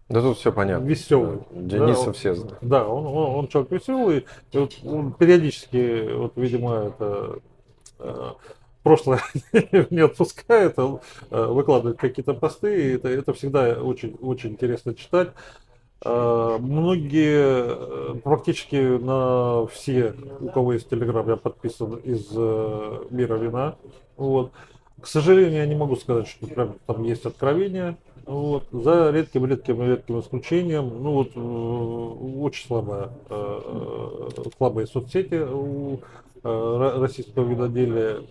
Да 0.07 0.21
тут 0.21 0.37
все 0.37 0.53
понятно. 0.53 0.85
веселый. 0.85 1.39
Дениса 1.51 2.03
да, 2.03 2.07
он- 2.07 2.13
все 2.13 2.33
знают. 2.35 2.57
Да, 2.61 2.87
он, 2.87 3.05
он, 3.05 3.35
он 3.35 3.47
человек 3.49 3.71
веселый. 3.71 4.25
И 4.53 4.57
вот 4.57 4.73
он 4.85 5.11
периодически, 5.11 6.13
вот, 6.13 6.33
видимо, 6.37 6.73
это 6.75 7.39
э, 7.99 8.29
прошлое 8.83 9.19
не 9.89 9.99
отпускает, 9.99 10.79
он 10.79 11.01
э, 11.31 11.45
выкладывает 11.47 11.97
какие-то 11.97 12.33
посты, 12.33 12.81
и 12.81 12.93
это, 12.93 13.09
это 13.09 13.33
всегда 13.33 13.73
очень, 13.73 14.15
очень 14.21 14.51
интересно 14.51 14.95
читать. 14.95 15.31
Э, 16.03 16.57
Многие, 16.59 18.13
э, 18.13 18.15
практически 18.23 18.75
на 18.75 19.67
все, 19.67 20.15
у 20.39 20.49
кого 20.49 20.73
есть 20.73 20.89
Телеграм, 20.89 21.27
я 21.29 21.35
подписан 21.35 21.95
из 21.95 22.27
э, 22.35 23.03
мира 23.11 23.35
вина. 23.35 23.75
Вот. 24.17 24.51
К 24.99 25.07
сожалению, 25.07 25.59
я 25.59 25.65
не 25.67 25.75
могу 25.75 25.95
сказать, 25.95 26.27
что 26.27 26.47
прям 26.47 26.75
там 26.87 27.03
есть 27.03 27.25
откровения. 27.25 27.97
Вот. 28.25 28.65
За 28.71 29.11
редким, 29.11 29.45
редким, 29.45 29.81
редким 29.81 30.19
исключением, 30.19 31.03
ну 31.03 31.11
вот 31.13 32.45
очень 32.45 32.65
слабая, 32.67 33.09
э, 33.29 34.29
слабые 34.57 34.87
соцсети 34.87 35.35
у 35.35 35.99
ро- 36.43 36.99
российского 36.99 37.47
виноделия. 37.47 38.21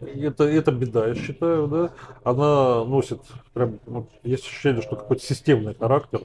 Это, 0.00 0.44
это 0.44 0.72
беда, 0.72 1.06
я 1.06 1.14
считаю, 1.14 1.68
да. 1.68 1.90
Она 2.22 2.84
носит 2.84 3.20
прям, 3.54 3.78
вот, 3.86 4.08
есть 4.24 4.44
ощущение, 4.44 4.82
что 4.82 4.96
какой-то 4.96 5.22
системный 5.22 5.74
характер. 5.74 6.22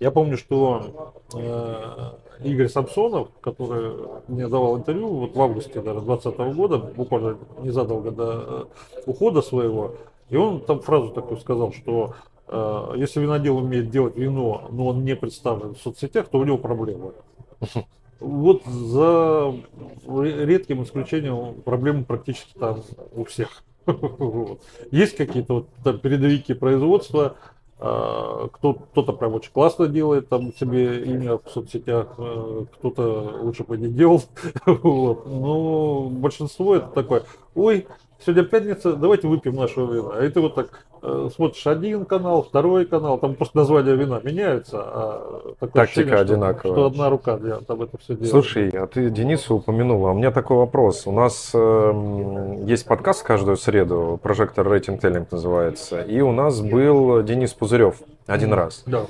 Я 0.00 0.10
помню, 0.10 0.36
что 0.36 1.12
э, 1.34 2.44
Игорь 2.46 2.68
Самсонов, 2.68 3.28
который 3.40 3.92
мне 4.26 4.48
давал 4.48 4.76
интервью 4.76 5.08
вот 5.08 5.36
в 5.36 5.40
августе 5.40 5.80
даже 5.80 6.00
2020 6.00 6.56
года, 6.56 6.78
буквально 6.78 7.38
незадолго 7.60 8.10
до 8.10 8.32
э, 8.32 8.64
ухода 9.06 9.40
своего, 9.40 9.94
и 10.30 10.36
он 10.36 10.60
там 10.60 10.80
фразу 10.80 11.10
такую 11.10 11.38
сказал, 11.38 11.72
что 11.72 12.14
э, 12.48 12.92
если 12.96 13.20
винодел 13.20 13.58
умеет 13.58 13.90
делать 13.90 14.16
вино, 14.16 14.68
но 14.70 14.88
он 14.88 15.04
не 15.04 15.14
представлен 15.14 15.74
в 15.74 15.78
соцсетях, 15.78 16.28
то 16.28 16.38
у 16.38 16.44
него 16.44 16.58
проблемы. 16.58 17.12
Вот 18.18 18.64
за 18.64 19.54
редким 20.06 20.82
исключением 20.82 21.60
проблемы 21.62 22.04
практически 22.04 22.56
там 22.58 22.82
у 23.12 23.24
всех. 23.24 23.62
Есть 24.90 25.16
какие-то 25.16 25.66
вот 25.84 26.00
передовики 26.00 26.54
производства, 26.54 27.36
кто-то 27.78 29.12
прям 29.12 29.34
очень 29.34 29.52
классно 29.52 29.88
делает 29.88 30.28
там 30.28 30.54
себе 30.54 31.04
имя 31.04 31.38
в 31.38 31.50
соцсетях, 31.50 32.14
э, 32.18 32.66
кто-то 32.74 33.40
лучше 33.42 33.64
бы 33.64 33.76
не 33.76 33.88
делал. 33.88 34.22
Вот. 34.66 35.26
Но 35.26 36.08
большинство 36.08 36.76
это 36.76 36.86
такое, 36.88 37.24
ой, 37.54 37.86
сегодня 38.20 38.44
пятница, 38.44 38.94
давайте 38.94 39.28
выпьем 39.28 39.56
нашего 39.56 39.92
вина. 39.92 40.24
И 40.24 40.30
ты 40.30 40.40
вот 40.40 40.54
так 40.54 40.86
смотришь 41.34 41.66
один 41.66 42.04
канал, 42.04 42.42
второй 42.42 42.86
канал, 42.86 43.18
там 43.18 43.34
просто 43.34 43.56
название 43.58 43.96
вина 43.96 44.20
меняется, 44.22 44.78
а 44.80 45.54
такое 45.60 45.82
Тактика 45.82 45.82
ощущение, 45.82 46.12
что- 46.14 46.20
одинаковая. 46.22 46.74
Что, 46.76 46.86
одна 46.86 47.10
рука 47.10 47.36
для, 47.36 47.56
там 47.56 47.82
это 47.82 47.98
все 47.98 48.14
делает. 48.14 48.30
Слушай, 48.30 48.68
а 48.70 48.86
ты 48.86 49.10
Дениса 49.10 49.54
упомянула. 49.54 50.10
У 50.10 50.14
меня 50.14 50.30
такой 50.30 50.56
вопрос. 50.56 51.06
У 51.06 51.12
нас 51.12 51.50
эм, 51.54 52.64
есть 52.66 52.86
подкаст 52.86 53.22
каждую 53.24 53.56
среду, 53.56 54.18
Прожектор 54.22 54.68
Рейтинг 54.68 55.00
Теллинг 55.00 55.30
называется. 55.32 56.00
И 56.02 56.20
у 56.20 56.32
нас 56.32 56.60
был 56.60 57.22
Денис 57.22 57.52
Пузырев 57.52 57.96
один 58.26 58.52
раз. 58.52 58.82
Да. 58.86 59.02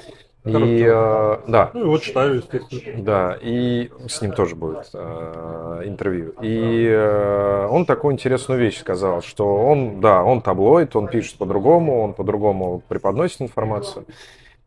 И 0.44 0.84
э, 0.86 1.38
да, 1.46 1.70
Ну 1.72 1.80
и 1.80 1.84
вот 1.84 2.02
читаю, 2.02 2.36
естественно. 2.36 3.02
да, 3.02 3.38
и 3.40 3.90
с 4.06 4.20
ним 4.20 4.32
тоже 4.32 4.54
будет 4.54 4.90
э, 4.92 5.82
интервью. 5.86 6.34
И 6.42 6.86
э, 6.86 7.66
он 7.70 7.86
такую 7.86 8.12
интересную 8.12 8.60
вещь 8.60 8.78
сказал, 8.78 9.22
что 9.22 9.56
он, 9.56 10.00
да, 10.02 10.22
он 10.22 10.42
таблоид, 10.42 10.96
он 10.96 11.08
пишет 11.08 11.38
по-другому, 11.38 12.02
он 12.02 12.12
по-другому 12.12 12.82
преподносит 12.88 13.40
информацию. 13.40 14.04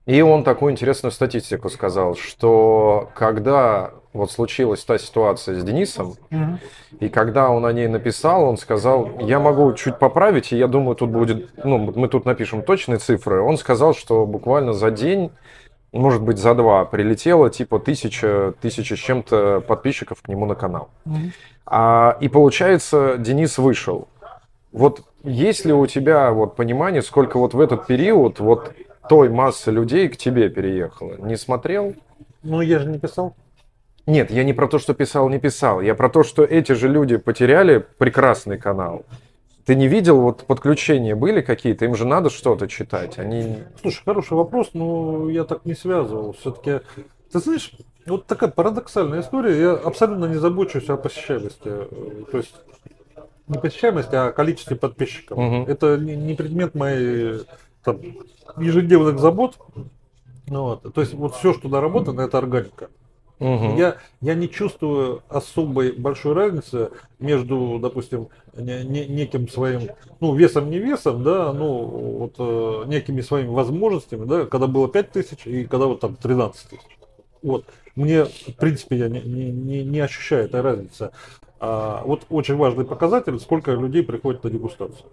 И 0.07 0.21
он 0.21 0.43
такую 0.43 0.71
интересную 0.71 1.11
статистику 1.11 1.69
сказал, 1.69 2.15
что 2.15 3.09
когда 3.13 3.91
вот 4.13 4.31
случилась 4.31 4.83
та 4.83 4.97
ситуация 4.97 5.59
с 5.59 5.63
Денисом, 5.63 6.15
и 6.99 7.09
когда 7.09 7.49
он 7.49 7.65
о 7.65 7.73
ней 7.73 7.87
написал, 7.87 8.45
он 8.45 8.57
сказал, 8.57 9.19
я 9.19 9.39
могу 9.39 9.71
чуть 9.73 9.99
поправить, 9.99 10.53
и 10.53 10.57
я 10.57 10.67
думаю, 10.67 10.95
тут 10.95 11.09
будет, 11.09 11.49
ну, 11.63 11.77
мы 11.77 12.07
тут 12.07 12.25
напишем 12.25 12.63
точные 12.63 12.99
цифры. 12.99 13.41
Он 13.41 13.57
сказал, 13.57 13.93
что 13.93 14.25
буквально 14.25 14.73
за 14.73 14.91
день, 14.91 15.29
может 15.91 16.21
быть, 16.21 16.37
за 16.37 16.53
два 16.53 16.85
прилетело 16.85 17.49
типа 17.49 17.79
тысяча, 17.79 18.53
тысяча 18.61 18.95
с 18.95 18.99
чем-то 18.99 19.61
подписчиков 19.67 20.21
к 20.21 20.27
нему 20.27 20.45
на 20.45 20.55
канал. 20.55 20.89
А, 21.65 22.17
и 22.21 22.29
получается, 22.29 23.15
Денис 23.17 23.57
вышел. 23.57 24.07
Вот 24.71 25.01
есть 25.23 25.65
ли 25.65 25.73
у 25.73 25.85
тебя 25.87 26.31
вот 26.31 26.55
понимание, 26.55 27.01
сколько 27.01 27.37
вот 27.37 27.53
в 27.53 27.59
этот 27.59 27.87
период 27.87 28.39
вот 28.39 28.73
той 29.09 29.29
массы 29.29 29.71
людей 29.71 30.07
к 30.09 30.17
тебе 30.17 30.49
переехало? 30.49 31.15
Не 31.17 31.35
смотрел? 31.35 31.95
Ну 32.43 32.61
я 32.61 32.79
же 32.79 32.87
не 32.87 32.99
писал. 32.99 33.35
Нет, 34.05 34.31
я 34.31 34.45
не 34.45 34.53
про 34.53 34.67
то, 34.67 34.79
что 34.79 34.93
писал, 34.93 35.27
не 35.27 35.37
писал. 35.37 35.81
Я 35.81 35.93
про 35.93 36.09
то, 36.09 36.23
что 36.23 36.43
эти 36.43 36.71
же 36.71 36.87
люди 36.87 37.17
потеряли 37.17 37.85
прекрасный 37.97 38.57
канал. 38.57 39.03
Ты 39.67 39.75
не 39.75 39.89
видел, 39.89 40.21
вот 40.21 40.45
подключения 40.45 41.13
были 41.13 41.41
какие-то, 41.41 41.83
им 41.83 41.93
же 41.93 42.07
надо 42.07 42.29
что-то 42.29 42.69
читать. 42.69 43.19
Они... 43.19 43.57
Слушай, 43.81 44.01
хороший 44.05 44.33
вопрос, 44.37 44.69
но 44.71 45.29
я 45.29 45.43
так 45.43 45.65
не 45.65 45.73
связывал. 45.73 46.31
Все-таки, 46.39 46.79
ты 47.29 47.39
знаешь, 47.39 47.73
вот 48.05 48.25
такая 48.27 48.49
парадоксальная 48.49 49.19
история. 49.19 49.59
Я 49.59 49.71
абсолютно 49.73 50.23
не 50.23 50.37
забочусь 50.37 50.87
о 50.87 50.95
посещаемости. 50.95 51.63
То 52.31 52.37
есть 52.37 52.55
не 53.49 53.59
посещаемости, 53.59 54.15
а 54.15 54.27
о 54.27 54.31
количестве 54.31 54.77
подписчиков. 54.77 55.37
Мгм. 55.37 55.65
Это 55.67 55.97
не, 55.97 56.15
не 56.15 56.33
предмет 56.33 56.73
моей 56.73 57.41
там, 57.83 57.99
ежедневных 58.55 59.19
забот. 59.19 59.57
Ну 60.47 60.63
Вот. 60.63 60.93
То 60.93 61.01
есть 61.01 61.13
вот 61.13 61.35
все, 61.35 61.53
что 61.53 61.67
наработано, 61.67 62.21
это 62.21 62.37
органика. 62.37 62.87
Мгм. 63.39 63.75
Я, 63.77 63.97
я 64.21 64.33
не 64.33 64.49
чувствую 64.49 65.21
особой 65.29 65.91
большой 65.91 66.33
разницы 66.33 66.89
между, 67.19 67.77
допустим, 67.79 68.29
не- 68.55 68.83
не- 68.83 69.05
неким 69.05 69.47
своим, 69.47 69.89
ну, 70.19 70.33
весом 70.33 70.71
не 70.71 70.79
весом, 70.79 71.23
да, 71.23 71.53
ну, 71.53 71.83
вот 71.85 72.35
э, 72.39 72.83
некими 72.87 73.21
своими 73.21 73.49
возможностями, 73.49 74.25
да, 74.25 74.45
когда 74.45 74.65
было 74.65 74.87
5 74.87 75.11
тысяч 75.11 75.45
и 75.45 75.65
когда 75.65 75.85
вот 75.85 75.99
там 75.99 76.15
13 76.15 76.69
тысяч. 76.69 76.97
Вот. 77.43 77.65
Мне, 77.95 78.25
в 78.25 78.55
принципе, 78.57 78.97
я 78.97 79.07
не, 79.07 79.21
не, 79.21 79.83
не, 79.83 79.99
ощущаю 79.99 80.45
этой 80.45 80.61
разницы. 80.61 81.11
А, 81.59 82.03
вот 82.05 82.25
очень 82.29 82.55
важный 82.55 82.85
показатель, 82.85 83.39
сколько 83.39 83.71
людей 83.71 84.03
приходит 84.03 84.43
на 84.43 84.49
дегустацию. 84.49 85.09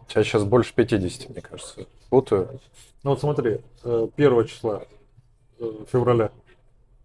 У 0.00 0.10
тебя 0.10 0.24
сейчас 0.24 0.44
больше 0.44 0.72
50, 0.74 1.30
мне 1.30 1.40
кажется. 1.42 1.86
Путаю. 2.08 2.60
Ну 3.02 3.10
вот 3.10 3.20
смотри, 3.20 3.60
э, 3.84 4.08
1 4.16 4.46
числа 4.46 4.84
э, 5.58 5.70
февраля 5.90 6.30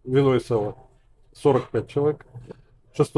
вино 0.04 0.36
и 0.36 0.40
сало 0.40 0.76
45 1.34 1.88
человек, 1.88 2.26
6 2.94 3.14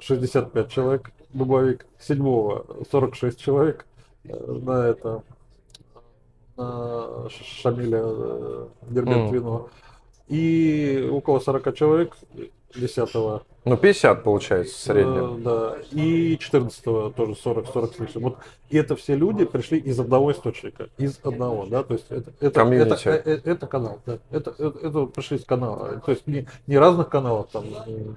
65 0.00 0.70
человек, 0.70 1.10
дубовик, 1.32 1.86
7 1.98 2.84
46 2.90 3.40
человек 3.40 3.86
э, 4.24 4.34
на 4.34 4.86
это 4.88 5.22
на 6.56 7.28
Шамиля 7.30 8.00
э, 8.02 8.68
Дербент 8.90 9.24
Мгм. 9.26 9.34
вино. 9.34 9.68
И 10.28 11.08
около 11.12 11.40
40 11.40 11.74
человек 11.74 12.16
10 12.74 13.14
Ну, 13.64 13.76
50 13.76 14.24
получается 14.24 14.74
в 14.74 14.78
среднем. 14.78 15.36
Э, 15.36 15.40
да. 15.42 15.76
И 15.92 16.36
14 16.36 16.82
тоже 17.14 17.36
40, 17.36 17.66
40 17.66 17.94
с 17.94 17.98
лишним. 18.00 18.22
Вот 18.22 18.38
это 18.78 18.96
все 18.96 19.14
люди 19.14 19.44
пришли 19.44 19.78
из 19.78 20.00
одного 20.00 20.32
источника, 20.32 20.88
из 20.98 21.20
одного, 21.22 21.66
да, 21.66 21.82
то 21.82 21.94
есть 21.94 22.06
это, 22.08 22.32
это, 22.40 22.60
это, 22.60 22.94
это, 22.94 23.30
э, 23.30 23.40
это 23.44 23.66
канал, 23.66 24.00
да, 24.06 24.18
это, 24.30 24.54
это, 24.58 24.78
это 24.82 25.06
пришли 25.06 25.36
из 25.36 25.44
канала, 25.44 26.00
то 26.04 26.12
есть 26.12 26.26
не, 26.26 26.46
не 26.66 26.78
разных 26.78 27.08
каналов, 27.08 27.48
там, 27.52 27.64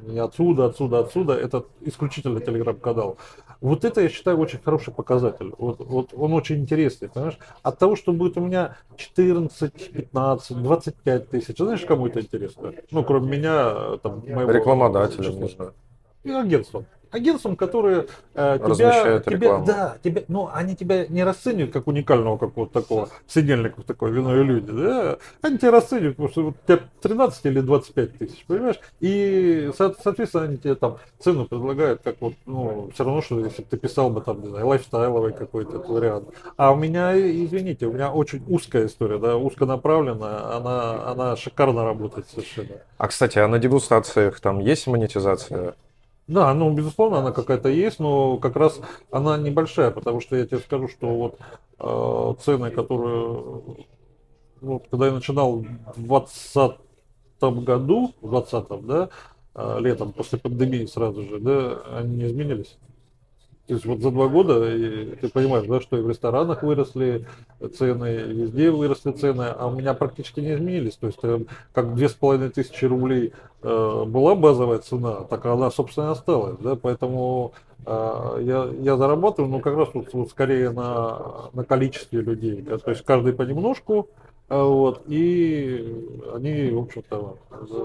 не 0.07 0.19
отсюда, 0.19 0.65
отсюда, 0.65 0.99
отсюда, 0.99 1.33
это 1.33 1.65
исключительно 1.81 2.39
телеграм-канал. 2.39 3.17
Вот 3.61 3.85
это, 3.85 4.01
я 4.01 4.09
считаю, 4.09 4.37
очень 4.37 4.59
хороший 4.63 4.93
показатель. 4.93 5.53
Вот, 5.57 5.79
вот 5.79 6.09
он 6.13 6.33
очень 6.33 6.57
интересный, 6.57 7.09
понимаешь? 7.09 7.37
От 7.63 7.79
того, 7.79 7.95
что 7.95 8.11
будет 8.11 8.37
у 8.37 8.41
меня 8.41 8.77
14, 8.97 9.91
15, 9.91 10.57
25 10.61 11.29
тысяч, 11.29 11.57
знаешь, 11.57 11.81
кому 11.81 12.07
это 12.07 12.19
интересно? 12.19 12.73
Ну, 12.91 13.03
кроме 13.03 13.37
меня, 13.37 13.97
там, 14.03 14.23
моего... 14.27 14.51
Рекламодателя, 14.51 15.31
можно. 15.35 15.73
И 16.23 16.31
агентством 16.31 16.85
агентством, 17.15 17.55
которые 17.55 18.07
э, 18.33 18.59
тебя, 18.59 19.19
тебя, 19.19 19.57
да, 19.59 19.97
тебя, 20.03 20.23
ну, 20.27 20.49
они 20.53 20.75
тебя 20.75 21.07
не 21.07 21.23
расценивают 21.23 21.71
как 21.71 21.87
уникального 21.87 22.37
какого-то 22.37 22.81
такого 22.81 23.09
сидельника, 23.27 23.81
такой 23.83 24.11
вино 24.11 24.35
и 24.39 24.43
люди, 24.43 24.71
да, 24.71 25.17
они 25.41 25.57
тебя 25.57 25.71
расценивают, 25.71 26.17
потому 26.17 26.29
что 26.29 26.43
вот, 26.43 26.55
у 26.63 26.67
тебя 26.67 26.79
13 27.01 27.45
или 27.45 27.61
25 27.61 28.17
тысяч, 28.17 28.45
понимаешь, 28.45 28.79
и, 28.99 29.71
соответственно, 29.75 30.45
они 30.45 30.57
тебе 30.57 30.75
там 30.75 30.97
цену 31.19 31.45
предлагают, 31.45 32.01
как 32.03 32.17
вот, 32.19 32.33
ну, 32.45 32.89
все 32.93 33.03
равно, 33.03 33.21
что 33.21 33.39
если 33.39 33.63
ты 33.63 33.77
писал 33.77 34.09
бы 34.09 34.21
там, 34.21 34.41
не 34.41 34.49
знаю, 34.49 34.67
лайфстайловый 34.67 35.33
какой-то 35.33 35.79
вариант, 35.79 36.29
а 36.57 36.71
у 36.71 36.75
меня, 36.75 37.17
извините, 37.17 37.87
у 37.87 37.93
меня 37.93 38.11
очень 38.11 38.43
узкая 38.47 38.87
история, 38.87 39.17
да, 39.17 39.37
узконаправленная, 39.37 40.55
она, 40.57 41.11
она 41.11 41.35
шикарно 41.35 41.83
работает 41.83 42.27
совершенно. 42.29 42.81
А, 42.97 43.07
кстати, 43.07 43.39
а 43.39 43.47
на 43.47 43.59
дегустациях 43.59 44.39
там 44.39 44.59
есть 44.59 44.87
монетизация? 44.87 45.75
Да, 46.27 46.53
ну, 46.55 46.73
безусловно, 46.73 47.19
она 47.19 47.31
какая-то 47.31 47.69
есть, 47.69 47.99
но 47.99 48.37
как 48.37 48.55
раз 48.55 48.79
она 49.11 49.37
небольшая, 49.37 49.91
потому 49.91 50.21
что 50.21 50.35
я 50.35 50.47
тебе 50.47 50.57
скажу, 50.57 50.87
что 50.87 51.07
вот 51.07 51.39
э, 51.79 52.43
цены, 52.43 52.71
которые, 52.71 53.61
вот, 54.61 54.87
когда 54.89 55.07
я 55.07 55.11
начинал 55.11 55.57
в 55.57 56.01
2020 56.01 56.79
году, 57.63 58.13
в 58.21 58.29
2020, 58.31 58.85
да, 58.87 59.09
э, 59.53 59.77
летом, 59.81 60.13
после 60.13 60.39
пандемии 60.39 60.87
сразу 60.87 61.21
же, 61.21 61.39
да, 61.39 61.81
они 61.99 62.17
не 62.17 62.25
изменились. 62.25 62.75
То 63.67 63.73
есть 63.73 63.85
вот 63.85 63.99
за 63.99 64.11
два 64.11 64.27
года 64.27 64.75
и 64.75 65.15
ты 65.15 65.27
понимаешь, 65.27 65.65
да, 65.67 65.81
что 65.81 65.97
и 65.97 66.01
в 66.01 66.09
ресторанах 66.09 66.61
выросли 66.61 67.27
цены, 67.75 68.15
и 68.15 68.33
везде 68.33 68.69
выросли 68.69 69.11
цены, 69.11 69.45
а 69.57 69.67
у 69.67 69.75
меня 69.75 69.95
практически 69.95 70.39
не 70.39 70.53
изменились. 70.53 70.97
То 70.97 71.07
есть 71.07 71.19
э, 71.23 71.45
как 71.73 71.95
две 71.95 72.07
с 72.07 72.13
половиной 72.13 72.49
тысячи 72.51 72.85
рублей 72.85 73.33
была 73.65 74.35
базовая 74.35 74.79
цена, 74.79 75.21
так 75.29 75.45
она, 75.45 75.71
собственно, 75.71 76.11
осталась. 76.11 76.57
Да? 76.59 76.75
Поэтому 76.75 77.53
э, 77.85 78.37
я, 78.41 78.69
я 78.79 78.97
зарабатываю, 78.97 79.51
ну, 79.51 79.59
как 79.59 79.75
раз 79.75 79.89
вот, 79.93 80.13
вот 80.13 80.29
скорее 80.29 80.71
на, 80.71 81.49
на 81.53 81.63
количестве 81.63 82.21
людей. 82.21 82.61
Да? 82.61 82.77
То 82.77 82.91
есть 82.91 83.03
каждый 83.03 83.33
понемножку, 83.33 84.09
а, 84.47 84.63
вот, 84.63 85.01
и 85.07 86.05
они, 86.35 86.69
в 86.69 86.77
общем-то, 86.77 87.37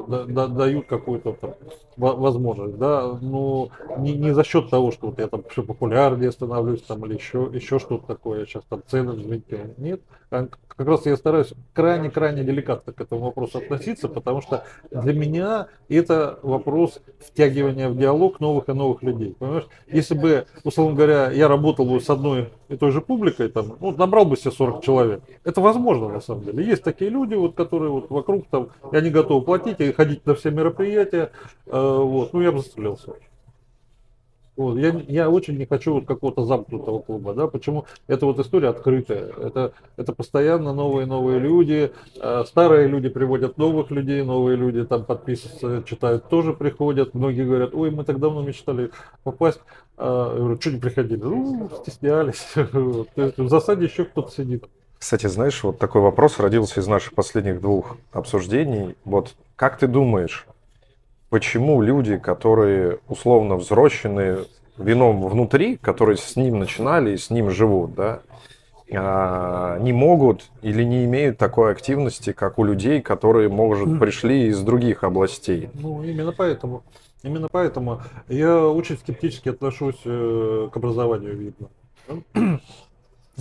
да, 0.09 0.25
да, 0.25 0.47
дают 0.47 0.87
какую-то 0.87 1.33
там 1.33 1.55
возможность, 1.97 2.77
да, 2.77 3.19
но 3.23 3.71
не, 3.97 4.13
не 4.13 4.35
за 4.35 4.45
счет 4.45 4.69
того, 4.69 4.91
что 4.91 5.07
вот 5.07 5.19
я 5.19 5.29
там 5.29 5.43
все 5.49 5.63
популярнее 5.63 6.31
становлюсь, 6.31 6.83
там, 6.83 7.07
или 7.07 7.15
еще, 7.15 7.49
еще 7.51 7.79
что-то 7.79 8.07
такое, 8.07 8.45
сейчас 8.45 8.63
там 8.69 8.83
цены 8.87 9.13
взлетели, 9.13 9.73
нет, 9.79 10.03
как 10.31 10.89
раз 10.89 11.05
я 11.05 11.17
стараюсь 11.17 11.53
крайне-крайне 11.75 12.43
деликатно 12.43 12.93
к 12.93 13.01
этому 13.01 13.23
вопросу 13.23 13.59
относиться, 13.59 14.09
потому 14.09 14.41
что 14.41 14.65
для 14.91 15.13
меня 15.13 15.67
это 15.89 16.39
вопрос 16.43 17.03
втягивания 17.19 17.89
в 17.89 17.99
диалог 17.99 18.41
новых 18.41 18.69
и 18.69 18.73
новых 18.73 19.03
людей. 19.03 19.37
Понимаешь? 19.39 19.67
Если 19.89 20.15
бы, 20.15 20.47
условно 20.65 20.97
говоря, 20.97 21.31
я 21.33 21.49
работал 21.49 21.85
бы 21.85 22.01
с 22.01 22.09
одной 22.09 22.49
и 22.69 22.77
той 22.77 22.93
же 22.93 23.03
публикой, 23.03 23.51
там, 23.51 23.77
ну, 23.81 23.91
набрал 23.91 24.25
бы 24.25 24.37
себе 24.37 24.53
40 24.53 24.83
человек. 24.83 25.23
Это 25.45 25.61
возможно 25.61 26.09
на 26.09 26.21
самом 26.21 26.45
деле. 26.45 26.65
Есть 26.65 26.83
такие 26.83 27.11
люди, 27.11 27.35
вот, 27.35 27.57
которые 27.57 27.91
вот 27.91 28.09
вокруг 28.09 28.47
там, 28.49 28.71
и 28.91 28.97
они 28.97 29.11
готовы 29.11 29.45
платить 29.45 29.81
и 29.81 29.93
ходить 29.93 30.25
на 30.25 30.35
все 30.35 30.51
мероприятия. 30.51 31.33
Э, 31.67 31.99
вот, 31.99 32.33
ну 32.33 32.41
я 32.41 32.53
бы 32.53 32.59
застрелился. 32.61 33.13
Вот. 34.61 34.77
Я, 34.77 34.91
я 35.09 35.31
очень 35.31 35.57
не 35.57 35.65
хочу 35.65 35.95
вот 35.95 36.05
какого-то 36.05 36.45
замкнутого 36.45 36.99
клуба, 36.99 37.33
да, 37.33 37.47
почему 37.47 37.87
эта 38.09 38.27
вот 38.27 38.39
история 38.41 38.69
открытая, 38.69 39.33
это, 39.43 39.73
это 39.97 40.13
постоянно 40.13 40.75
новые 40.75 41.07
новые 41.07 41.39
люди, 41.39 41.93
э, 42.21 42.45
старые 42.47 42.87
люди 42.87 43.09
приводят 43.09 43.57
новых 43.57 43.91
людей, 43.91 44.23
новые 44.23 44.59
люди 44.59 44.85
там 44.85 45.07
подписываются, 45.07 45.83
читают, 45.89 46.29
тоже 46.29 46.53
приходят, 46.53 47.15
многие 47.15 47.47
говорят, 47.47 47.75
ой, 47.75 47.91
мы 47.91 48.05
так 48.05 48.21
давно 48.21 48.43
мечтали 48.43 48.91
попасть, 49.25 49.61
э, 49.97 50.05
я 50.05 50.39
говорю, 50.39 50.61
что 50.61 50.73
не 50.73 50.79
приходили, 50.79 51.23
ну, 51.23 51.71
стеснялись, 51.81 52.47
в 52.55 53.49
засаде 53.49 53.87
еще 53.87 54.05
кто-то 54.05 54.31
сидит. 54.31 54.67
Кстати, 54.99 55.27
знаешь, 55.27 55.65
вот 55.65 55.79
такой 55.79 56.03
вопрос 56.03 56.39
родился 56.39 56.81
из 56.81 56.87
наших 56.87 57.15
последних 57.15 57.63
двух 57.63 57.97
обсуждений, 58.13 58.95
вот 59.07 59.37
как 59.57 59.79
ты 59.79 59.87
думаешь, 59.87 60.47
почему 61.31 61.81
люди, 61.81 62.19
которые 62.19 62.99
условно 63.09 63.57
взрослены 63.57 64.41
вином 64.77 65.27
внутри, 65.27 65.77
которые 65.77 66.17
с 66.17 66.37
ним 66.37 66.59
начинали 66.59 67.13
и 67.13 67.17
с 67.17 67.31
ним 67.31 67.51
живут, 67.51 67.95
да, 67.95 68.21
а, 68.93 69.79
не 69.79 69.93
могут 69.93 70.51
или 70.63 70.83
не 70.83 71.05
имеют 71.05 71.39
такой 71.39 71.73
активности, 71.73 72.33
как 72.33 72.59
у 72.59 72.65
людей, 72.65 73.01
которые, 73.01 73.49
может, 73.49 73.99
пришли 74.01 74.49
из 74.49 74.61
других 74.61 75.05
областей. 75.05 75.71
Ну, 75.75 76.03
именно 76.03 76.33
поэтому. 76.33 76.83
Именно 77.23 77.49
поэтому 77.51 78.01
я 78.29 78.67
очень 78.67 78.97
скептически 78.97 79.51
отношусь 79.51 80.01
э, 80.05 80.69
к 80.73 80.77
образованию 80.77 81.37
видно. 81.37 81.69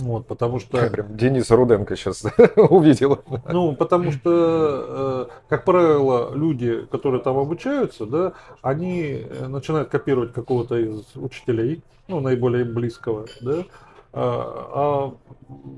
Вот, 0.00 0.26
потому 0.26 0.58
что... 0.58 0.88
Прям 0.90 1.16
Денис 1.16 1.50
Руденко 1.50 1.96
сейчас 1.96 2.24
увидел. 2.56 3.20
Ну, 3.48 3.74
потому 3.76 4.12
что, 4.12 5.28
э, 5.28 5.32
как 5.48 5.64
правило, 5.64 6.34
люди, 6.34 6.86
которые 6.90 7.22
там 7.22 7.38
обучаются, 7.38 8.06
да, 8.06 8.32
они 8.62 9.24
э, 9.28 9.46
начинают 9.46 9.88
копировать 9.88 10.32
какого-то 10.32 10.76
из 10.76 11.04
учителей, 11.14 11.82
ну, 12.08 12.20
наиболее 12.20 12.64
близкого, 12.64 13.26
да, 13.40 13.64
а, 14.12 14.70
а 14.74 15.14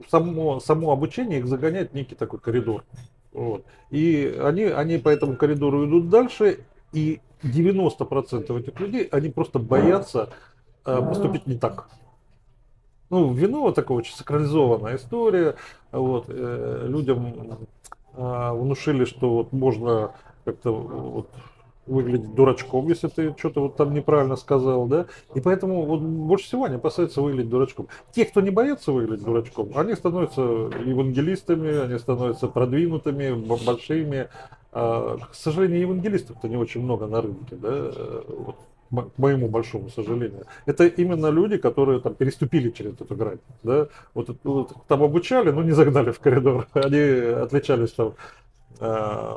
само, 0.09 0.61
само 0.61 0.93
обучение 0.93 1.41
их 1.41 1.47
загоняет 1.47 1.91
в 1.91 1.95
некий 1.95 2.15
такой 2.15 2.41
коридор. 2.41 2.85
Вот. 3.33 3.65
И 3.91 4.39
они, 4.43 4.65
они 4.65 4.99
по 4.99 5.11
этому 5.11 5.37
коридору 5.37 5.87
идут 5.87 6.09
дальше, 6.09 6.61
и 6.93 7.21
90% 7.43 8.59
этих 8.59 8.81
людей, 8.81 9.05
они 9.05 9.29
просто 9.29 9.59
боятся 9.59 10.31
э, 10.87 10.97
поступить 10.97 11.47
не 11.47 11.57
так 11.57 11.89
ну, 13.13 13.31
вино 13.35 13.61
вот 13.61 13.75
такая 13.75 13.99
очень 13.99 14.15
сакрализованная 14.15 14.97
история. 14.97 15.57
Вот, 15.93 16.25
э, 16.29 16.87
людям 16.89 17.59
э, 18.15 18.53
внушили, 18.53 19.05
что 19.05 19.35
вот 19.35 19.53
можно 19.53 20.13
как-то 20.47 20.73
вот, 20.73 21.29
выглядеть 21.87 22.35
дурачком, 22.35 22.89
если 22.89 23.09
ты 23.09 23.35
что-то 23.39 23.61
вот 23.61 23.77
там 23.77 23.93
неправильно 23.93 24.37
сказал, 24.37 24.87
да, 24.87 25.07
и 25.35 25.41
поэтому 25.41 25.85
вот 25.85 26.01
больше 26.01 26.47
всего 26.47 26.65
они 26.65 26.77
опасаются 26.77 27.21
выглядеть 27.21 27.51
дурачком. 27.51 27.89
Те, 28.13 28.25
кто 28.25 28.41
не 28.41 28.51
боятся 28.51 28.93
выглядеть 28.93 29.27
дурачком, 29.27 29.73
они 29.75 29.95
становятся 29.95 30.41
евангелистами, 30.41 31.85
они 31.85 31.99
становятся 31.99 32.49
продвинутыми, 32.49 33.33
большими. 33.67 34.31
А, 34.73 35.19
к 35.19 35.35
сожалению, 35.35 35.81
евангелистов-то 35.81 36.49
не 36.49 36.57
очень 36.57 36.83
много 36.83 37.07
на 37.07 37.21
рынке, 37.21 37.57
да, 37.57 37.93
вот 38.27 38.57
к 38.93 39.19
моему 39.19 39.49
большому 39.49 39.89
сожалению, 39.89 40.45
это 40.67 40.87
именно 40.87 41.29
люди, 41.29 41.57
которые 41.57 42.01
там 42.01 42.15
переступили 42.15 42.71
через 42.71 42.93
эту 43.01 43.15
грань. 43.15 43.39
Да? 43.63 43.89
Вот, 44.15 44.37
вот 44.45 44.73
там 44.87 45.03
обучали, 45.03 45.51
но 45.51 45.63
не 45.63 45.73
загнали 45.73 46.11
в 46.11 46.21
коридор. 46.21 46.69
Они 46.75 46.99
отличались 46.99 47.93
там 47.93 48.15
э, 48.81 49.35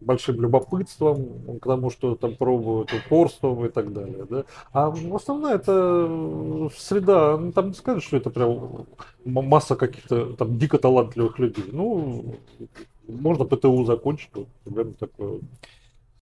большим 0.00 0.40
любопытством 0.40 1.58
к 1.60 1.64
тому, 1.64 1.90
что 1.90 2.14
там 2.14 2.36
пробуют, 2.36 2.92
упорством 2.92 3.64
и 3.66 3.68
так 3.68 3.92
далее. 3.92 4.26
Да? 4.30 4.44
А 4.72 4.94
основная 5.12 5.56
это 5.56 6.70
среда, 6.76 7.36
ну, 7.36 7.52
там 7.52 7.68
не 7.68 7.74
скажешь, 7.74 8.04
что 8.04 8.16
это 8.16 8.30
прям 8.30 8.86
масса 9.24 9.76
каких-то 9.76 10.34
там 10.34 10.58
дико 10.58 10.78
талантливых 10.78 11.38
людей. 11.38 11.64
Ну, 11.72 12.36
можно 13.08 13.44
ПТУ 13.44 13.84
закончить, 13.84 14.30
вот, 14.34 14.46
примерно 14.64 14.94
такое. 14.94 15.40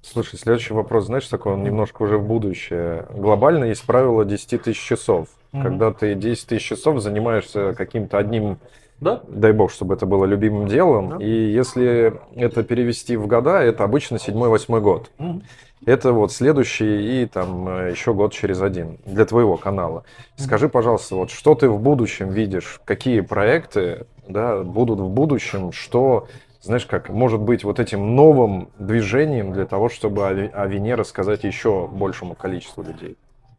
Слушай, 0.03 0.39
следующий 0.39 0.75
вопрос, 0.75 1.07
знаешь, 1.07 1.27
такой 1.29 1.53
он 1.53 1.63
немножко 1.63 2.03
уже 2.03 2.19
в 2.19 2.27
будущее. 2.27 3.07
Глобально 3.15 3.65
есть 3.65 3.85
правило 3.87 4.25
10 4.25 4.63
тысяч 4.63 4.81
часов. 4.81 5.29
Угу. 5.53 5.63
Когда 5.63 5.93
ты 5.93 6.15
10 6.15 6.47
тысяч 6.47 6.67
часов 6.67 7.01
занимаешься 7.01 7.73
каким-то 7.73 8.19
одним, 8.19 8.59
да? 9.01 9.23
дай 9.29 9.53
бог, 9.53 9.71
чтобы 9.71 9.95
это 9.95 10.05
было 10.05 10.25
любимым 10.25 10.67
делом. 10.67 11.11
Да. 11.11 11.25
И 11.25 11.31
если 11.31 12.21
это 12.35 12.65
перевести 12.65 13.17
в 13.17 13.29
года, 13.29 13.61
это 13.61 13.85
обычно 13.85 14.17
7-8 14.17 14.81
год. 14.81 15.11
Угу. 15.19 15.43
Это 15.87 16.13
вот 16.13 16.33
следующий 16.33 17.23
и 17.23 17.27
там 17.27 17.89
еще 17.89 18.13
год 18.15 18.33
через 18.33 18.61
один 18.61 18.99
для 19.05 19.25
твоего 19.25 19.57
канала. 19.57 20.05
Скажи, 20.37 20.69
пожалуйста, 20.69 21.17
вот 21.17 21.31
что 21.31 21.55
ты 21.55 21.69
в 21.69 21.81
будущем 21.81 22.31
видишь, 22.31 22.81
какие 22.85 23.21
проекты 23.21 24.07
да, 24.29 24.63
будут 24.63 25.01
в 25.01 25.09
будущем, 25.09 25.73
что 25.73 26.29
знаешь, 26.63 26.87
как, 26.87 27.09
может 27.09 27.41
быть, 27.41 27.65
вот 27.65 27.81
этим 27.81 28.15
новым 28.15 28.71
движением 28.79 29.53
для 29.53 29.67
того, 29.67 29.89
чтобы 29.89 30.27
о 30.27 30.67
вине 30.67 30.95
рассказать 30.95 31.45
еще 31.45 31.89
большему 31.89 32.35
количеству 32.35 32.83
людей? 32.83 33.17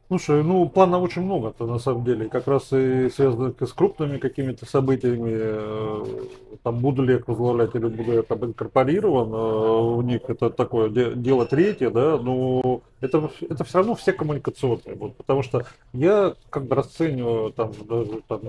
Слушай, 0.10 0.44
ну 0.44 0.70
планов 0.70 1.02
очень 1.02 1.24
много-то 1.24 1.66
на 1.66 1.80
самом 1.80 2.04
деле, 2.04 2.30
как 2.30 2.48
раз 2.48 2.72
и 2.72 3.10
связано 3.10 3.54
с 3.60 3.74
крупными 3.74 4.18
какими-то 4.18 4.66
событиями. 4.66 5.32
Э, 5.34 6.06
там 6.62 6.80
буду 6.80 7.04
ли 7.04 7.14
я 7.14 7.20
их 7.20 7.28
возглавлять 7.28 7.74
или 7.74 7.88
буду 7.88 8.12
я 8.12 8.22
там 8.22 8.46
инкорпорирован, 8.46 9.34
э, 9.34 9.96
у 9.98 10.02
них 10.04 10.22
это 10.28 10.50
такое 10.50 10.90
дело 10.90 11.46
третье, 11.48 11.90
да, 11.90 12.18
но 12.20 12.82
это, 13.02 13.32
это 13.50 13.64
все 13.64 13.80
равно 13.80 13.96
все 13.96 14.14
коммуникационные, 14.14 14.96
вот, 14.96 15.16
потому 15.16 15.42
что 15.42 15.66
я 15.94 16.36
как 16.50 16.68
бы 16.68 16.76
расцениваю 16.76 17.52
там 17.52 17.72
даже 17.90 18.22
там, 18.28 18.42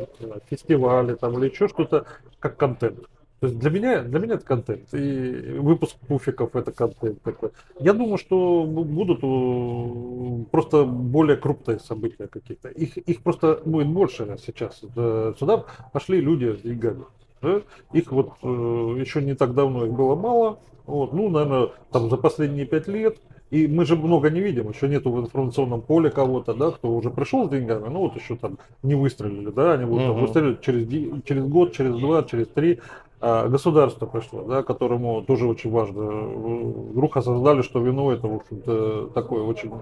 фестивали 0.50 1.14
там 1.14 1.38
или 1.38 1.50
еще 1.50 1.68
что-то 1.68 2.05
как 2.40 2.59
контент. 2.59 2.98
То 3.45 3.49
есть 3.49 3.61
для 3.61 3.68
меня, 3.68 4.03
для 4.03 4.20
меня 4.20 4.34
это 4.36 4.47
контент. 4.47 4.95
И 4.95 5.59
выпуск 5.59 5.97
пуфиков 6.09 6.57
это 6.57 6.72
контент 6.72 7.20
такой. 7.20 7.51
Я 7.78 7.92
думаю, 7.92 8.16
что 8.16 8.64
будут 8.64 9.18
э, 9.22 10.45
просто 10.51 10.86
более 10.86 11.36
крупные 11.36 11.78
события 11.78 12.26
какие-то. 12.26 12.68
Их, 12.70 12.97
их 12.97 13.20
просто 13.20 13.61
будет 13.66 13.88
больше 13.88 14.38
сейчас. 14.47 14.78
Сюда 14.78 15.66
пошли 15.92 16.22
люди 16.22 16.57
с 16.57 16.62
деньгами. 16.62 17.05
Да? 17.42 17.61
Их 17.92 18.11
вот 18.12 18.32
э, 18.42 18.47
еще 18.47 19.20
не 19.20 19.34
так 19.34 19.53
давно 19.53 19.84
их 19.84 19.92
было 19.92 20.14
мало. 20.14 20.59
Вот, 20.86 21.12
ну, 21.12 21.28
наверное, 21.28 21.68
там 21.92 22.09
за 22.09 22.16
последние 22.16 22.64
пять 22.64 22.88
лет 22.88 23.18
и 23.55 23.68
мы 23.68 23.84
же 23.84 23.95
много 23.95 24.30
не 24.30 24.40
видим, 24.40 24.70
еще 24.70 24.88
нету 24.88 25.12
в 25.12 25.20
информационном 25.20 25.80
поле 25.80 26.11
кого-то, 26.11 26.55
да, 26.55 26.72
кто 26.72 26.90
уже 26.90 27.11
пришел 27.11 27.47
с 27.47 27.51
деньгами, 27.51 27.88
ну 27.88 28.01
вот 28.01 28.16
еще 28.16 28.34
там 28.34 28.59
не 28.82 28.97
выстрелили, 28.97 29.51
да, 29.51 29.74
они 29.74 29.84
будут 29.84 30.09
uh-huh. 30.09 30.20
выстрелить 30.20 30.61
через, 30.61 30.88
через 31.24 31.45
год, 31.45 31.72
через 31.72 31.95
два, 31.97 32.24
через 32.24 32.49
три. 32.49 32.80
А 33.27 33.49
государство 33.49 34.05
пришло, 34.05 34.43
да, 34.43 34.62
которому 34.62 35.22
тоже 35.22 35.47
очень 35.47 35.70
важно. 35.70 36.03
Вдруг 36.03 37.16
осознали, 37.16 37.62
что 37.62 37.81
вино 37.81 38.12
это, 38.12 38.29
в 38.29 38.35
общем-то, 38.35 39.07
такой 39.14 39.41
очень 39.41 39.72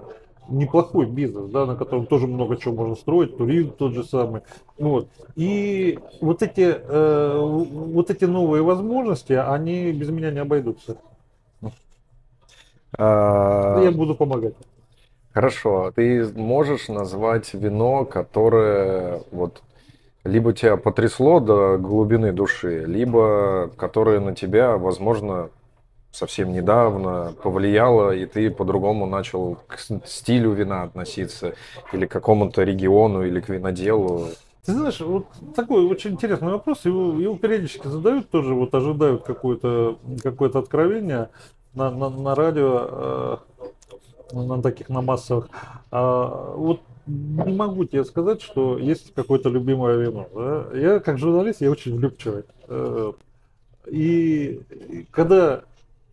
неплохой 0.47 1.07
бизнес, 1.07 1.49
да, 1.49 1.65
на 1.65 1.75
котором 1.75 2.05
тоже 2.05 2.25
много 2.25 2.55
чего 2.55 2.73
можно 2.73 2.95
строить, 2.95 3.35
туризм 3.35 3.71
тот 3.71 3.91
же 3.91 4.05
самый. 4.05 4.43
Вот. 4.77 5.09
И 5.35 5.99
вот 6.21 6.41
эти, 6.41 6.73
э, 6.73 7.37
вот 7.37 8.09
эти 8.09 8.23
новые 8.23 8.63
возможности, 8.63 9.33
они 9.33 9.91
без 9.91 10.09
меня 10.09 10.31
не 10.31 10.39
обойдутся. 10.39 10.95
А... 12.97 13.81
Я 13.83 13.91
буду 13.91 14.15
помогать. 14.15 14.53
Хорошо. 15.33 15.91
Ты 15.93 16.25
можешь 16.33 16.87
назвать 16.87 17.53
вино, 17.53 18.05
которое 18.05 19.21
вот 19.31 19.61
либо 20.23 20.53
тебя 20.53 20.77
потрясло 20.77 21.39
до 21.39 21.77
глубины 21.77 22.31
души, 22.31 22.85
либо 22.85 23.69
которое 23.77 24.19
на 24.19 24.33
тебя, 24.35 24.77
возможно, 24.77 25.49
совсем 26.11 26.53
недавно 26.53 27.33
повлияло, 27.41 28.15
и 28.15 28.25
ты 28.25 28.51
по-другому 28.51 29.05
начал 29.05 29.57
к 29.67 29.77
стилю 30.05 30.51
вина 30.51 30.83
относиться, 30.83 31.55
или 31.91 32.05
к 32.05 32.11
какому-то 32.11 32.63
региону, 32.63 33.25
или 33.25 33.41
к 33.41 33.49
виноделу. 33.49 34.27
Ты 34.65 34.73
знаешь, 34.73 35.01
вот 35.01 35.25
такой 35.55 35.85
очень 35.85 36.11
интересный 36.11 36.53
вопрос, 36.53 36.85
его, 36.85 37.19
его 37.19 37.35
периодически 37.35 37.87
задают 37.87 38.29
тоже, 38.29 38.53
вот 38.53 38.73
ожидают 38.73 39.23
какое-то 39.23 39.97
какое 40.21 40.49
откровение 40.49 41.29
на, 41.73 41.89
на, 41.91 42.09
на 42.09 42.35
радио, 42.35 42.87
э, 44.31 44.33
на 44.33 44.61
таких, 44.61 44.87
на 44.87 45.01
массовых. 45.01 45.49
А, 45.91 46.53
вот 46.55 46.79
не 47.05 47.53
могу 47.53 47.85
тебе 47.85 48.05
сказать, 48.05 48.41
что 48.41 48.77
есть 48.77 49.13
какое-то 49.13 49.49
любимое 49.49 49.97
вино. 49.97 50.27
Да? 50.33 50.77
Я 50.77 50.99
как 50.99 51.17
журналист, 51.17 51.61
я 51.61 51.71
очень 51.71 51.95
влюбчивый. 51.95 52.43
Э, 52.67 53.11
и 53.87 54.61
когда 55.11 55.63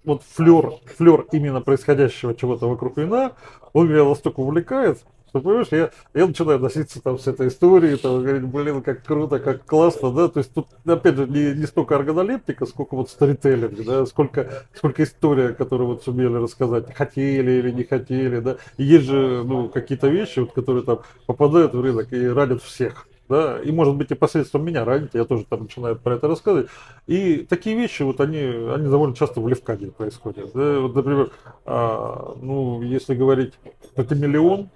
вот 0.05 0.23
флер, 0.23 0.73
флер 0.97 1.27
именно 1.33 1.61
происходящего 1.61 2.35
чего-то 2.35 2.69
вокруг 2.69 2.97
вина, 2.97 3.33
он 3.73 3.89
меня 3.89 4.05
настолько 4.05 4.41
увлекает, 4.41 5.05
что, 5.31 5.41
понимаешь, 5.41 5.69
я, 5.71 5.91
я 6.13 6.27
начинаю 6.27 6.59
носиться 6.59 7.01
там 7.01 7.19
с 7.19 7.27
этой 7.27 7.49
историей, 7.49 7.97
там, 7.97 8.23
говорить, 8.23 8.43
блин, 8.43 8.83
как 8.83 9.05
круто, 9.05 9.39
как 9.39 9.65
классно, 9.65 10.13
да, 10.13 10.29
то 10.29 10.39
есть 10.39 10.53
тут, 10.53 10.67
опять 10.85 11.15
же, 11.15 11.27
не, 11.27 11.55
не 11.55 11.67
столько 11.67 11.97
органолептика, 11.97 12.67
сколько 12.67 12.97
вот 12.97 13.11
сторителлинг, 13.11 13.85
да, 13.85 14.07
сколько, 14.07 14.65
сколько 14.75 15.05
история, 15.05 15.51
которую 15.55 15.89
вот 15.89 16.03
сумели 16.03 16.35
рассказать, 16.35 16.93
хотели 16.95 17.53
или 17.53 17.71
не 17.71 17.85
хотели, 17.85 18.41
да, 18.41 18.57
и 18.77 18.85
есть 18.85 19.07
же, 19.07 19.45
ну, 19.45 19.69
какие-то 19.69 20.09
вещи, 20.09 20.41
вот, 20.41 20.53
которые 20.53 20.85
там 20.85 21.01
попадают 21.27 21.75
в 21.75 21.81
рынок 21.81 22.13
и 22.13 22.27
ранят 22.27 22.63
всех, 22.63 23.07
да, 23.31 23.61
и 23.63 23.71
может 23.71 23.95
быть 23.95 24.11
и 24.11 24.17
посредством 24.17 24.65
меня 24.65 24.85
ранить, 24.85 25.11
я 25.15 25.25
тоже 25.25 25.45
там 25.49 25.63
начинаю 25.63 25.95
про 25.95 26.17
это 26.17 26.27
рассказывать. 26.27 26.69
И 27.07 27.47
такие 27.49 27.77
вещи, 27.77 28.03
вот 28.03 28.21
они, 28.21 28.39
они 28.39 28.89
довольно 28.89 29.15
часто 29.15 29.41
в 29.41 29.47
Левкаде 29.47 29.93
происходят. 29.93 30.51
Да? 30.53 30.81
Вот, 30.81 30.97
например, 30.97 31.31
а, 31.65 32.35
ну, 32.43 32.83
если 32.83 33.15
говорить 33.15 33.55
про 33.95 34.03
миллион, 34.17 34.71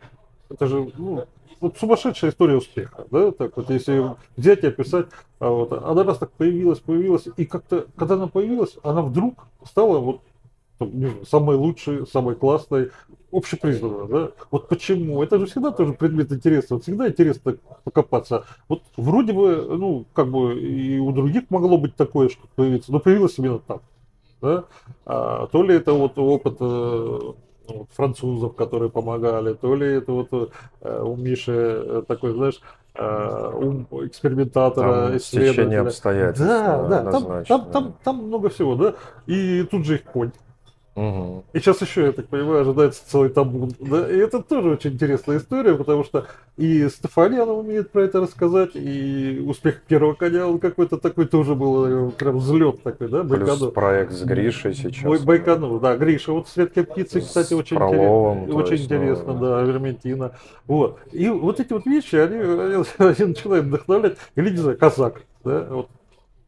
это 0.51 0.67
же 0.67 0.93
ну, 0.97 1.25
вот 1.61 1.79
сумасшедшая 1.79 2.31
история 2.31 2.57
успеха, 2.57 3.07
да, 3.11 3.31
так 3.33 3.57
вот, 3.57 3.71
если 3.71 4.17
взять 4.37 4.65
и 4.65 4.69
описать, 4.69 5.07
а 5.39 5.49
вот, 5.49 5.73
она 5.73 6.05
раз 6.05 6.19
так 6.19 6.31
появилась, 6.33 6.81
появилась, 6.81 7.25
и 7.37 7.45
как-то, 7.47 7.87
когда 7.97 8.15
она 8.15 8.27
появилась, 8.27 8.77
она 8.83 9.03
вдруг 9.03 9.47
стала 9.65 9.99
вот 9.99 10.21
знаю, 10.79 11.25
самой 11.27 11.57
лучшей, 11.57 12.07
самой 12.07 12.35
классной, 12.35 12.91
общепризнанной, 13.33 14.09
да? 14.09 14.31
Вот 14.51 14.69
почему? 14.69 15.23
Это 15.23 15.39
же 15.39 15.47
всегда 15.47 15.71
тоже 15.71 15.93
предмет 15.93 16.33
интереса, 16.33 16.79
всегда 16.79 17.09
интересно 17.09 17.57
покопаться. 17.85 18.45
Вот 18.69 18.83
вроде 18.97 19.33
бы, 19.33 19.77
ну, 19.77 20.07
как 20.13 20.31
бы 20.31 20.61
и 20.61 20.99
у 20.99 21.13
других 21.13 21.51
могло 21.51 21.79
быть 21.79 21.97
такое, 21.97 22.29
что 22.29 22.47
появиться, 22.55 22.93
но 22.93 23.01
появилось 23.01 23.39
именно 23.39 23.59
так, 23.59 23.83
да? 24.41 24.65
А, 25.05 25.47
то 25.49 25.63
ли 25.63 25.75
это 25.75 25.93
вот 25.93 26.19
опыт 26.19 26.57
э, 26.61 27.33
французов, 27.93 28.55
которые 28.55 28.91
помогали, 28.91 29.55
то 29.55 29.75
ли 29.75 29.95
это 29.95 30.13
вот 30.13 30.29
э, 30.81 31.03
у 31.03 31.17
Миши 31.17 31.53
э, 31.53 32.03
такой, 32.07 32.33
знаешь, 32.33 32.61
э, 32.95 33.53
ум 33.55 33.87
экспериментатора, 34.07 35.09
там 35.09 35.17
исследователя. 35.17 35.83
обстоятельств. 35.83 36.47
Да, 36.47 36.89
да, 36.89 37.11
там, 37.11 37.45
там. 37.45 37.71
Там, 37.71 37.95
там 38.03 38.17
много 38.27 38.49
всего, 38.49 38.75
да. 38.75 38.95
И 39.27 39.65
тут 39.71 39.85
же 39.85 39.97
их 39.97 40.05
конь. 40.05 40.33
Угу. 40.97 41.45
И 41.53 41.59
сейчас 41.59 41.83
еще, 41.83 42.07
я 42.07 42.13
так 42.13 42.27
понимаю, 42.29 42.61
ожидается 42.61 43.03
целый 43.09 43.29
табун. 43.29 43.73
Да? 43.81 44.09
И 44.09 44.17
это 44.17 44.41
тоже 44.41 44.71
очень 44.71 44.93
интересная 44.93 45.39
история, 45.39 45.75
потому 45.75 46.05
что 46.05 46.27
и 46.57 46.89
Стефаниан 46.89 47.49
умеет 47.49 47.91
про 47.91 48.05
это 48.05 48.21
рассказать, 48.21 48.71
и 48.75 49.43
успех 49.45 49.83
первого 49.83 50.15
коня, 50.15 50.47
он 50.47 50.61
какой-то 50.61 50.99
такой 50.99 51.27
тоже 51.27 51.57
был, 51.57 52.13
прям 52.13 52.39
взлет 52.39 52.83
такой, 52.85 53.09
да, 53.09 53.25
Байконур. 53.25 53.59
Плюс 53.59 53.73
проект 53.73 54.13
с 54.13 54.23
Гришей 54.23 54.75
сейчас. 54.75 55.03
Бай, 55.03 55.19
Байконур, 55.19 55.81
да, 55.81 55.97
Гриша, 55.97 56.33
вот 56.33 56.47
с 56.47 56.57
редкой 56.57 56.85
птицей, 56.85 57.23
кстати, 57.23 57.55
очень, 57.55 57.77
Фроловым, 57.77 58.45
интерес, 58.45 58.55
очень 58.55 58.73
есть, 58.73 58.85
интересно, 58.85 59.33
ну... 59.33 59.41
да, 59.41 59.63
Верментина. 59.63 60.33
Вот. 60.69 61.01
И 61.11 61.29
вот 61.29 61.59
эти 61.59 61.73
вот 61.73 61.87
вещи, 61.87 62.15
они, 62.15 62.37
они, 62.37 62.85
они 62.99 63.25
начинают 63.31 63.67
вдохновлять, 63.67 64.17
или, 64.37 64.51
не 64.51 64.59
знаю, 64.59 64.79
казак, 64.79 65.23
да, 65.43 65.67
вот, 65.69 65.89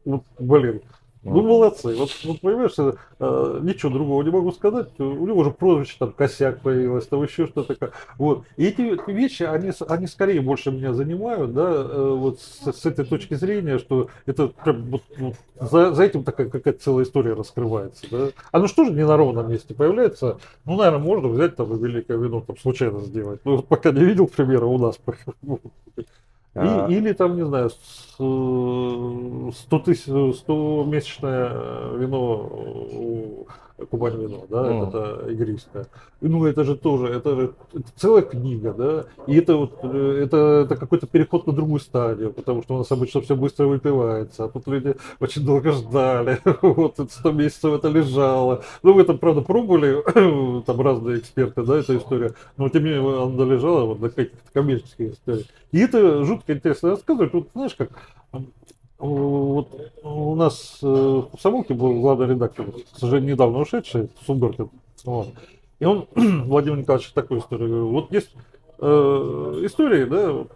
вот 0.05 0.23
блин, 0.39 0.81
ну, 1.23 1.41
молодцы. 1.41 1.95
Вот, 1.95 2.09
вот 2.23 2.41
понимаешь, 2.41 2.73
э, 2.77 3.59
ничего 3.63 3.91
другого 3.91 4.23
не 4.23 4.29
могу 4.29 4.51
сказать. 4.51 4.87
У 4.99 5.25
него 5.25 5.39
уже 5.39 5.51
прозвище 5.51 5.95
там 5.99 6.11
косяк 6.11 6.61
появилось, 6.61 7.07
там 7.07 7.23
еще 7.23 7.47
что-то 7.47 7.73
такое. 7.73 7.91
Вот. 8.17 8.45
И 8.55 8.65
эти 8.65 8.81
вещи, 9.11 9.43
они, 9.43 9.71
они 9.87 10.07
скорее 10.07 10.41
больше 10.41 10.71
меня 10.71 10.93
занимают, 10.93 11.53
да, 11.53 11.69
э, 11.69 12.15
вот 12.15 12.39
с, 12.39 12.71
с 12.71 12.85
этой 12.85 13.05
точки 13.05 13.33
зрения, 13.33 13.79
что 13.79 14.09
это 14.25 14.47
прям 14.47 14.83
вот, 14.85 15.03
вот 15.17 15.35
за, 15.59 15.93
за 15.93 16.03
этим 16.03 16.23
такая 16.23 16.49
какая-то 16.49 16.79
целая 16.81 17.05
история 17.05 17.33
раскрывается. 17.33 18.05
Да. 18.09 18.29
А 18.51 18.59
ну 18.59 18.67
что 18.67 18.85
же 18.85 18.91
не 18.91 19.05
на 19.05 19.17
ровном 19.17 19.49
месте 19.49 19.73
появляется? 19.73 20.39
Ну, 20.65 20.77
наверное, 20.77 20.99
можно 20.99 21.27
взять 21.27 21.55
там 21.55 21.77
великое 21.77 22.17
вино 22.17 22.41
там 22.41 22.57
случайно 22.57 23.01
сделать. 23.01 23.41
Ну, 23.43 23.57
вот 23.57 23.67
пока 23.67 23.91
не 23.91 24.03
видел 24.03 24.27
примера 24.27 24.65
у 24.65 24.77
нас. 24.77 24.99
И, 26.57 26.67
а... 26.67 26.87
Или 26.89 27.13
там, 27.13 27.35
не 27.35 27.45
знаю, 27.45 27.69
100 28.17 29.79
тысяч, 29.85 30.05
100 30.07 30.85
месячное 30.87 31.97
вино 31.97 33.45
Кубань 33.85 34.19
вино, 34.19 34.45
да, 34.49 34.71
mm. 34.71 34.87
это 34.87 35.31
игристое. 35.31 35.85
Ну, 36.19 36.45
это 36.45 36.63
же 36.63 36.75
тоже, 36.75 37.07
это 37.09 37.35
же 37.35 37.53
это 37.73 37.85
целая 37.95 38.23
книга, 38.23 38.73
да, 38.73 39.05
и 39.27 39.37
это 39.37 39.55
вот, 39.55 39.79
э, 39.83 40.21
это, 40.23 40.63
это 40.65 40.75
какой-то 40.75 41.05
переход 41.05 41.45
на 41.45 41.53
другую 41.53 41.79
стадию, 41.79 42.33
потому 42.33 42.63
что 42.63 42.73
у 42.73 42.77
нас 42.79 42.91
обычно 42.91 43.21
все 43.21 43.35
быстро 43.35 43.67
выпивается, 43.67 44.45
а 44.45 44.49
тут 44.49 44.67
люди 44.67 44.95
очень 45.19 45.45
долго 45.45 45.71
ждали, 45.73 46.39
вот, 46.63 46.97
100 46.97 47.31
месяцев 47.33 47.73
это 47.73 47.87
лежало. 47.89 48.63
Ну, 48.81 48.93
вы 48.93 49.03
там, 49.03 49.19
правда, 49.19 49.41
пробовали, 49.41 50.01
там 50.65 50.81
разные 50.81 51.19
эксперты, 51.19 51.61
да, 51.61 51.77
эта 51.77 51.97
история, 51.97 52.33
но 52.57 52.69
тем 52.69 52.83
не 52.83 52.89
менее 52.89 53.23
она 53.23 53.45
лежала 53.45 53.85
вот 53.85 53.99
на 53.99 54.09
каких-то 54.09 54.51
коммерческих 54.53 55.13
историях. 55.13 55.45
И 55.71 55.79
это 55.79 56.23
жутко 56.23 56.53
интересно 56.53 56.91
рассказывать, 56.91 57.33
вот 57.33 57.49
знаешь, 57.53 57.75
как 57.75 57.89
вот 58.99 59.91
у 60.03 60.35
нас 60.35 60.79
э, 60.81 60.85
в 60.85 61.39
Самолке 61.39 61.73
был 61.73 62.01
главный 62.01 62.27
редактор, 62.27 62.71
к 62.71 62.97
сожалению, 62.97 63.35
недавно 63.35 63.59
ушедший, 63.59 64.09
Сумберкин. 64.25 64.69
Вот. 65.05 65.27
И 65.79 65.85
он, 65.85 66.07
Владимир 66.15 66.79
Николаевич, 66.79 67.11
такую 67.11 67.41
историю. 67.41 67.87
Вот 67.89 68.11
есть 68.11 68.33
э, 68.79 68.85
истории, 69.63 70.05
да, 70.05 70.31
вот, 70.31 70.51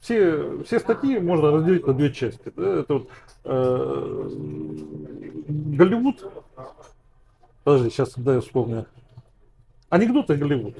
все, 0.00 0.62
все 0.64 0.78
статьи 0.78 1.18
можно 1.18 1.50
разделить 1.50 1.86
на 1.86 1.92
две 1.92 2.12
части. 2.12 2.52
Да? 2.56 2.80
Это 2.80 2.94
вот, 2.94 3.08
э, 3.44 4.30
Голливуд. 5.48 6.24
Подожди, 7.64 7.90
сейчас 7.90 8.14
когда 8.14 8.34
я 8.34 8.40
вспомню. 8.40 8.86
Анекдоты 9.88 10.36
Голливуд. 10.36 10.76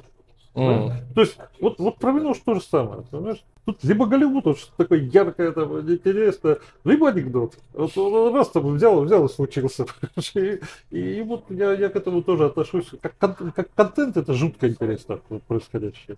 Mm. 0.54 0.92
То 1.14 1.20
есть, 1.20 1.38
вот, 1.60 1.78
вот 1.78 1.98
про 1.98 2.12
вино 2.12 2.34
то 2.44 2.54
же 2.54 2.60
самое, 2.60 3.02
понимаешь? 3.10 3.44
Тут 3.64 3.84
либо 3.84 4.06
Голливуд, 4.06 4.46
вот 4.46 4.58
что 4.58 4.72
такое 4.76 5.00
яркое, 5.00 5.52
там, 5.52 5.80
интересное, 5.80 6.58
либо 6.84 7.08
анекдот. 7.08 7.54
Вот 7.72 7.96
он 7.96 8.34
раз 8.34 8.48
там 8.48 8.74
взял, 8.74 9.00
взял 9.04 9.24
и 9.26 9.28
случился. 9.28 9.86
И, 10.34 10.60
и 10.90 11.22
вот 11.22 11.44
я, 11.50 11.72
я 11.72 11.88
к 11.88 11.96
этому 11.96 12.22
тоже 12.22 12.46
отношусь. 12.46 12.90
Как, 13.00 13.36
как 13.54 13.68
контент 13.74 14.16
это 14.16 14.34
жутко 14.34 14.68
интересно 14.68 15.20
происходящее. 15.46 16.16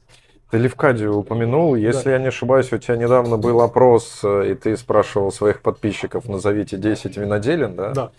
Ты 0.50 0.58
Левкадию 0.58 1.16
упомянул. 1.16 1.74
Если 1.74 2.04
да. 2.04 2.12
я 2.12 2.18
не 2.18 2.28
ошибаюсь, 2.28 2.72
у 2.72 2.78
тебя 2.78 2.96
недавно 2.96 3.38
был 3.38 3.60
опрос, 3.62 4.20
э, 4.22 4.52
и 4.52 4.54
ты 4.54 4.76
спрашивал 4.76 5.32
своих 5.32 5.62
подписчиков, 5.62 6.28
назовите 6.28 6.76
10 6.76 7.16
виноделин, 7.16 7.74
да? 7.74 7.92
Да. 7.92 8.12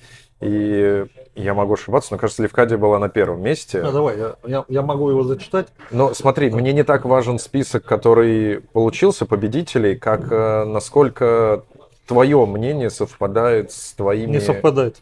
И 0.43 1.05
я 1.35 1.53
могу 1.53 1.73
ошибаться, 1.73 2.09
но 2.11 2.17
кажется, 2.17 2.43
Левкадия 2.43 2.77
была 2.77 2.99
на 2.99 3.07
первом 3.07 3.41
месте. 3.41 3.81
А, 3.81 3.91
давай, 3.91 4.17
я, 4.17 4.35
я, 4.45 4.65
я 4.67 4.81
могу 4.81 5.09
его 5.09 5.23
зачитать. 5.23 5.67
Но 5.89 6.13
смотри, 6.13 6.49
мне 6.49 6.73
не 6.73 6.83
так 6.83 7.05
важен 7.05 7.39
список, 7.39 7.85
который 7.85 8.59
получился 8.59 9.25
победителей, 9.25 9.95
как 9.95 10.29
э, 10.31 10.65
насколько 10.65 11.63
твое 12.07 12.45
мнение 12.45 12.89
совпадает 12.89 13.71
с 13.71 13.93
твоими... 13.93 14.31
Не 14.31 14.41
совпадает. 14.41 14.97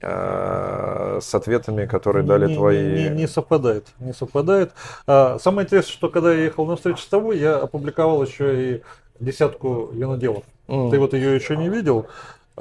Э, 0.00 1.18
с 1.20 1.34
ответами, 1.34 1.84
которые 1.84 2.24
дали 2.24 2.46
не, 2.46 2.54
твои... 2.54 2.82
Не, 2.82 3.08
не, 3.10 3.16
не 3.16 3.28
совпадает, 3.28 3.88
не 3.98 4.14
совпадает. 4.14 4.72
А, 5.06 5.38
самое 5.38 5.66
интересное, 5.66 5.92
что 5.92 6.08
когда 6.08 6.32
я 6.32 6.44
ехал 6.44 6.64
на 6.64 6.76
встречу 6.76 7.02
с 7.02 7.06
тобой, 7.06 7.38
я 7.38 7.56
опубликовал 7.56 8.24
еще 8.24 8.76
и 8.76 8.82
десятку 9.20 9.90
виноделов. 9.92 10.44
Mm. 10.68 10.90
Ты 10.90 10.98
вот 10.98 11.12
ее 11.12 11.34
еще 11.34 11.54
не 11.56 11.68
видел. 11.68 12.06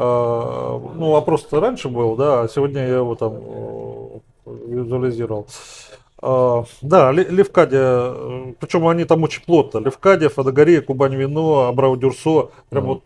А, 0.01 0.79
ну, 0.95 1.11
вопрос-то 1.11 1.59
раньше 1.59 1.89
был, 1.89 2.15
да, 2.15 2.43
а 2.43 2.47
сегодня 2.47 2.87
я 2.87 2.97
его 2.99 3.15
там 3.15 3.33
э, 3.35 4.19
визуализировал. 4.67 5.45
А, 6.21 6.63
да, 6.81 7.11
Левкадия, 7.11 8.13
э, 8.13 8.53
причем 8.61 8.87
они 8.87 9.03
там 9.03 9.23
очень 9.23 9.43
плотно. 9.43 9.79
Левкадия, 9.79 10.29
Фадогория, 10.29 10.79
Кубань 10.79 11.15
Вино, 11.15 11.67
Абрау 11.67 11.97
Дюрсо, 11.97 12.49
прям 12.69 12.85
mm. 12.85 12.87
вот 12.87 13.03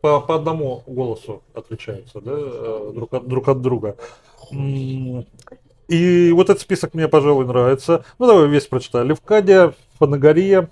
по, 0.00 0.20
по 0.20 0.36
одному 0.36 0.84
голосу 0.86 1.42
отличаются, 1.54 2.20
да, 2.20 2.30
э, 2.32 2.92
друг 2.94 3.14
от, 3.14 3.26
друг 3.26 3.48
от 3.48 3.60
друга. 3.60 3.96
И 5.88 6.32
вот 6.32 6.50
этот 6.50 6.60
список 6.60 6.94
мне, 6.94 7.08
пожалуй, 7.08 7.46
нравится. 7.46 8.04
Ну, 8.20 8.28
давай 8.28 8.46
весь 8.46 8.66
прочитаю. 8.66 9.06
Левкадия, 9.06 9.74
Фанагория, 9.98 10.70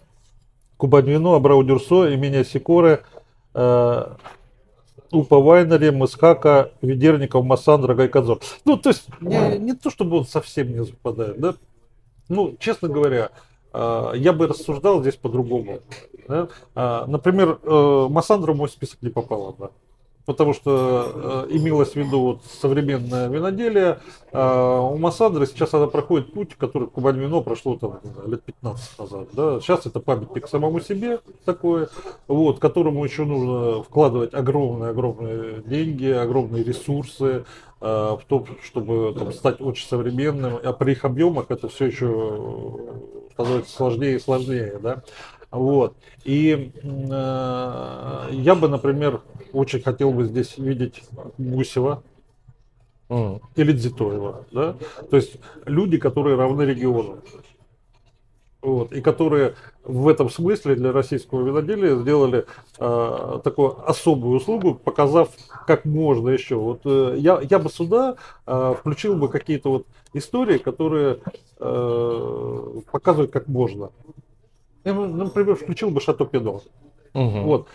Кубань 0.76 1.10
Вино, 1.10 1.34
Абрау 1.34 1.64
Дюрсо, 1.64 2.06
имени 2.06 2.44
Сикоры, 2.44 3.02
Упа 5.12 5.38
Вайнери, 5.38 5.90
Мысхака, 5.90 6.72
Ведерников, 6.82 7.44
Масандра, 7.44 7.94
Гайкадзор. 7.94 8.40
Ну, 8.64 8.76
то 8.76 8.90
есть, 8.90 9.07
не, 9.20 9.59
не 9.59 9.74
то, 9.74 9.90
чтобы 9.90 10.18
он 10.18 10.26
совсем 10.26 10.72
не 10.72 10.84
совпадает, 10.84 11.40
да. 11.40 11.54
Ну, 12.28 12.57
честно 12.59 12.88
говоря, 12.88 13.30
а, 13.72 14.12
я 14.14 14.32
бы 14.32 14.46
рассуждал 14.46 15.00
здесь 15.00 15.16
по-другому. 15.16 15.80
Да? 16.28 16.48
А, 16.74 17.07
например, 17.07 17.59
э, 17.62 18.07
Массандра 18.11 18.52
в 18.52 18.57
мой 18.57 18.68
список 18.68 19.02
не 19.02 19.11
попала. 19.11 19.54
Да? 19.59 19.70
Потому 20.27 20.53
что 20.53 21.47
э, 21.49 21.57
имелось 21.57 21.93
в 21.93 21.97
виду 21.97 22.20
вот 22.20 22.41
современное 22.61 23.29
виноделие. 23.29 24.01
Э, 24.33 24.79
у 24.93 24.99
Массандры 24.99 25.47
сейчас 25.47 25.72
она 25.72 25.87
проходит 25.87 26.33
путь, 26.33 26.57
который 26.57 26.89
Кубань 26.89 27.18
вино 27.18 27.43
прошло 27.43 27.77
там 27.77 28.01
лет 28.27 28.43
15 28.43 28.99
назад. 28.99 29.29
Да? 29.33 29.61
Сейчас 29.61 29.87
это 29.87 30.01
памятник 30.01 30.49
самому 30.49 30.81
себе 30.81 31.20
такое, 31.45 31.89
вот, 32.27 32.59
которому 32.59 33.05
еще 33.05 33.24
нужно 33.24 33.85
вкладывать 33.85 34.35
огромные-огромные 34.35 35.62
деньги, 35.64 36.09
огромные 36.09 36.64
ресурсы 36.64 37.45
э, 37.81 37.87
в 37.87 38.20
то, 38.27 38.45
чтобы 38.64 39.14
там, 39.16 39.33
стать 39.33 39.61
очень 39.61 39.87
современным. 39.87 40.59
А 40.62 40.72
при 40.72 40.93
их 40.93 41.05
объемах 41.05 41.47
это 41.51 41.68
все 41.68 41.87
еще 41.87 42.77
становится 43.33 43.77
сложнее 43.77 44.16
и 44.16 44.18
сложнее. 44.18 44.79
Да? 44.83 45.03
Вот. 45.57 45.96
И 46.24 46.72
э, 46.82 48.28
я 48.30 48.54
бы, 48.54 48.68
например, 48.68 49.22
очень 49.52 49.82
хотел 49.82 50.12
бы 50.12 50.24
здесь 50.24 50.59
видеть 50.59 51.02
Гусева 51.38 52.02
mm. 53.09 53.40
или 53.57 53.72
Дзитоева. 53.72 54.44
Да? 54.52 54.76
То 55.11 55.16
есть 55.16 55.36
люди, 55.64 55.98
которые 55.98 56.36
равны 56.36 56.62
региону. 56.62 57.18
Вот, 58.62 58.90
и 58.92 59.00
которые 59.00 59.54
в 59.84 60.09
этом 60.09 60.28
смысле 60.28 60.74
для 60.74 60.90
российского 60.90 61.46
виноделия 61.46 61.94
сделали 62.00 62.46
э, 62.80 63.40
такую 63.44 63.88
особую 63.88 64.38
услугу, 64.38 64.74
показав, 64.74 65.28
как 65.68 65.84
можно 65.84 66.30
еще. 66.30 66.57
Вот, 66.57 66.80
э, 66.84 67.14
я, 67.18 67.40
я 67.48 67.61
бы 67.61 67.70
сюда 67.70 68.16
э, 68.44 68.74
включил 68.76 69.14
бы 69.14 69.28
какие-то 69.28 69.70
вот 69.70 69.86
истории, 70.14 70.59
которые 70.59 71.20
э, 71.61 72.80
показывают, 72.90 73.30
как 73.30 73.46
можно. 73.46 73.90
Я, 74.87 74.95
например, 74.95 75.57
включил 75.57 75.91
бы 75.91 76.01
Шато 76.01 76.24
Педо. 76.24 76.61
Угу. 77.12 77.41
Вот. 77.43 77.68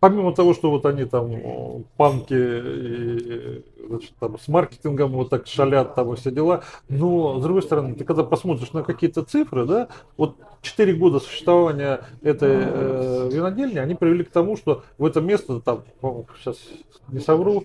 Помимо 0.00 0.34
того, 0.34 0.52
что 0.52 0.70
вот 0.70 0.84
они 0.84 1.04
там 1.04 1.84
панки 1.96 2.34
и, 2.34 3.64
значит, 3.86 4.12
там, 4.18 4.38
с 4.38 4.48
маркетингом 4.48 5.12
вот 5.12 5.30
так 5.30 5.46
шалят 5.46 5.94
там 5.94 6.12
и 6.12 6.16
все 6.16 6.30
дела, 6.30 6.64
но 6.88 7.38
с 7.38 7.42
другой 7.42 7.62
стороны, 7.62 7.94
ты 7.94 8.04
когда 8.04 8.22
посмотришь 8.24 8.72
на 8.72 8.82
какие-то 8.82 9.22
цифры, 9.22 9.64
да, 9.64 9.88
вот 10.16 10.36
4 10.60 10.92
года 10.94 11.20
существования 11.20 12.00
этой 12.22 12.56
э, 12.58 13.30
винодельни, 13.32 13.78
они 13.78 13.94
привели 13.94 14.24
к 14.24 14.30
тому, 14.30 14.56
что 14.56 14.82
в 14.98 15.06
это 15.06 15.20
место, 15.20 15.60
там, 15.60 15.84
сейчас 16.38 16.58
не 17.08 17.20
совру, 17.20 17.64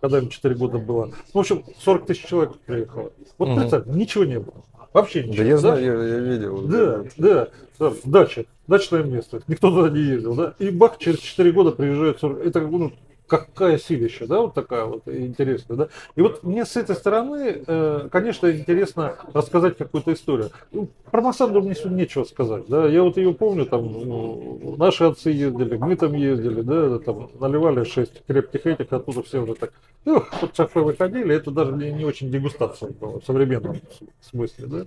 когда 0.00 0.18
им 0.18 0.28
4 0.28 0.54
года 0.54 0.78
было, 0.78 1.10
в 1.34 1.38
общем, 1.38 1.64
40 1.80 2.06
тысяч 2.06 2.26
человек 2.26 2.58
приехало. 2.64 3.12
Вот 3.38 3.48
угу. 3.48 3.58
представь, 3.58 3.86
ничего 3.86 4.24
не 4.24 4.38
было. 4.38 4.62
Вообще 4.92 5.22
ничего. 5.22 5.36
Да 5.36 5.44
я 5.44 5.56
знаю, 5.56 5.84
я, 5.84 5.92
я 5.92 6.18
видел. 6.18 6.62
Да, 6.62 7.04
да, 7.16 7.48
да, 7.78 7.92
дача, 8.04 8.44
дачное 8.66 9.02
место. 9.02 9.40
Никто 9.46 9.70
туда 9.70 9.90
не 9.90 10.00
ездил, 10.00 10.34
да. 10.34 10.54
И 10.58 10.70
бах, 10.70 10.98
через 10.98 11.18
4 11.18 11.52
года 11.52 11.70
приезжает 11.72 12.18
40. 12.18 12.46
Это 12.46 12.60
ну, 12.60 12.92
какая 13.30 13.78
силища, 13.78 14.26
да, 14.26 14.40
вот 14.40 14.54
такая 14.54 14.84
вот 14.84 15.06
интересная, 15.06 15.76
да. 15.76 15.88
И 16.16 16.20
вот 16.20 16.42
мне 16.42 16.66
с 16.66 16.76
этой 16.76 16.96
стороны, 16.96 17.62
э, 17.64 18.08
конечно, 18.10 18.50
интересно 18.50 19.16
рассказать 19.32 19.78
какую-то 19.78 20.12
историю. 20.12 20.50
Ну, 20.72 20.88
про 21.10 21.22
Массандру 21.22 21.62
мне 21.62 21.74
сегодня 21.74 21.98
нечего 21.98 22.24
сказать, 22.24 22.64
да. 22.68 22.86
Я 22.86 23.04
вот 23.04 23.16
ее 23.16 23.32
помню, 23.32 23.66
там, 23.66 23.84
ну, 23.92 24.74
наши 24.76 25.04
отцы 25.04 25.30
ездили, 25.30 25.76
мы 25.76 25.94
там 25.96 26.14
ездили, 26.14 26.62
да, 26.62 26.98
там, 26.98 27.30
наливали 27.38 27.84
шесть 27.84 28.22
крепких 28.26 28.66
этих, 28.66 28.92
оттуда 28.92 29.22
все 29.22 29.40
уже 29.40 29.54
так, 29.54 29.72
ну, 30.04 30.24
под 30.40 30.56
шафе 30.56 30.80
выходили, 30.80 31.34
это 31.34 31.52
даже 31.52 31.72
не, 31.72 31.92
не 31.92 32.04
очень 32.04 32.30
дегустация 32.30 32.90
была 32.90 33.20
в 33.20 33.24
современном 33.24 33.76
смысле, 34.20 34.66
да. 34.66 34.86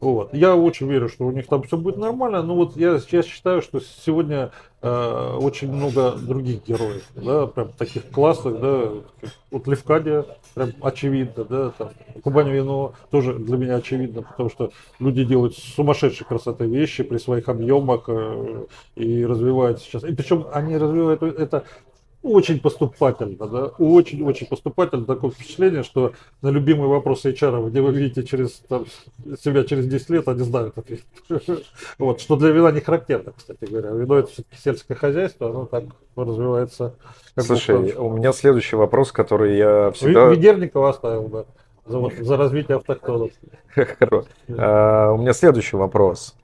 Вот. 0.00 0.34
Я 0.34 0.54
очень 0.54 0.88
верю, 0.90 1.08
что 1.08 1.24
у 1.24 1.30
них 1.30 1.46
там 1.46 1.62
все 1.62 1.76
будет 1.76 1.96
нормально, 1.96 2.42
но 2.42 2.54
вот 2.54 2.76
я, 2.76 3.00
я 3.08 3.22
считаю, 3.22 3.62
что 3.62 3.80
сегодня 3.80 4.50
э, 4.82 5.38
очень 5.40 5.72
много 5.72 6.12
других 6.12 6.66
героев, 6.66 7.04
да, 7.14 7.46
прям 7.46 7.70
таких 7.72 8.10
классных, 8.10 8.60
да, 8.60 8.90
вот 9.50 9.66
Левкадия, 9.66 10.26
прям 10.54 10.72
очевидно, 10.82 11.44
да, 11.44 11.70
там, 11.78 11.90
Кубань 12.22 12.50
вино 12.50 12.92
тоже 13.10 13.34
для 13.34 13.56
меня 13.56 13.76
очевидно, 13.76 14.22
потому 14.22 14.50
что 14.50 14.72
люди 14.98 15.24
делают 15.24 15.56
сумасшедшие 15.56 16.26
красоты 16.26 16.66
вещи 16.66 17.02
при 17.02 17.18
своих 17.18 17.48
объемах 17.48 18.04
э, 18.08 18.66
и 18.96 19.24
развивают 19.24 19.80
сейчас. 19.80 20.04
И 20.04 20.14
причем 20.14 20.46
они 20.52 20.76
развивают 20.76 21.22
это 21.22 21.64
очень 22.24 22.58
поступательно, 22.58 23.46
да, 23.46 23.66
очень-очень 23.78 24.46
поступательно. 24.46 25.04
Такое 25.04 25.30
впечатление, 25.30 25.82
что 25.82 26.14
на 26.40 26.48
любимый 26.48 26.88
вопрос 26.88 27.26
HR, 27.26 27.68
где 27.68 27.82
вы 27.82 27.92
видите 27.92 28.24
через, 28.24 28.62
там, 28.68 28.86
себя 29.38 29.62
через 29.64 29.86
10 29.86 30.10
лет, 30.10 30.28
они 30.28 30.40
знают 30.40 30.76
ответ. 30.78 31.02
Вот, 31.98 32.20
что 32.20 32.36
для 32.36 32.50
вина 32.50 32.72
не 32.72 32.80
характерно, 32.80 33.32
кстати 33.36 33.66
говоря. 33.70 33.90
Вино 33.90 34.18
это 34.18 34.28
все-таки 34.28 34.56
сельское 34.56 34.94
хозяйство, 34.94 35.50
оно 35.50 35.66
так 35.66 35.84
развивается. 36.16 36.94
Слушай, 37.38 37.92
у 37.92 38.10
меня 38.10 38.32
следующий 38.32 38.76
вопрос, 38.76 39.12
который 39.12 39.56
я 39.58 39.90
всегда... 39.90 40.28
Ведерникова 40.28 40.90
оставил, 40.90 41.28
да. 41.28 41.44
За, 41.84 42.00
за 42.22 42.36
развитие 42.38 42.78
автохтонов. 42.78 43.32
Хорошо. 43.74 44.24
А, 44.48 45.12
у 45.12 45.18
меня 45.18 45.34
следующий 45.34 45.76
вопрос. 45.76 46.34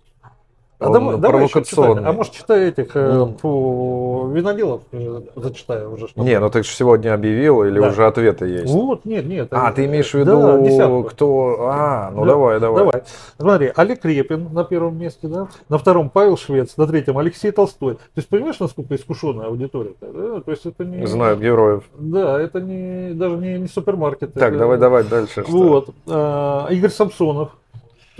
А 0.80 0.88
давай, 0.88 1.18
давай 1.18 1.44
еще 1.44 1.62
читай. 1.62 1.92
А 1.92 2.12
может 2.12 2.32
читай 2.32 2.68
этих 2.68 2.92
э, 2.94 3.26
по 3.40 4.30
виноделов 4.32 4.82
э, 4.92 5.20
зачитаю 5.36 5.92
уже. 5.92 6.08
Чтобы... 6.08 6.26
Не, 6.26 6.40
ну 6.40 6.48
ты 6.48 6.62
же 6.62 6.70
сегодня 6.70 7.12
объявил 7.12 7.62
или 7.64 7.78
да. 7.78 7.88
уже 7.88 8.06
ответы 8.06 8.46
есть? 8.46 8.72
Вот, 8.72 9.04
нет, 9.04 9.26
нет. 9.26 9.48
А, 9.50 9.72
ты 9.72 9.84
имеешь 9.84 10.10
в 10.10 10.14
виду, 10.14 10.40
да, 10.40 10.58
десятку. 10.58 11.02
кто... 11.04 11.66
А, 11.68 12.10
ну 12.10 12.24
да. 12.24 12.28
давай, 12.28 12.60
давай. 12.60 12.78
Давай. 12.78 13.02
Смотри, 13.38 13.72
Олег 13.76 14.04
Репин 14.06 14.48
на 14.52 14.64
первом 14.64 14.98
месте, 14.98 15.28
да? 15.28 15.48
На 15.68 15.76
втором 15.76 16.08
Павел 16.08 16.38
Швец, 16.38 16.76
на 16.78 16.86
третьем 16.86 17.18
Алексей 17.18 17.50
Толстой. 17.50 17.96
То 17.96 18.00
есть 18.16 18.28
понимаешь, 18.28 18.58
насколько 18.58 18.94
искушенная 18.94 19.48
аудитория? 19.48 19.92
Да? 20.00 20.40
То 20.40 20.50
есть 20.50 20.64
это 20.64 20.82
не... 20.86 21.06
Знают 21.06 21.40
героев. 21.40 21.84
Да, 21.98 22.40
это 22.40 22.60
не 22.60 23.12
даже 23.12 23.36
не, 23.36 23.58
не 23.58 23.68
супермаркет. 23.68 24.32
Так, 24.32 24.50
это... 24.50 24.58
давай, 24.58 24.78
давай 24.78 25.04
дальше. 25.04 25.44
Вот. 25.46 25.90
А, 26.08 26.68
Игорь 26.70 26.90
Самсонов 26.90 27.50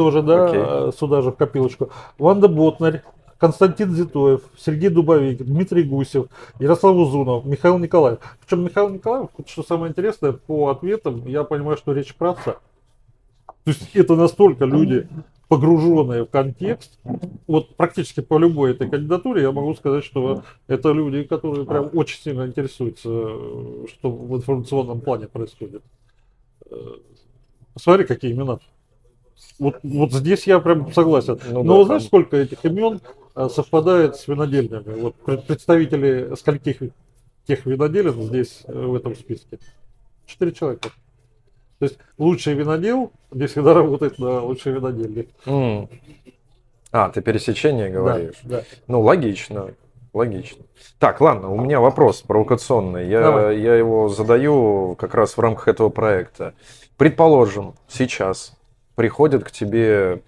тоже, 0.01 0.23
да, 0.23 0.47
Окей. 0.47 0.99
сюда 0.99 1.21
же 1.21 1.31
в 1.31 1.37
копилочку. 1.37 1.91
Ванда 2.17 2.49
Ботнарь, 2.49 3.03
Константин 3.37 3.95
Зитоев, 3.95 4.41
Сергей 4.57 4.89
Дубовик, 4.89 5.45
Дмитрий 5.45 5.83
Гусев, 5.83 6.29
Ярослав 6.59 6.97
Узунов, 6.97 7.45
Михаил 7.45 7.77
Николаев. 7.77 8.19
Причем 8.41 8.65
Михаил 8.65 8.89
Николаев, 8.89 9.29
что 9.47 9.63
самое 9.63 9.91
интересное, 9.91 10.33
по 10.33 10.69
ответам 10.69 11.27
я 11.27 11.45
понимаю, 11.45 11.77
что 11.77 11.93
речь 11.93 12.15
про 12.15 12.31
отца. 12.31 12.53
То 13.65 13.67
есть 13.67 13.95
это 13.95 14.17
настолько 14.17 14.65
люди 14.65 15.07
погруженные 15.49 16.25
в 16.25 16.31
контекст, 16.31 16.99
вот 17.47 17.77
практически 17.77 18.21
по 18.21 18.39
любой 18.39 18.71
этой 18.71 18.89
кандидатуре 18.89 19.43
я 19.43 19.53
могу 19.53 19.75
сказать, 19.75 20.03
что 20.03 20.45
это 20.67 20.93
люди, 20.93 21.25
которые 21.25 21.67
прям 21.67 21.91
очень 21.93 22.23
сильно 22.23 22.47
интересуются, 22.47 23.03
что 23.03 24.11
в 24.11 24.35
информационном 24.35 25.03
плане 25.03 25.29
происходит. 25.29 25.83
Э, 26.71 26.77
посмотри, 27.75 28.07
какие 28.07 28.33
имена. 28.33 28.61
Вот, 29.59 29.79
вот 29.83 30.13
здесь 30.13 30.47
я 30.47 30.59
прям 30.61 30.93
согласен. 30.93 31.39
Ну, 31.51 31.63
Но 31.63 31.79
да, 31.79 31.85
знаешь, 31.85 32.03
там... 32.03 32.09
сколько 32.09 32.37
этих 32.37 32.65
имен 32.65 33.01
э, 33.37 33.49
совпадает 33.49 34.17
с 34.17 34.27
винодельнями? 34.27 35.01
Вот 35.01 35.47
представители 35.47 36.35
скольких 36.35 36.79
тех 37.47 37.67
виноделин 37.67 38.23
здесь 38.23 38.63
э, 38.67 38.73
в 38.73 38.95
этом 38.95 39.15
списке? 39.15 39.59
Четыре 40.27 40.53
человека. 40.53 40.91
То 41.79 41.85
есть 41.85 41.99
лучший 42.19 42.55
винодел 42.55 43.13
не 43.33 43.47
всегда 43.47 43.75
работает 43.75 44.19
на 44.19 44.43
лучшей 44.43 44.73
винодельне. 44.73 45.27
Mm. 45.47 45.89
А, 46.93 47.09
ты 47.11 47.21
пересечение 47.21 47.91
говоришь? 47.91 48.37
Да, 48.43 48.59
да. 48.59 48.65
Ну, 48.87 49.01
логично. 49.01 49.71
Логично. 50.13 50.65
Так, 50.99 51.21
ладно, 51.21 51.51
у 51.51 51.61
меня 51.61 51.81
вопрос 51.81 52.23
провокационный. 52.23 53.09
Я, 53.09 53.51
я 53.51 53.77
его 53.77 54.09
задаю 54.09 54.97
как 54.97 55.15
раз 55.15 55.37
в 55.37 55.41
рамках 55.41 55.69
этого 55.69 55.89
проекта. 55.89 56.55
Предположим, 56.97 57.75
сейчас 57.89 58.53
приходит 58.95 59.45
к 59.45 59.51
тебе 59.51 60.23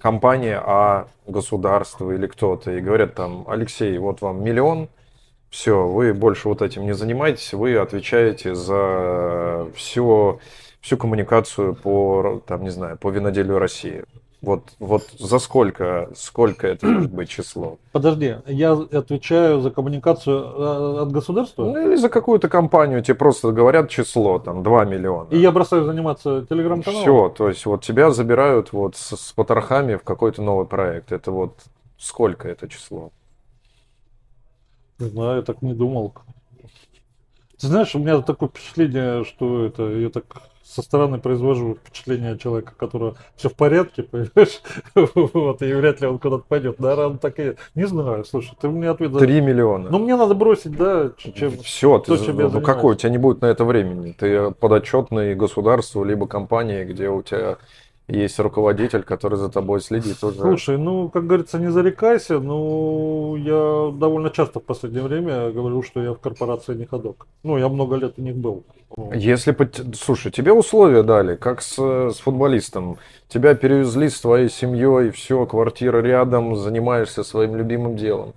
компания 0.00 0.62
А, 0.64 1.08
государство 1.26 2.10
или 2.10 2.26
кто-то, 2.26 2.72
и 2.72 2.80
говорят 2.80 3.14
там, 3.14 3.44
Алексей, 3.48 3.96
вот 3.98 4.20
вам 4.20 4.42
миллион, 4.42 4.88
все, 5.50 5.86
вы 5.86 6.14
больше 6.14 6.48
вот 6.48 6.62
этим 6.62 6.84
не 6.84 6.92
занимаетесь, 6.92 7.52
вы 7.54 7.76
отвечаете 7.76 8.54
за 8.54 9.68
все 9.74 10.38
всю 10.80 10.96
коммуникацию 10.96 11.74
по, 11.74 12.42
там, 12.46 12.62
не 12.62 12.70
знаю, 12.70 12.96
по 12.98 13.10
виноделию 13.10 13.58
России. 13.58 14.04
Вот, 14.40 14.70
вот 14.78 15.02
за 15.18 15.40
сколько, 15.40 16.10
сколько 16.14 16.68
это 16.68 16.86
может 16.86 17.10
быть 17.12 17.28
число? 17.28 17.78
Подожди, 17.90 18.36
я 18.46 18.72
отвечаю 18.72 19.60
за 19.60 19.70
коммуникацию 19.70 20.38
э, 20.38 21.02
от 21.02 21.10
государства? 21.10 21.64
Ну 21.64 21.88
или 21.88 21.96
за 21.96 22.08
какую-то 22.08 22.48
компанию, 22.48 23.02
тебе 23.02 23.16
просто 23.16 23.50
говорят 23.50 23.90
число, 23.90 24.38
там, 24.38 24.62
2 24.62 24.84
миллиона. 24.84 25.28
И 25.30 25.38
я 25.38 25.50
бросаю 25.50 25.84
заниматься 25.84 26.46
телеграм-каналом? 26.48 27.02
Все, 27.02 27.28
то 27.30 27.48
есть 27.48 27.66
вот 27.66 27.82
тебя 27.82 28.12
забирают 28.12 28.72
вот 28.72 28.94
с, 28.94 29.16
с 29.16 29.32
потрохами 29.32 29.96
в 29.96 30.04
какой-то 30.04 30.40
новый 30.40 30.66
проект. 30.66 31.10
Это 31.10 31.32
вот 31.32 31.54
сколько 31.96 32.48
это 32.48 32.68
число? 32.68 33.10
Не 35.00 35.08
знаю, 35.08 35.36
я 35.38 35.42
так 35.42 35.62
не 35.62 35.74
думал. 35.74 36.14
Ты 37.58 37.66
знаешь, 37.66 37.92
у 37.96 37.98
меня 37.98 38.20
такое 38.22 38.48
впечатление, 38.48 39.24
что 39.24 39.64
это 39.64 39.82
я 39.90 40.10
так 40.10 40.24
со 40.68 40.82
стороны 40.82 41.18
произвожу 41.18 41.76
впечатление 41.76 42.36
человека, 42.36 42.74
которого 42.76 43.16
все 43.36 43.48
в 43.48 43.54
порядке, 43.54 44.02
понимаешь? 44.04 44.60
вот, 44.94 45.62
и 45.62 45.72
вряд 45.72 46.00
ли 46.00 46.06
он 46.06 46.18
куда-то 46.18 46.44
пойдет. 46.46 46.76
Да, 46.78 46.94
рано 46.94 47.18
так 47.18 47.40
и... 47.40 47.54
Не 47.74 47.86
знаю, 47.86 48.24
слушай, 48.24 48.52
ты 48.60 48.68
мне 48.68 48.90
ответ... 48.90 49.16
Три 49.18 49.40
миллиона. 49.40 49.88
Ну, 49.90 49.98
мне 49.98 50.16
надо 50.16 50.34
бросить, 50.34 50.76
да, 50.76 51.10
чем... 51.16 51.58
Все, 51.58 51.98
ты, 51.98 52.16
то, 52.16 52.24
чем 52.24 52.36
ну, 52.36 52.60
какой, 52.60 52.92
у 52.92 52.96
тебя 52.96 53.10
не 53.10 53.18
будет 53.18 53.40
на 53.40 53.46
это 53.46 53.64
времени. 53.64 54.14
Ты 54.18 54.50
подотчетный 54.50 55.34
государству, 55.34 56.04
либо 56.04 56.26
компании, 56.26 56.84
где 56.84 57.08
у 57.08 57.22
тебя 57.22 57.56
есть 58.08 58.38
руководитель, 58.38 59.02
который 59.02 59.38
за 59.38 59.50
тобой 59.50 59.80
следит 59.80 60.24
уже. 60.24 60.38
Слушай, 60.38 60.78
ну, 60.78 61.10
как 61.10 61.26
говорится, 61.26 61.58
не 61.58 61.70
зарекайся, 61.70 62.40
но 62.40 63.36
я 63.36 63.92
довольно 63.92 64.30
часто 64.30 64.60
в 64.60 64.64
последнее 64.64 65.02
время 65.02 65.50
говорю, 65.50 65.82
что 65.82 66.02
я 66.02 66.12
в 66.12 66.18
корпорации 66.18 66.74
не 66.74 66.86
ходок. 66.86 67.26
Ну, 67.42 67.58
я 67.58 67.68
много 67.68 67.96
лет 67.96 68.14
у 68.16 68.22
них 68.22 68.36
был. 68.36 68.64
Если, 69.14 69.54
слушай, 69.94 70.32
тебе 70.32 70.52
условия 70.52 71.02
дали, 71.02 71.36
как 71.36 71.60
с, 71.60 71.76
с 71.76 72.18
футболистом. 72.18 72.96
Тебя 73.28 73.54
перевезли 73.54 74.08
с 74.08 74.20
твоей 74.20 74.48
семьей, 74.48 75.10
все, 75.10 75.44
квартира 75.44 76.00
рядом, 76.00 76.56
занимаешься 76.56 77.22
своим 77.22 77.56
любимым 77.56 77.96
делом. 77.96 78.32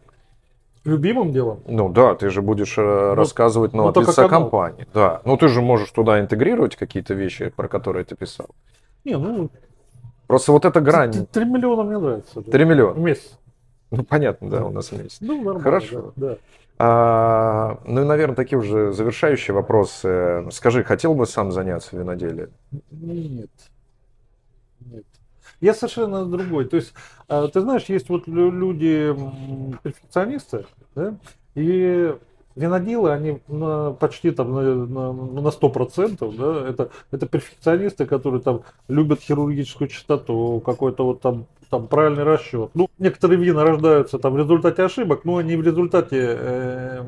Любимым 0.84 1.32
делом? 1.32 1.60
Ну 1.68 1.90
да, 1.90 2.16
ты 2.16 2.30
же 2.30 2.42
будешь 2.42 2.76
ну, 2.76 3.14
рассказывать 3.14 3.72
ну, 3.72 3.84
ну, 3.84 3.90
от 3.90 3.98
лица 3.98 4.28
компании. 4.28 4.86
Да. 4.94 5.22
Ну 5.26 5.38
ты 5.38 5.48
же 5.48 5.62
можешь 5.62 5.92
туда 5.92 6.20
интегрировать 6.20 6.76
какие-то 6.76 7.14
вещи, 7.14 7.54
про 7.56 7.68
которые 7.68 8.04
ты 8.04 8.16
писал. 8.16 8.48
Не, 9.04 9.18
ну... 9.18 9.50
Просто 10.28 10.52
вот 10.52 10.66
эта 10.66 10.80
грань... 10.82 11.26
Три 11.28 11.46
миллиона 11.46 11.84
мне 11.84 11.98
нравится. 11.98 12.42
Три 12.42 12.66
миллиона? 12.66 12.94
В 12.94 13.00
месяц. 13.00 13.38
Ну, 13.90 14.04
понятно, 14.04 14.50
да, 14.50 14.66
у 14.66 14.72
нас 14.72 14.92
месяц. 14.92 15.18
Ну, 15.20 15.36
нормально. 15.38 15.60
Хорошо. 15.62 16.14
Да, 16.16 16.30
да. 16.30 16.38
А, 16.84 17.80
ну 17.86 18.02
и, 18.02 18.06
наверное, 18.06 18.36
такие 18.36 18.58
уже 18.58 18.92
завершающие 18.92 19.54
вопросы. 19.54 20.48
Скажи, 20.52 20.84
хотел 20.84 21.14
бы 21.14 21.28
сам 21.28 21.52
заняться 21.52 21.96
виноделием? 21.96 22.50
Нет. 22.90 23.50
Нет. 24.80 25.06
Я 25.60 25.76
совершенно 25.76 26.26
другой. 26.26 26.66
То 26.66 26.78
есть, 26.78 26.94
а, 27.28 27.48
ты 27.50 27.62
знаешь, 27.62 27.86
есть 27.86 28.10
вот 28.10 28.28
люди 28.28 29.16
перфекционисты, 29.84 30.66
да, 30.96 31.16
и 31.54 32.16
виноделы, 32.56 33.12
они 33.12 33.42
на, 33.48 33.92
почти 33.92 34.32
там 34.32 34.54
на, 34.54 34.62
на, 34.62 35.14
на 35.14 35.48
100%, 35.48 36.38
да, 36.38 36.70
это, 36.70 36.90
это 37.12 37.26
перфекционисты, 37.26 38.06
которые 38.06 38.42
там 38.42 38.64
любят 38.88 39.22
хирургическую 39.22 39.88
чистоту, 39.88 40.62
какой-то 40.66 41.06
вот 41.06 41.22
там, 41.22 41.48
там 41.70 41.88
правильный 41.88 42.24
расчет. 42.24 42.72
Ну, 42.74 42.90
некоторые 43.00 43.40
вина 43.40 43.64
рождаются 43.64 44.20
там 44.20 44.34
в 44.34 44.38
результате 44.38 44.84
ошибок, 44.84 45.26
но 45.26 45.42
не 45.42 45.56
в 45.56 45.64
результате, 45.64 46.36
э, 46.40 47.04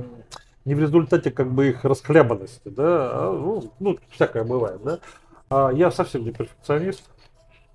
не 0.65 0.75
в 0.75 0.79
результате 0.79 1.31
как 1.31 1.51
бы 1.51 1.69
их 1.69 1.83
расхлябанности, 1.83 2.69
да, 2.69 3.11
а, 3.11 3.33
ну, 3.33 3.71
ну, 3.79 3.97
всякое 4.09 4.43
бывает, 4.43 4.81
да. 4.83 4.99
А 5.49 5.71
я 5.71 5.91
совсем 5.91 6.23
не 6.23 6.31
перфекционист, 6.31 7.03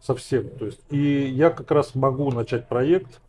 совсем, 0.01 0.49
то 0.49 0.67
есть, 0.67 0.81
и 0.91 0.99
я 0.99 1.51
как 1.51 1.71
раз 1.71 1.95
могу 1.95 2.31
начать 2.31 2.67
проект, 2.67 3.21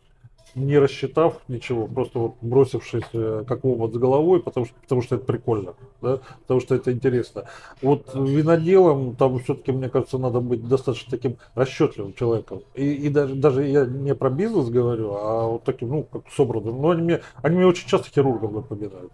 не 0.56 0.78
рассчитав 0.78 1.40
ничего, 1.48 1.88
просто 1.88 2.20
вот 2.20 2.36
бросившись 2.42 3.04
э, 3.14 3.44
как 3.48 3.66
омут 3.66 3.94
с 3.94 3.98
головой, 3.98 4.42
потому 4.42 4.66
что, 4.66 4.76
потому 4.82 5.02
что 5.02 5.16
это 5.16 5.26
прикольно, 5.26 5.74
да? 6.02 6.20
потому 6.42 6.60
что 6.60 6.76
это 6.76 6.92
интересно. 6.92 7.46
Вот 7.82 8.14
виноделом 8.14 9.16
там 9.16 9.40
все-таки, 9.40 9.72
мне 9.72 9.90
кажется, 9.90 10.18
надо 10.18 10.40
быть 10.40 10.68
достаточно 10.68 11.12
таким 11.12 11.38
расчетливым 11.56 12.14
человеком. 12.14 12.62
И, 12.76 12.92
и 12.92 13.10
даже, 13.10 13.36
даже 13.36 13.66
я 13.66 13.86
не 13.86 14.16
про 14.16 14.30
бизнес 14.30 14.70
говорю, 14.70 15.14
а 15.14 15.48
вот 15.48 15.64
таким, 15.64 15.90
ну, 15.90 16.04
как 16.04 16.24
собранным. 16.32 16.82
Но 16.82 16.92
они 16.92 17.02
мне, 17.04 17.22
они 17.42 17.58
мне 17.58 17.66
очень 17.66 17.88
часто 17.88 18.10
хирургом 18.10 18.54
напоминают. 18.56 19.12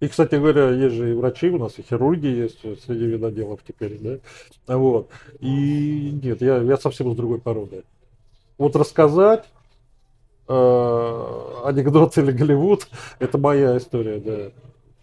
И, 0.00 0.08
кстати 0.08 0.36
говоря, 0.36 0.70
есть 0.70 0.94
же 0.94 1.10
и 1.10 1.14
врачи 1.14 1.50
у 1.50 1.58
нас, 1.58 1.78
и 1.78 1.82
хирурги 1.82 2.26
есть 2.26 2.60
среди 2.84 3.04
виноделов 3.04 3.60
теперь, 3.66 3.98
да. 3.98 4.74
Вот. 4.74 5.10
И 5.40 6.18
нет, 6.22 6.40
я, 6.40 6.56
я 6.56 6.76
совсем 6.78 7.12
с 7.12 7.16
другой 7.16 7.38
породы. 7.38 7.84
Вот 8.56 8.76
рассказать, 8.76 9.44
э, 9.44 9.59
анекдот 10.50 12.16
или 12.18 12.32
Голливуд, 12.32 12.88
это 13.18 13.38
моя 13.38 13.76
история, 13.76 14.18
да. 14.18 14.50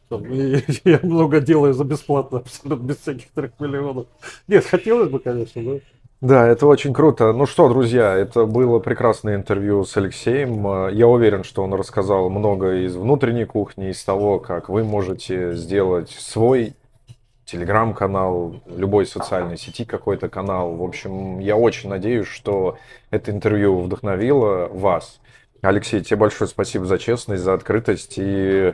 Там, 0.09 0.25
и, 0.25 0.63
я 0.83 0.99
много 1.03 1.39
делаю 1.39 1.73
за 1.73 1.83
бесплатно, 1.83 2.39
абсолютно 2.39 2.83
без 2.83 2.97
всяких 2.97 3.29
трех 3.31 3.51
миллионов. 3.59 4.07
Нет, 4.47 4.65
хотелось 4.65 5.09
бы, 5.09 5.19
конечно, 5.19 5.61
да. 5.63 5.79
Да, 6.19 6.47
это 6.47 6.65
очень 6.65 6.93
круто. 6.93 7.31
Ну 7.31 7.45
что, 7.45 7.69
друзья, 7.69 8.15
это 8.15 8.45
было 8.45 8.79
прекрасное 8.79 9.35
интервью 9.35 9.83
с 9.83 9.95
Алексеем. 9.97 10.89
Я 10.89 11.07
уверен, 11.07 11.43
что 11.43 11.63
он 11.63 11.75
рассказал 11.75 12.31
много 12.31 12.85
из 12.85 12.95
внутренней 12.95 13.45
кухни, 13.45 13.91
из 13.91 14.03
того, 14.03 14.39
как 14.39 14.67
вы 14.67 14.83
можете 14.83 15.53
сделать 15.53 16.09
свой 16.09 16.73
телеграм-канал, 17.45 18.55
любой 18.65 19.05
социальной 19.05 19.57
сети 19.57 19.85
какой-то 19.85 20.27
канал. 20.27 20.75
В 20.75 20.83
общем, 20.83 21.37
я 21.39 21.55
очень 21.55 21.89
надеюсь, 21.89 22.27
что 22.27 22.77
это 23.11 23.29
интервью 23.29 23.79
вдохновило 23.79 24.69
вас. 24.69 25.19
Алексей, 25.61 26.01
тебе 26.01 26.17
большое 26.17 26.49
спасибо 26.49 26.85
за 26.85 26.97
честность, 26.97 27.43
за 27.43 27.53
открытость. 27.53 28.13
И, 28.17 28.73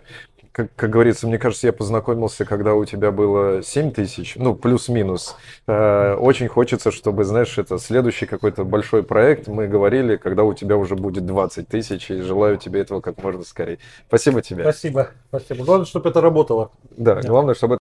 как, 0.51 0.69
как 0.75 0.89
говорится, 0.89 1.27
мне 1.27 1.39
кажется, 1.39 1.67
я 1.67 1.73
познакомился, 1.73 2.45
когда 2.45 2.75
у 2.75 2.85
тебя 2.85 3.11
было 3.11 3.63
7 3.63 3.91
тысяч, 3.91 4.35
ну, 4.35 4.53
плюс-минус. 4.55 5.35
Э, 5.67 6.15
очень 6.15 6.47
хочется, 6.47 6.91
чтобы, 6.91 7.23
знаешь, 7.23 7.57
это 7.57 7.79
следующий 7.79 8.25
какой-то 8.25 8.63
большой 8.63 9.03
проект. 9.03 9.47
Мы 9.47 9.67
говорили, 9.67 10.15
когда 10.17 10.43
у 10.43 10.53
тебя 10.53 10.77
уже 10.77 10.95
будет 10.95 11.25
20 11.25 11.67
тысяч, 11.67 12.11
и 12.11 12.21
желаю 12.21 12.57
тебе 12.57 12.81
этого 12.81 13.01
как 13.01 13.21
можно 13.23 13.43
скорее. 13.43 13.79
Спасибо 14.07 14.41
тебе. 14.41 14.63
Спасибо, 14.63 15.09
спасибо. 15.29 15.65
Главное, 15.65 15.85
чтобы 15.85 16.09
это 16.09 16.21
работало. 16.21 16.71
Да, 16.97 17.15
главное, 17.21 17.55
чтобы 17.55 17.79